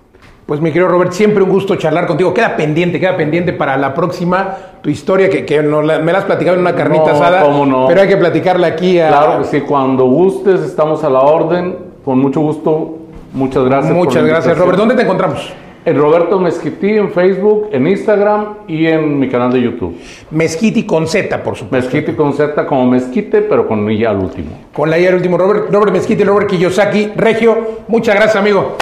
Pues 0.46 0.60
mi 0.60 0.70
querido 0.70 0.88
Robert, 0.88 1.12
siempre 1.12 1.42
un 1.42 1.48
gusto 1.50 1.76
charlar 1.76 2.06
contigo. 2.06 2.34
Queda 2.34 2.54
pendiente, 2.56 3.00
queda 3.00 3.16
pendiente 3.16 3.52
para 3.54 3.76
la 3.78 3.94
próxima 3.94 4.56
tu 4.82 4.90
historia 4.90 5.30
que, 5.30 5.46
que 5.46 5.62
nos 5.62 5.84
la- 5.84 6.00
me 6.00 6.12
la 6.12 6.18
has 6.18 6.24
platicado 6.24 6.54
en 6.56 6.60
una 6.60 6.74
carnita 6.74 7.04
No, 7.06 7.10
asada. 7.12 7.42
cómo 7.42 7.64
no. 7.64 7.86
Pero 7.88 8.02
hay 8.02 8.08
que 8.08 8.16
platicarla 8.18 8.66
aquí 8.66 8.98
a. 9.00 9.08
Claro 9.08 9.38
que 9.38 9.44
sí, 9.44 9.60
cuando 9.62 10.04
gustes 10.04 10.60
estamos 10.60 11.02
a 11.02 11.08
la 11.10 11.20
orden. 11.20 11.76
Con 12.04 12.18
mucho 12.18 12.40
gusto. 12.40 12.98
Muchas 13.32 13.64
gracias. 13.64 13.92
por 13.94 14.04
Muchas 14.04 14.22
la 14.22 14.28
gracias. 14.28 14.58
Robert. 14.58 14.76
¿Dónde 14.78 14.94
te 14.94 15.02
encontramos? 15.02 15.50
En 15.86 15.98
Roberto 15.98 16.40
Mezquití 16.40 16.96
en 16.96 17.12
Facebook, 17.12 17.68
en 17.70 17.86
Instagram 17.86 18.54
y 18.66 18.86
en 18.86 19.18
mi 19.18 19.28
canal 19.28 19.52
de 19.52 19.60
YouTube. 19.60 19.98
Mezquiti 20.30 20.86
con 20.86 21.06
Z, 21.06 21.42
por 21.42 21.56
supuesto. 21.56 21.90
Mezquite 21.90 22.16
con 22.16 22.32
Z 22.32 22.66
como 22.66 22.86
mezquite, 22.86 23.42
pero 23.42 23.68
con 23.68 23.90
I 23.90 24.02
al 24.06 24.16
último. 24.16 24.48
Con 24.72 24.88
la 24.88 24.98
I 24.98 25.06
al 25.06 25.16
último, 25.16 25.36
Robert, 25.36 25.70
Robert 25.70 25.92
Mezquiti, 25.92 26.24
Robert 26.24 26.48
Kiyosaki, 26.48 27.12
Regio. 27.16 27.82
Muchas 27.88 28.14
gracias, 28.14 28.36
amigo. 28.36 28.76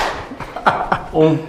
Un 1.12 1.40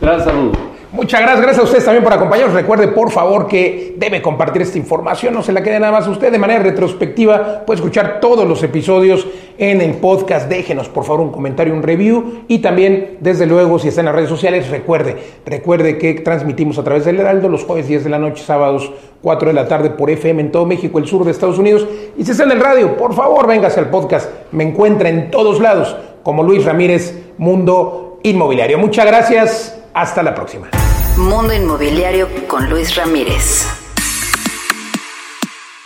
gran 0.00 0.24
saludo. 0.24 0.74
Muchas 0.94 1.22
gracias, 1.22 1.40
gracias 1.40 1.60
a 1.60 1.64
ustedes 1.64 1.84
también 1.84 2.04
por 2.04 2.12
acompañarnos. 2.12 2.54
Recuerde, 2.54 2.86
por 2.86 3.10
favor, 3.10 3.48
que 3.48 3.94
debe 3.96 4.22
compartir 4.22 4.62
esta 4.62 4.78
información, 4.78 5.34
no 5.34 5.42
se 5.42 5.52
la 5.52 5.60
quede 5.60 5.80
nada 5.80 5.90
más 5.90 6.06
a 6.06 6.10
usted 6.10 6.30
de 6.30 6.38
manera 6.38 6.62
retrospectiva. 6.62 7.64
Puede 7.66 7.80
escuchar 7.80 8.20
todos 8.20 8.46
los 8.46 8.62
episodios 8.62 9.26
en 9.58 9.80
el 9.80 9.94
podcast. 9.94 10.48
Déjenos, 10.48 10.88
por 10.88 11.04
favor, 11.04 11.20
un 11.20 11.30
comentario, 11.30 11.74
un 11.74 11.82
review. 11.82 12.44
Y 12.48 12.58
también, 12.58 13.18
desde 13.20 13.46
luego, 13.46 13.78
si 13.78 13.88
está 13.88 14.00
en 14.00 14.06
las 14.06 14.14
redes 14.14 14.28
sociales, 14.28 14.68
recuerde, 14.70 15.16
recuerde 15.46 15.98
que 15.98 16.14
transmitimos 16.14 16.78
a 16.78 16.84
través 16.84 17.04
del 17.04 17.20
Heraldo 17.20 17.48
los 17.48 17.64
jueves 17.64 17.88
10 17.88 18.04
de 18.04 18.10
la 18.10 18.18
noche, 18.18 18.44
sábados 18.44 18.92
4 19.22 19.48
de 19.48 19.54
la 19.54 19.68
tarde 19.68 19.90
por 19.90 20.10
FM 20.10 20.40
en 20.42 20.52
todo 20.52 20.66
México, 20.66 20.98
el 20.98 21.06
sur 21.06 21.24
de 21.24 21.30
Estados 21.30 21.58
Unidos. 21.58 21.86
Y 22.16 22.24
si 22.24 22.32
está 22.32 22.44
en 22.44 22.52
el 22.52 22.60
radio, 22.60 22.96
por 22.96 23.14
favor, 23.14 23.46
véngase 23.46 23.80
al 23.80 23.90
podcast. 23.90 24.30
Me 24.52 24.64
encuentra 24.64 25.08
en 25.08 25.30
todos 25.30 25.60
lados 25.60 25.96
como 26.22 26.42
Luis 26.42 26.64
Ramírez, 26.64 27.14
Mundo 27.38 28.18
Inmobiliario. 28.22 28.78
Muchas 28.78 29.06
gracias. 29.06 29.80
Hasta 29.92 30.22
la 30.22 30.34
próxima. 30.34 30.68
Mundo 31.16 31.54
Inmobiliario 31.54 32.28
con 32.48 32.68
Luis 32.68 32.96
Ramírez. 32.96 33.83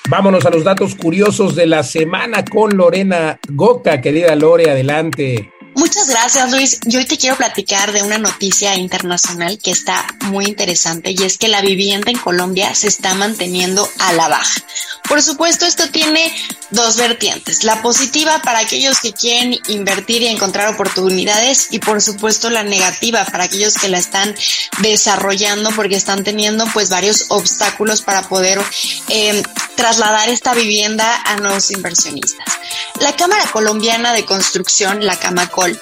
Vámonos 0.09 0.47
a 0.47 0.51
los 0.51 0.65
datos 0.65 0.95
curiosos 0.95 1.55
de 1.55 1.67
la 1.67 1.83
semana 1.83 2.43
con 2.43 2.79
Lorena 2.79 3.39
Goca. 3.51 4.01
Querida 4.01 4.35
Lore, 4.37 4.71
adelante. 4.71 5.53
Muchas 5.89 6.11
gracias, 6.11 6.51
Luis. 6.51 6.80
Yo 6.84 6.99
hoy 6.99 7.07
te 7.07 7.16
quiero 7.16 7.39
platicar 7.39 7.93
de 7.93 8.03
una 8.03 8.18
noticia 8.18 8.76
internacional 8.76 9.59
que 9.59 9.70
está 9.70 10.05
muy 10.24 10.45
interesante 10.45 11.12
y 11.12 11.22
es 11.22 11.39
que 11.39 11.49
la 11.49 11.62
vivienda 11.62 12.11
en 12.11 12.18
Colombia 12.18 12.74
se 12.74 12.89
está 12.89 13.14
manteniendo 13.14 13.89
a 13.99 14.12
la 14.12 14.28
baja. 14.28 14.61
Por 15.09 15.22
supuesto, 15.22 15.64
esto 15.64 15.89
tiene 15.89 16.30
dos 16.68 16.99
vertientes. 16.99 17.64
La 17.64 17.80
positiva 17.80 18.43
para 18.43 18.59
aquellos 18.59 19.01
que 19.01 19.14
quieren 19.14 19.59
invertir 19.68 20.20
y 20.20 20.26
encontrar 20.26 20.74
oportunidades 20.74 21.68
y 21.70 21.78
por 21.78 22.03
supuesto 22.03 22.51
la 22.51 22.62
negativa 22.62 23.24
para 23.24 23.45
aquellos 23.45 23.72
que 23.72 23.89
la 23.89 23.97
están 23.97 24.34
desarrollando 24.80 25.70
porque 25.70 25.97
están 25.97 26.22
teniendo 26.22 26.66
pues 26.74 26.91
varios 26.91 27.24
obstáculos 27.30 28.03
para 28.03 28.28
poder 28.28 28.61
eh, 29.09 29.43
trasladar 29.74 30.28
esta 30.28 30.53
vivienda 30.53 31.22
a 31.24 31.36
nuevos 31.36 31.70
inversionistas. 31.70 32.59
La 33.01 33.16
Cámara 33.16 33.51
Colombiana 33.51 34.12
de 34.12 34.24
Construcción, 34.24 35.07
la 35.07 35.16
Camacol, 35.16 35.78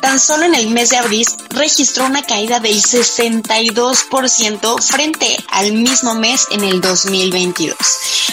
tan 0.00 0.18
solo 0.18 0.46
en 0.46 0.54
el 0.54 0.70
mes 0.70 0.88
de 0.90 0.96
abril 0.96 1.26
registró 1.50 2.06
una 2.06 2.22
caída 2.22 2.58
del 2.60 2.80
62% 2.82 4.82
frente 4.82 5.36
al 5.50 5.72
mismo 5.72 6.14
mes 6.14 6.46
en 6.50 6.64
el 6.64 6.80
2022. 6.80 7.76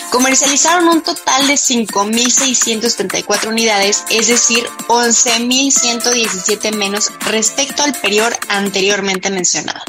Comercializaron 0.09 0.87
un 0.87 1.01
total 1.01 1.45
de 1.47 1.55
5.634 1.55 3.49
unidades, 3.49 4.05
es 4.09 4.27
decir, 4.27 4.65
11.117 4.87 6.73
menos 6.75 7.11
respecto 7.21 7.81
al 7.83 7.93
periodo 7.93 8.29
anteriormente 8.47 9.29
mencionado. 9.29 9.81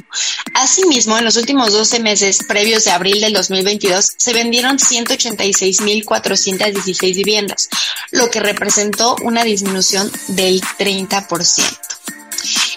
Asimismo, 0.54 1.16
en 1.18 1.24
los 1.24 1.36
últimos 1.36 1.72
12 1.72 2.00
meses 2.00 2.40
previos 2.46 2.84
de 2.84 2.90
abril 2.90 3.20
del 3.20 3.32
2022 3.32 4.14
se 4.16 4.32
vendieron 4.32 4.78
186.416 4.78 7.14
viviendas, 7.14 7.68
lo 8.10 8.28
que 8.30 8.40
representó 8.40 9.14
una 9.22 9.44
disminución 9.44 10.10
del 10.28 10.60
30%. 10.60 11.17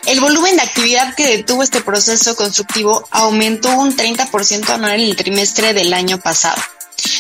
El 0.06 0.20
volumen 0.20 0.56
de 0.56 0.64
actividad 0.64 1.14
que 1.16 1.38
detuvo 1.38 1.64
este 1.64 1.82
proceso 1.82 2.36
constructivo 2.36 3.08
aumentó 3.12 3.70
un 3.78 3.96
30% 3.96 4.70
anual 4.70 4.94
en 4.94 5.02
el 5.02 5.16
trimestre 5.16 5.74
del 5.74 5.94
año 5.94 6.20
pasado. 6.20 6.62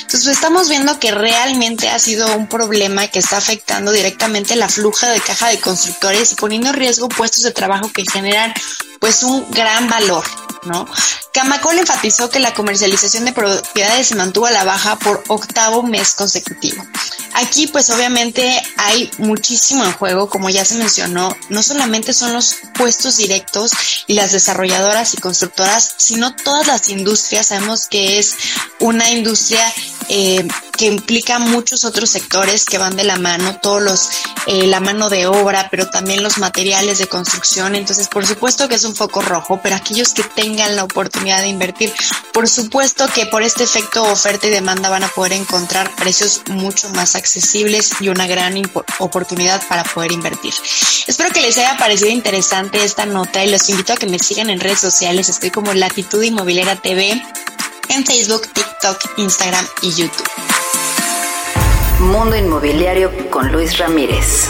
Entonces 0.01 0.27
estamos 0.27 0.69
viendo 0.69 0.99
que 0.99 1.11
realmente 1.11 1.89
ha 1.89 1.97
sido 1.97 2.35
un 2.35 2.47
problema 2.47 3.07
que 3.07 3.19
está 3.19 3.37
afectando 3.37 3.91
directamente 3.91 4.55
la 4.55 4.69
fluja 4.69 5.09
de 5.09 5.21
caja 5.21 5.47
de 5.47 5.59
constructores 5.59 6.33
y 6.33 6.35
poniendo 6.35 6.69
en 6.69 6.75
riesgo 6.75 7.07
puestos 7.07 7.43
de 7.43 7.51
trabajo 7.51 7.91
que 7.91 8.03
generan 8.11 8.53
pues 8.99 9.23
un 9.23 9.49
gran 9.49 9.89
valor, 9.89 10.23
¿no? 10.63 10.85
Camacol 11.33 11.79
enfatizó 11.79 12.29
que 12.29 12.39
la 12.39 12.53
comercialización 12.53 13.25
de 13.25 13.33
propiedades 13.33 14.07
se 14.07 14.15
mantuvo 14.15 14.45
a 14.45 14.51
la 14.51 14.63
baja 14.63 14.99
por 14.99 15.23
octavo 15.27 15.81
mes 15.81 16.13
consecutivo. 16.13 16.85
Aquí 17.41 17.65
pues 17.67 17.89
obviamente 17.89 18.61
hay 18.77 19.09
muchísimo 19.17 19.83
en 19.83 19.93
juego, 19.93 20.29
como 20.29 20.49
ya 20.49 20.63
se 20.63 20.75
mencionó, 20.75 21.35
no 21.49 21.63
solamente 21.63 22.13
son 22.13 22.33
los 22.33 22.57
puestos 22.75 23.17
directos 23.17 23.71
y 24.05 24.13
las 24.13 24.31
desarrolladoras 24.31 25.15
y 25.15 25.17
constructoras, 25.17 25.95
sino 25.97 26.35
todas 26.35 26.67
las 26.67 26.89
industrias. 26.89 27.47
Sabemos 27.47 27.87
que 27.87 28.19
es 28.19 28.37
una 28.79 29.09
industria 29.09 29.73
eh, 30.09 30.47
que 30.81 30.87
implica 30.87 31.37
muchos 31.37 31.85
otros 31.85 32.09
sectores 32.09 32.65
que 32.65 32.79
van 32.79 32.95
de 32.95 33.03
la 33.03 33.19
mano, 33.19 33.59
todos 33.61 33.83
los, 33.83 34.09
eh, 34.47 34.65
la 34.65 34.79
mano 34.79 35.11
de 35.11 35.27
obra, 35.27 35.67
pero 35.69 35.87
también 35.91 36.23
los 36.23 36.39
materiales 36.39 36.97
de 36.97 37.05
construcción. 37.05 37.75
Entonces, 37.75 38.07
por 38.07 38.25
supuesto 38.25 38.67
que 38.67 38.73
es 38.73 38.83
un 38.83 38.95
foco 38.95 39.21
rojo, 39.21 39.59
pero 39.61 39.75
aquellos 39.75 40.15
que 40.15 40.23
tengan 40.23 40.75
la 40.75 40.83
oportunidad 40.83 41.41
de 41.41 41.49
invertir, 41.49 41.93
por 42.33 42.49
supuesto 42.49 43.05
que 43.13 43.27
por 43.27 43.43
este 43.43 43.63
efecto 43.63 44.01
oferta 44.01 44.47
y 44.47 44.49
demanda 44.49 44.89
van 44.89 45.03
a 45.03 45.07
poder 45.09 45.33
encontrar 45.33 45.95
precios 45.97 46.41
mucho 46.47 46.89
más 46.89 47.13
accesibles 47.13 47.91
y 47.99 48.09
una 48.09 48.25
gran 48.25 48.59
oportunidad 48.97 49.61
para 49.67 49.83
poder 49.83 50.11
invertir. 50.11 50.55
Espero 51.05 51.29
que 51.31 51.41
les 51.41 51.59
haya 51.59 51.77
parecido 51.77 52.09
interesante 52.09 52.83
esta 52.83 53.05
nota 53.05 53.45
y 53.45 53.51
los 53.51 53.69
invito 53.69 53.93
a 53.93 53.97
que 53.97 54.07
me 54.07 54.17
sigan 54.17 54.49
en 54.49 54.59
redes 54.59 54.79
sociales. 54.79 55.29
Estoy 55.29 55.51
como 55.51 55.75
Latitud 55.75 56.23
Inmobiliaria 56.23 56.75
TV 56.75 57.21
en 57.95 58.05
Facebook, 58.05 58.43
TikTok, 58.53 59.17
Instagram 59.17 59.65
y 59.81 59.89
YouTube. 59.89 60.29
Mundo 61.99 62.37
Inmobiliario 62.37 63.11
con 63.29 63.51
Luis 63.51 63.77
Ramírez. 63.77 64.47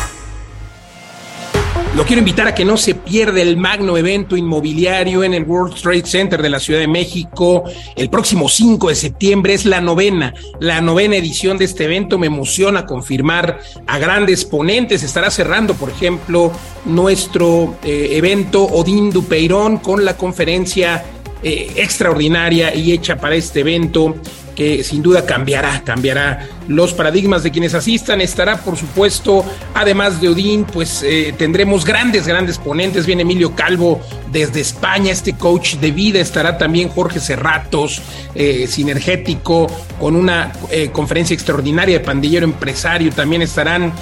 Lo 1.96 2.06
quiero 2.06 2.20
invitar 2.20 2.48
a 2.48 2.56
que 2.56 2.64
no 2.64 2.78
se 2.78 2.96
pierda 2.96 3.42
el 3.42 3.58
magno 3.58 3.98
evento 3.98 4.38
inmobiliario 4.38 5.24
en 5.24 5.34
el 5.34 5.44
World 5.44 5.76
Trade 5.76 6.06
Center 6.06 6.42
de 6.42 6.50
la 6.50 6.60
Ciudad 6.60 6.80
de 6.80 6.88
México 6.88 7.64
el 7.96 8.10
próximo 8.10 8.48
5 8.48 8.90
de 8.90 8.96
septiembre. 8.96 9.54
Es 9.54 9.66
la 9.66 9.82
novena, 9.82 10.34
la 10.60 10.80
novena 10.80 11.18
edición 11.18 11.58
de 11.58 11.66
este 11.66 11.86
evento. 11.86 12.18
Me 12.18 12.28
emociona 12.28 12.86
confirmar 12.86 13.60
a 13.88 13.98
grandes 13.98 14.46
ponentes. 14.46 15.04
Estará 15.04 15.30
cerrando, 15.32 15.74
por 15.74 15.90
ejemplo, 15.90 16.52
nuestro 16.86 17.76
eh, 17.84 18.10
evento 18.12 18.64
Odín 18.64 19.10
Dupeirón 19.10 19.80
con 19.80 20.06
la 20.06 20.16
conferencia 20.16 21.04
eh, 21.44 21.72
extraordinaria 21.78 22.76
y 22.76 22.92
hecha 22.92 23.18
para 23.18 23.34
este 23.34 23.62
evento 23.62 24.16
que 24.56 24.84
sin 24.84 25.02
duda 25.02 25.26
cambiará, 25.26 25.82
cambiará 25.84 26.48
los 26.68 26.94
paradigmas 26.94 27.42
de 27.42 27.50
quienes 27.50 27.74
asistan. 27.74 28.22
Estará, 28.22 28.58
por 28.58 28.78
supuesto, 28.78 29.44
además 29.74 30.22
de 30.22 30.30
Odín, 30.30 30.66
pues 30.66 31.02
eh, 31.02 31.34
tendremos 31.36 31.84
grandes, 31.84 32.28
grandes 32.28 32.60
ponentes. 32.60 33.08
Viene 33.08 33.24
Emilio 33.24 33.56
Calvo 33.56 34.02
desde 34.32 34.62
España, 34.62 35.12
este 35.12 35.34
coach 35.34 35.78
de 35.78 35.90
vida. 35.90 36.20
Estará 36.20 36.60
también 36.60 36.90
Jorge 36.90 37.20
Cerratos, 37.20 38.04
eh, 38.36 38.68
sinergético, 38.68 39.66
con 40.00 40.16
una 40.16 40.52
conferencia 40.92 41.34
extraordinaria 41.34 41.98
de 41.98 42.06
pandillero 42.06 42.46
empresario. 42.46 43.12
También 43.12 43.42
estarán 43.42 43.94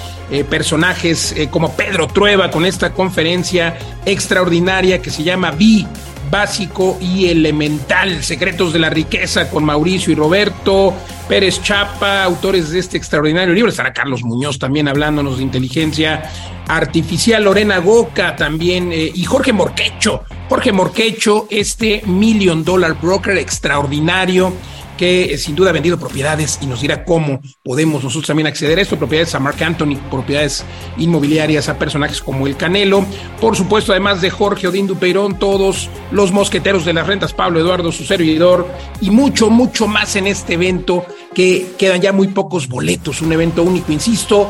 personajes 0.49 1.33
como 1.49 1.73
Pedro 1.73 2.07
Trueba 2.07 2.51
con 2.51 2.65
esta 2.65 2.93
conferencia 2.93 3.77
extraordinaria 4.05 5.01
que 5.01 5.09
se 5.09 5.23
llama 5.23 5.51
Vi 5.51 5.87
básico 6.29 6.97
y 7.01 7.27
elemental, 7.27 8.23
Secretos 8.23 8.73
de 8.73 8.79
la 8.79 8.89
Riqueza 8.89 9.49
con 9.49 9.63
Mauricio 9.63 10.11
y 10.11 10.15
Roberto, 10.15 10.93
Pérez 11.27 11.61
Chapa, 11.61 12.23
autores 12.23 12.69
de 12.69 12.79
este 12.79 12.97
extraordinario 12.97 13.53
libro, 13.53 13.69
estará 13.69 13.93
Carlos 13.93 14.23
Muñoz 14.23 14.59
también 14.59 14.87
hablándonos 14.87 15.37
de 15.37 15.43
inteligencia 15.43 16.23
artificial, 16.67 17.43
Lorena 17.43 17.79
Goca 17.79 18.35
también, 18.35 18.91
eh, 18.91 19.11
y 19.13 19.23
Jorge 19.23 19.53
Morquecho, 19.53 20.23
Jorge 20.47 20.71
Morquecho, 20.71 21.47
este 21.49 22.03
Million 22.05 22.63
Dollar 22.63 22.95
Broker 22.99 23.37
extraordinario 23.37 24.53
que 24.99 25.33
eh, 25.33 25.37
sin 25.37 25.55
duda 25.55 25.69
ha 25.69 25.73
vendido 25.73 25.97
propiedades 25.97 26.59
y 26.61 26.65
nos 26.65 26.81
dirá 26.81 27.05
cómo 27.05 27.39
podemos 27.63 28.03
nosotros 28.03 28.27
también 28.27 28.47
acceder 28.47 28.77
a 28.77 28.81
esto, 28.81 28.97
propiedades 28.97 29.33
a 29.33 29.39
Mark 29.39 29.63
Anthony, 29.63 29.95
propiedades 30.11 30.65
inmobiliarias 30.97 31.69
a 31.69 31.79
personajes 31.79 32.19
como 32.19 32.47
el 32.47 32.57
Canelo, 32.57 33.05
por 33.39 33.55
supuesto 33.55 33.93
además 33.93 34.19
de 34.19 34.29
Jorge 34.29 34.67
Odín 34.67 34.87
Dupeirón, 34.87 35.39
todos 35.39 35.89
los 36.11 36.33
mosqueteros 36.33 36.83
de 36.83 36.91
las 36.91 37.07
rentas, 37.07 37.31
Pablo 37.31 37.61
Eduardo, 37.61 37.93
su 37.93 38.03
servidor 38.03 38.67
y 38.99 39.09
mucho, 39.09 39.49
mucho 39.49 39.87
más 39.87 40.17
en 40.17 40.27
este 40.27 40.55
evento 40.55 41.05
que 41.33 41.67
quedan 41.77 42.01
ya 42.01 42.11
muy 42.11 42.27
pocos 42.27 42.67
boletos, 42.67 43.21
un 43.21 43.31
evento 43.31 43.63
único, 43.63 43.93
insisto, 43.93 44.49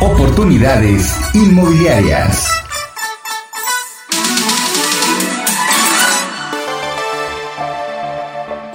Oportunidades 0.00 1.16
inmobiliarias. 1.34 2.48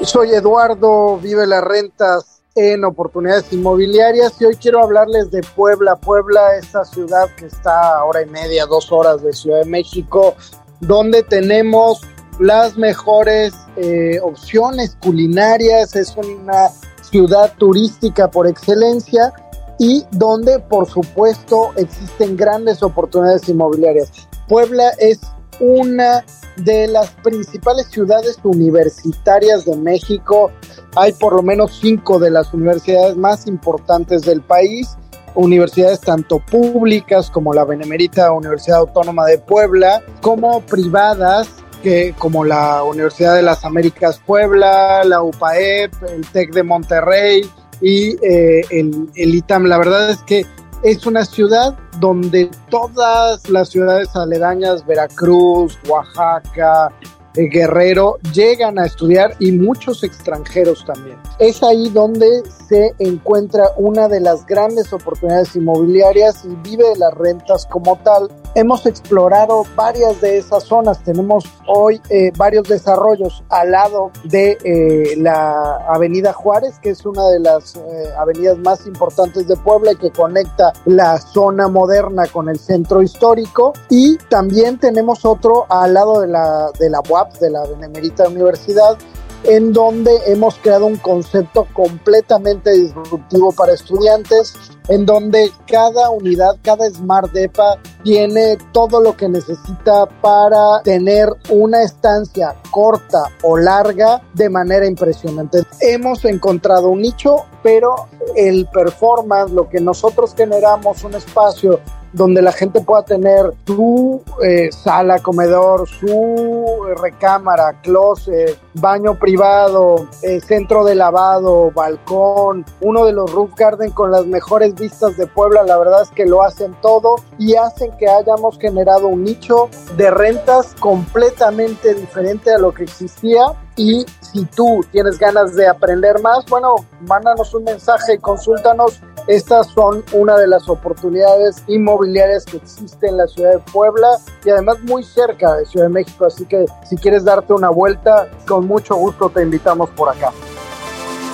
Soy 0.03 0.31
Eduardo, 0.31 1.19
vive 1.19 1.47
las 1.47 1.63
rentas 1.63 2.40
en 2.55 2.83
oportunidades 2.83 3.51
inmobiliarias 3.53 4.33
y 4.41 4.45
hoy 4.45 4.55
quiero 4.55 4.83
hablarles 4.83 5.31
de 5.31 5.41
Puebla. 5.55 5.95
Puebla, 5.95 6.55
esta 6.57 6.83
ciudad 6.83 7.29
que 7.37 7.45
está 7.45 7.97
a 7.97 8.03
hora 8.03 8.21
y 8.21 8.25
media, 8.25 8.65
dos 8.65 8.91
horas 8.91 9.23
de 9.23 9.33
Ciudad 9.33 9.59
de 9.59 9.69
México, 9.69 10.35
donde 10.81 11.23
tenemos 11.23 12.01
las 12.39 12.77
mejores 12.77 13.53
eh, 13.77 14.19
opciones 14.21 14.97
culinarias, 15.01 15.95
es 15.95 16.15
una 16.17 16.69
ciudad 17.01 17.53
turística 17.57 18.29
por 18.29 18.47
excelencia 18.47 19.33
y 19.79 20.05
donde 20.11 20.59
por 20.59 20.87
supuesto 20.87 21.71
existen 21.75 22.35
grandes 22.35 22.83
oportunidades 22.83 23.47
inmobiliarias. 23.47 24.27
Puebla 24.47 24.89
es 24.99 25.19
una 25.59 26.25
de 26.63 26.87
las 26.87 27.09
principales 27.23 27.87
ciudades 27.87 28.39
universitarias 28.43 29.65
de 29.65 29.75
México. 29.75 30.51
Hay 30.95 31.13
por 31.13 31.33
lo 31.33 31.41
menos 31.41 31.79
cinco 31.81 32.19
de 32.19 32.31
las 32.31 32.53
universidades 32.53 33.15
más 33.15 33.47
importantes 33.47 34.23
del 34.23 34.41
país, 34.41 34.97
universidades 35.35 36.01
tanto 36.01 36.39
públicas 36.39 37.29
como 37.29 37.53
la 37.53 37.63
Benemérita 37.63 38.31
Universidad 38.31 38.79
Autónoma 38.79 39.25
de 39.25 39.37
Puebla, 39.37 40.01
como 40.21 40.61
privadas 40.61 41.47
que, 41.81 42.13
como 42.17 42.43
la 42.45 42.83
Universidad 42.83 43.35
de 43.35 43.41
las 43.41 43.65
Américas 43.65 44.19
Puebla, 44.25 45.03
la 45.03 45.21
UPAEP, 45.23 45.93
el 46.09 46.25
TEC 46.27 46.53
de 46.53 46.63
Monterrey 46.63 47.49
y 47.81 48.15
eh, 48.25 48.61
el, 48.69 49.09
el 49.15 49.35
ITAM. 49.35 49.65
La 49.65 49.77
verdad 49.77 50.11
es 50.11 50.19
que 50.23 50.45
es 50.83 51.05
una 51.05 51.25
ciudad 51.25 51.77
donde 51.99 52.49
todas 52.69 53.47
las 53.49 53.69
ciudades 53.69 54.15
aledañas, 54.15 54.85
Veracruz, 54.85 55.77
Oaxaca, 55.87 56.91
Guerrero, 57.33 58.17
llegan 58.33 58.79
a 58.79 58.85
estudiar 58.85 59.35
y 59.39 59.51
muchos 59.51 60.03
extranjeros 60.03 60.85
también. 60.85 61.17
Es 61.39 61.63
ahí 61.63 61.89
donde 61.89 62.43
se 62.67 62.93
encuentra 62.99 63.65
una 63.77 64.07
de 64.07 64.19
las 64.19 64.45
grandes 64.45 64.91
oportunidades 64.93 65.55
inmobiliarias 65.55 66.45
y 66.45 66.55
vive 66.69 66.89
de 66.89 66.97
las 66.97 67.13
rentas 67.13 67.65
como 67.65 67.97
tal 68.03 68.29
Hemos 68.53 68.85
explorado 68.85 69.63
varias 69.77 70.19
de 70.19 70.37
esas 70.37 70.63
zonas. 70.63 71.01
Tenemos 71.05 71.45
hoy 71.67 72.01
eh, 72.09 72.33
varios 72.35 72.67
desarrollos 72.67 73.45
al 73.47 73.71
lado 73.71 74.11
de 74.25 74.57
eh, 74.65 75.15
la 75.15 75.77
Avenida 75.87 76.33
Juárez, 76.33 76.77
que 76.79 76.89
es 76.89 77.05
una 77.05 77.29
de 77.29 77.39
las 77.39 77.77
eh, 77.77 77.79
avenidas 78.19 78.57
más 78.57 78.85
importantes 78.85 79.47
de 79.47 79.55
Puebla 79.55 79.93
y 79.93 79.95
que 79.95 80.11
conecta 80.11 80.73
la 80.83 81.17
zona 81.17 81.69
moderna 81.69 82.27
con 82.27 82.49
el 82.49 82.59
centro 82.59 83.01
histórico. 83.01 83.71
Y 83.89 84.17
también 84.29 84.77
tenemos 84.77 85.23
otro 85.23 85.65
al 85.69 85.93
lado 85.93 86.19
de 86.19 86.27
la, 86.27 86.71
de 86.77 86.89
la 86.89 86.99
De 87.39 87.49
la 87.49 87.63
Benemérita 87.65 88.27
Universidad, 88.27 88.97
en 89.43 89.73
donde 89.73 90.11
hemos 90.27 90.55
creado 90.57 90.85
un 90.85 90.97
concepto 90.97 91.67
completamente 91.73 92.71
disruptivo 92.71 93.51
para 93.51 93.73
estudiantes, 93.73 94.53
en 94.87 95.05
donde 95.05 95.51
cada 95.67 96.09
unidad, 96.09 96.57
cada 96.61 96.89
Smart 96.89 97.31
DEPA 97.31 97.77
tiene 98.03 98.57
todo 98.71 99.01
lo 99.01 99.15
que 99.15 99.29
necesita 99.29 100.05
para 100.21 100.81
tener 100.83 101.29
una 101.49 101.83
estancia 101.83 102.55
corta 102.71 103.23
o 103.43 103.57
larga 103.57 104.21
de 104.33 104.49
manera 104.49 104.85
impresionante. 104.85 105.63
Hemos 105.79 106.25
encontrado 106.25 106.89
un 106.89 107.01
nicho, 107.01 107.45
pero 107.63 108.07
el 108.35 108.67
performance, 108.67 109.51
lo 109.51 109.69
que 109.69 109.79
nosotros 109.79 110.33
generamos, 110.35 111.03
un 111.03 111.15
espacio 111.15 111.79
donde 112.13 112.41
la 112.41 112.51
gente 112.51 112.81
pueda 112.81 113.03
tener 113.03 113.53
su 113.65 114.21
eh, 114.43 114.69
sala, 114.71 115.19
comedor, 115.19 115.87
su 115.87 116.07
eh, 116.07 116.95
recámara, 117.01 117.79
closet, 117.81 118.57
baño 118.73 119.15
privado, 119.15 120.07
eh, 120.21 120.39
centro 120.39 120.83
de 120.83 120.95
lavado, 120.95 121.71
balcón, 121.71 122.65
uno 122.81 123.05
de 123.05 123.13
los 123.13 123.31
roof 123.31 123.51
garden 123.55 123.91
con 123.91 124.11
las 124.11 124.25
mejores 124.25 124.75
vistas 124.75 125.17
de 125.17 125.27
Puebla, 125.27 125.63
la 125.63 125.77
verdad 125.77 126.01
es 126.03 126.09
que 126.11 126.25
lo 126.25 126.43
hacen 126.43 126.75
todo 126.81 127.15
y 127.37 127.55
hacen 127.55 127.91
que 127.97 128.07
hayamos 128.07 128.57
generado 128.57 129.07
un 129.07 129.23
nicho 129.23 129.69
de 129.97 130.09
rentas 130.11 130.75
completamente 130.79 131.93
diferente 131.93 132.53
a 132.53 132.57
lo 132.57 132.73
que 132.73 132.83
existía 132.83 133.45
y 133.77 134.05
si 134.19 134.45
tú 134.45 134.85
tienes 134.91 135.17
ganas 135.17 135.55
de 135.55 135.67
aprender 135.67 136.21
más, 136.21 136.45
bueno, 136.45 136.75
mándanos 137.01 137.53
un 137.53 137.63
mensaje 137.63 138.15
y 138.15 138.17
consúltanos. 138.17 139.01
Estas 139.27 139.67
son 139.67 140.03
una 140.13 140.37
de 140.37 140.47
las 140.47 140.67
oportunidades 140.67 141.63
inmobiliarias 141.67 142.45
que 142.45 142.57
existe 142.57 143.07
en 143.07 143.17
la 143.17 143.27
ciudad 143.27 143.51
de 143.51 143.59
Puebla 143.71 144.17
y 144.43 144.49
además 144.49 144.79
muy 144.81 145.03
cerca 145.03 145.55
de 145.55 145.65
Ciudad 145.65 145.87
de 145.87 145.93
México. 145.93 146.25
Así 146.25 146.45
que 146.45 146.65
si 146.87 146.97
quieres 146.97 147.23
darte 147.23 147.53
una 147.53 147.69
vuelta, 147.69 148.29
con 148.61 148.67
mucho 148.67 148.95
gusto 148.95 149.29
te 149.29 149.41
invitamos 149.41 149.89
por 149.89 150.09
acá. 150.09 150.31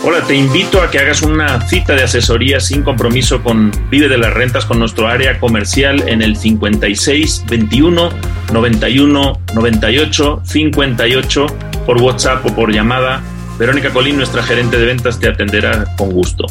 Hola, 0.05 0.21
te 0.21 0.35
invito 0.35 0.81
a 0.81 0.89
que 0.89 0.99
hagas 0.99 1.23
una 1.23 1.67
cita 1.67 1.93
de 1.93 2.03
asesoría 2.03 2.59
sin 2.59 2.83
compromiso 2.83 3.43
con 3.43 3.71
Vive 3.89 4.07
de 4.07 4.17
las 4.17 4.33
Rentas 4.33 4.65
con 4.65 4.79
nuestro 4.79 5.07
área 5.07 5.39
comercial 5.39 6.07
en 6.07 6.21
el 6.21 6.37
56 6.37 7.45
21 7.49 8.09
91 8.53 9.33
98 9.53 10.41
58 10.45 11.45
por 11.85 12.01
WhatsApp 12.01 12.45
o 12.45 12.55
por 12.55 12.71
llamada. 12.71 13.21
Verónica 13.57 13.89
Colín, 13.89 14.17
nuestra 14.17 14.43
gerente 14.43 14.77
de 14.77 14.85
ventas, 14.85 15.19
te 15.19 15.27
atenderá 15.27 15.95
con 15.97 16.11
gusto. 16.11 16.45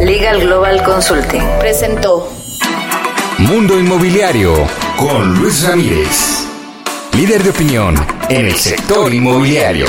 Legal 0.00 0.40
Global 0.40 0.82
Consulting 0.82 1.42
Presentó 1.58 2.39
Mundo 3.40 3.78
Inmobiliario 3.78 4.52
con 4.98 5.34
Luis 5.38 5.66
Ramírez, 5.66 6.46
líder 7.16 7.42
de 7.42 7.48
opinión 7.48 7.94
en 8.28 8.46
el 8.46 8.54
sector 8.54 9.12
inmobiliario. 9.14 9.86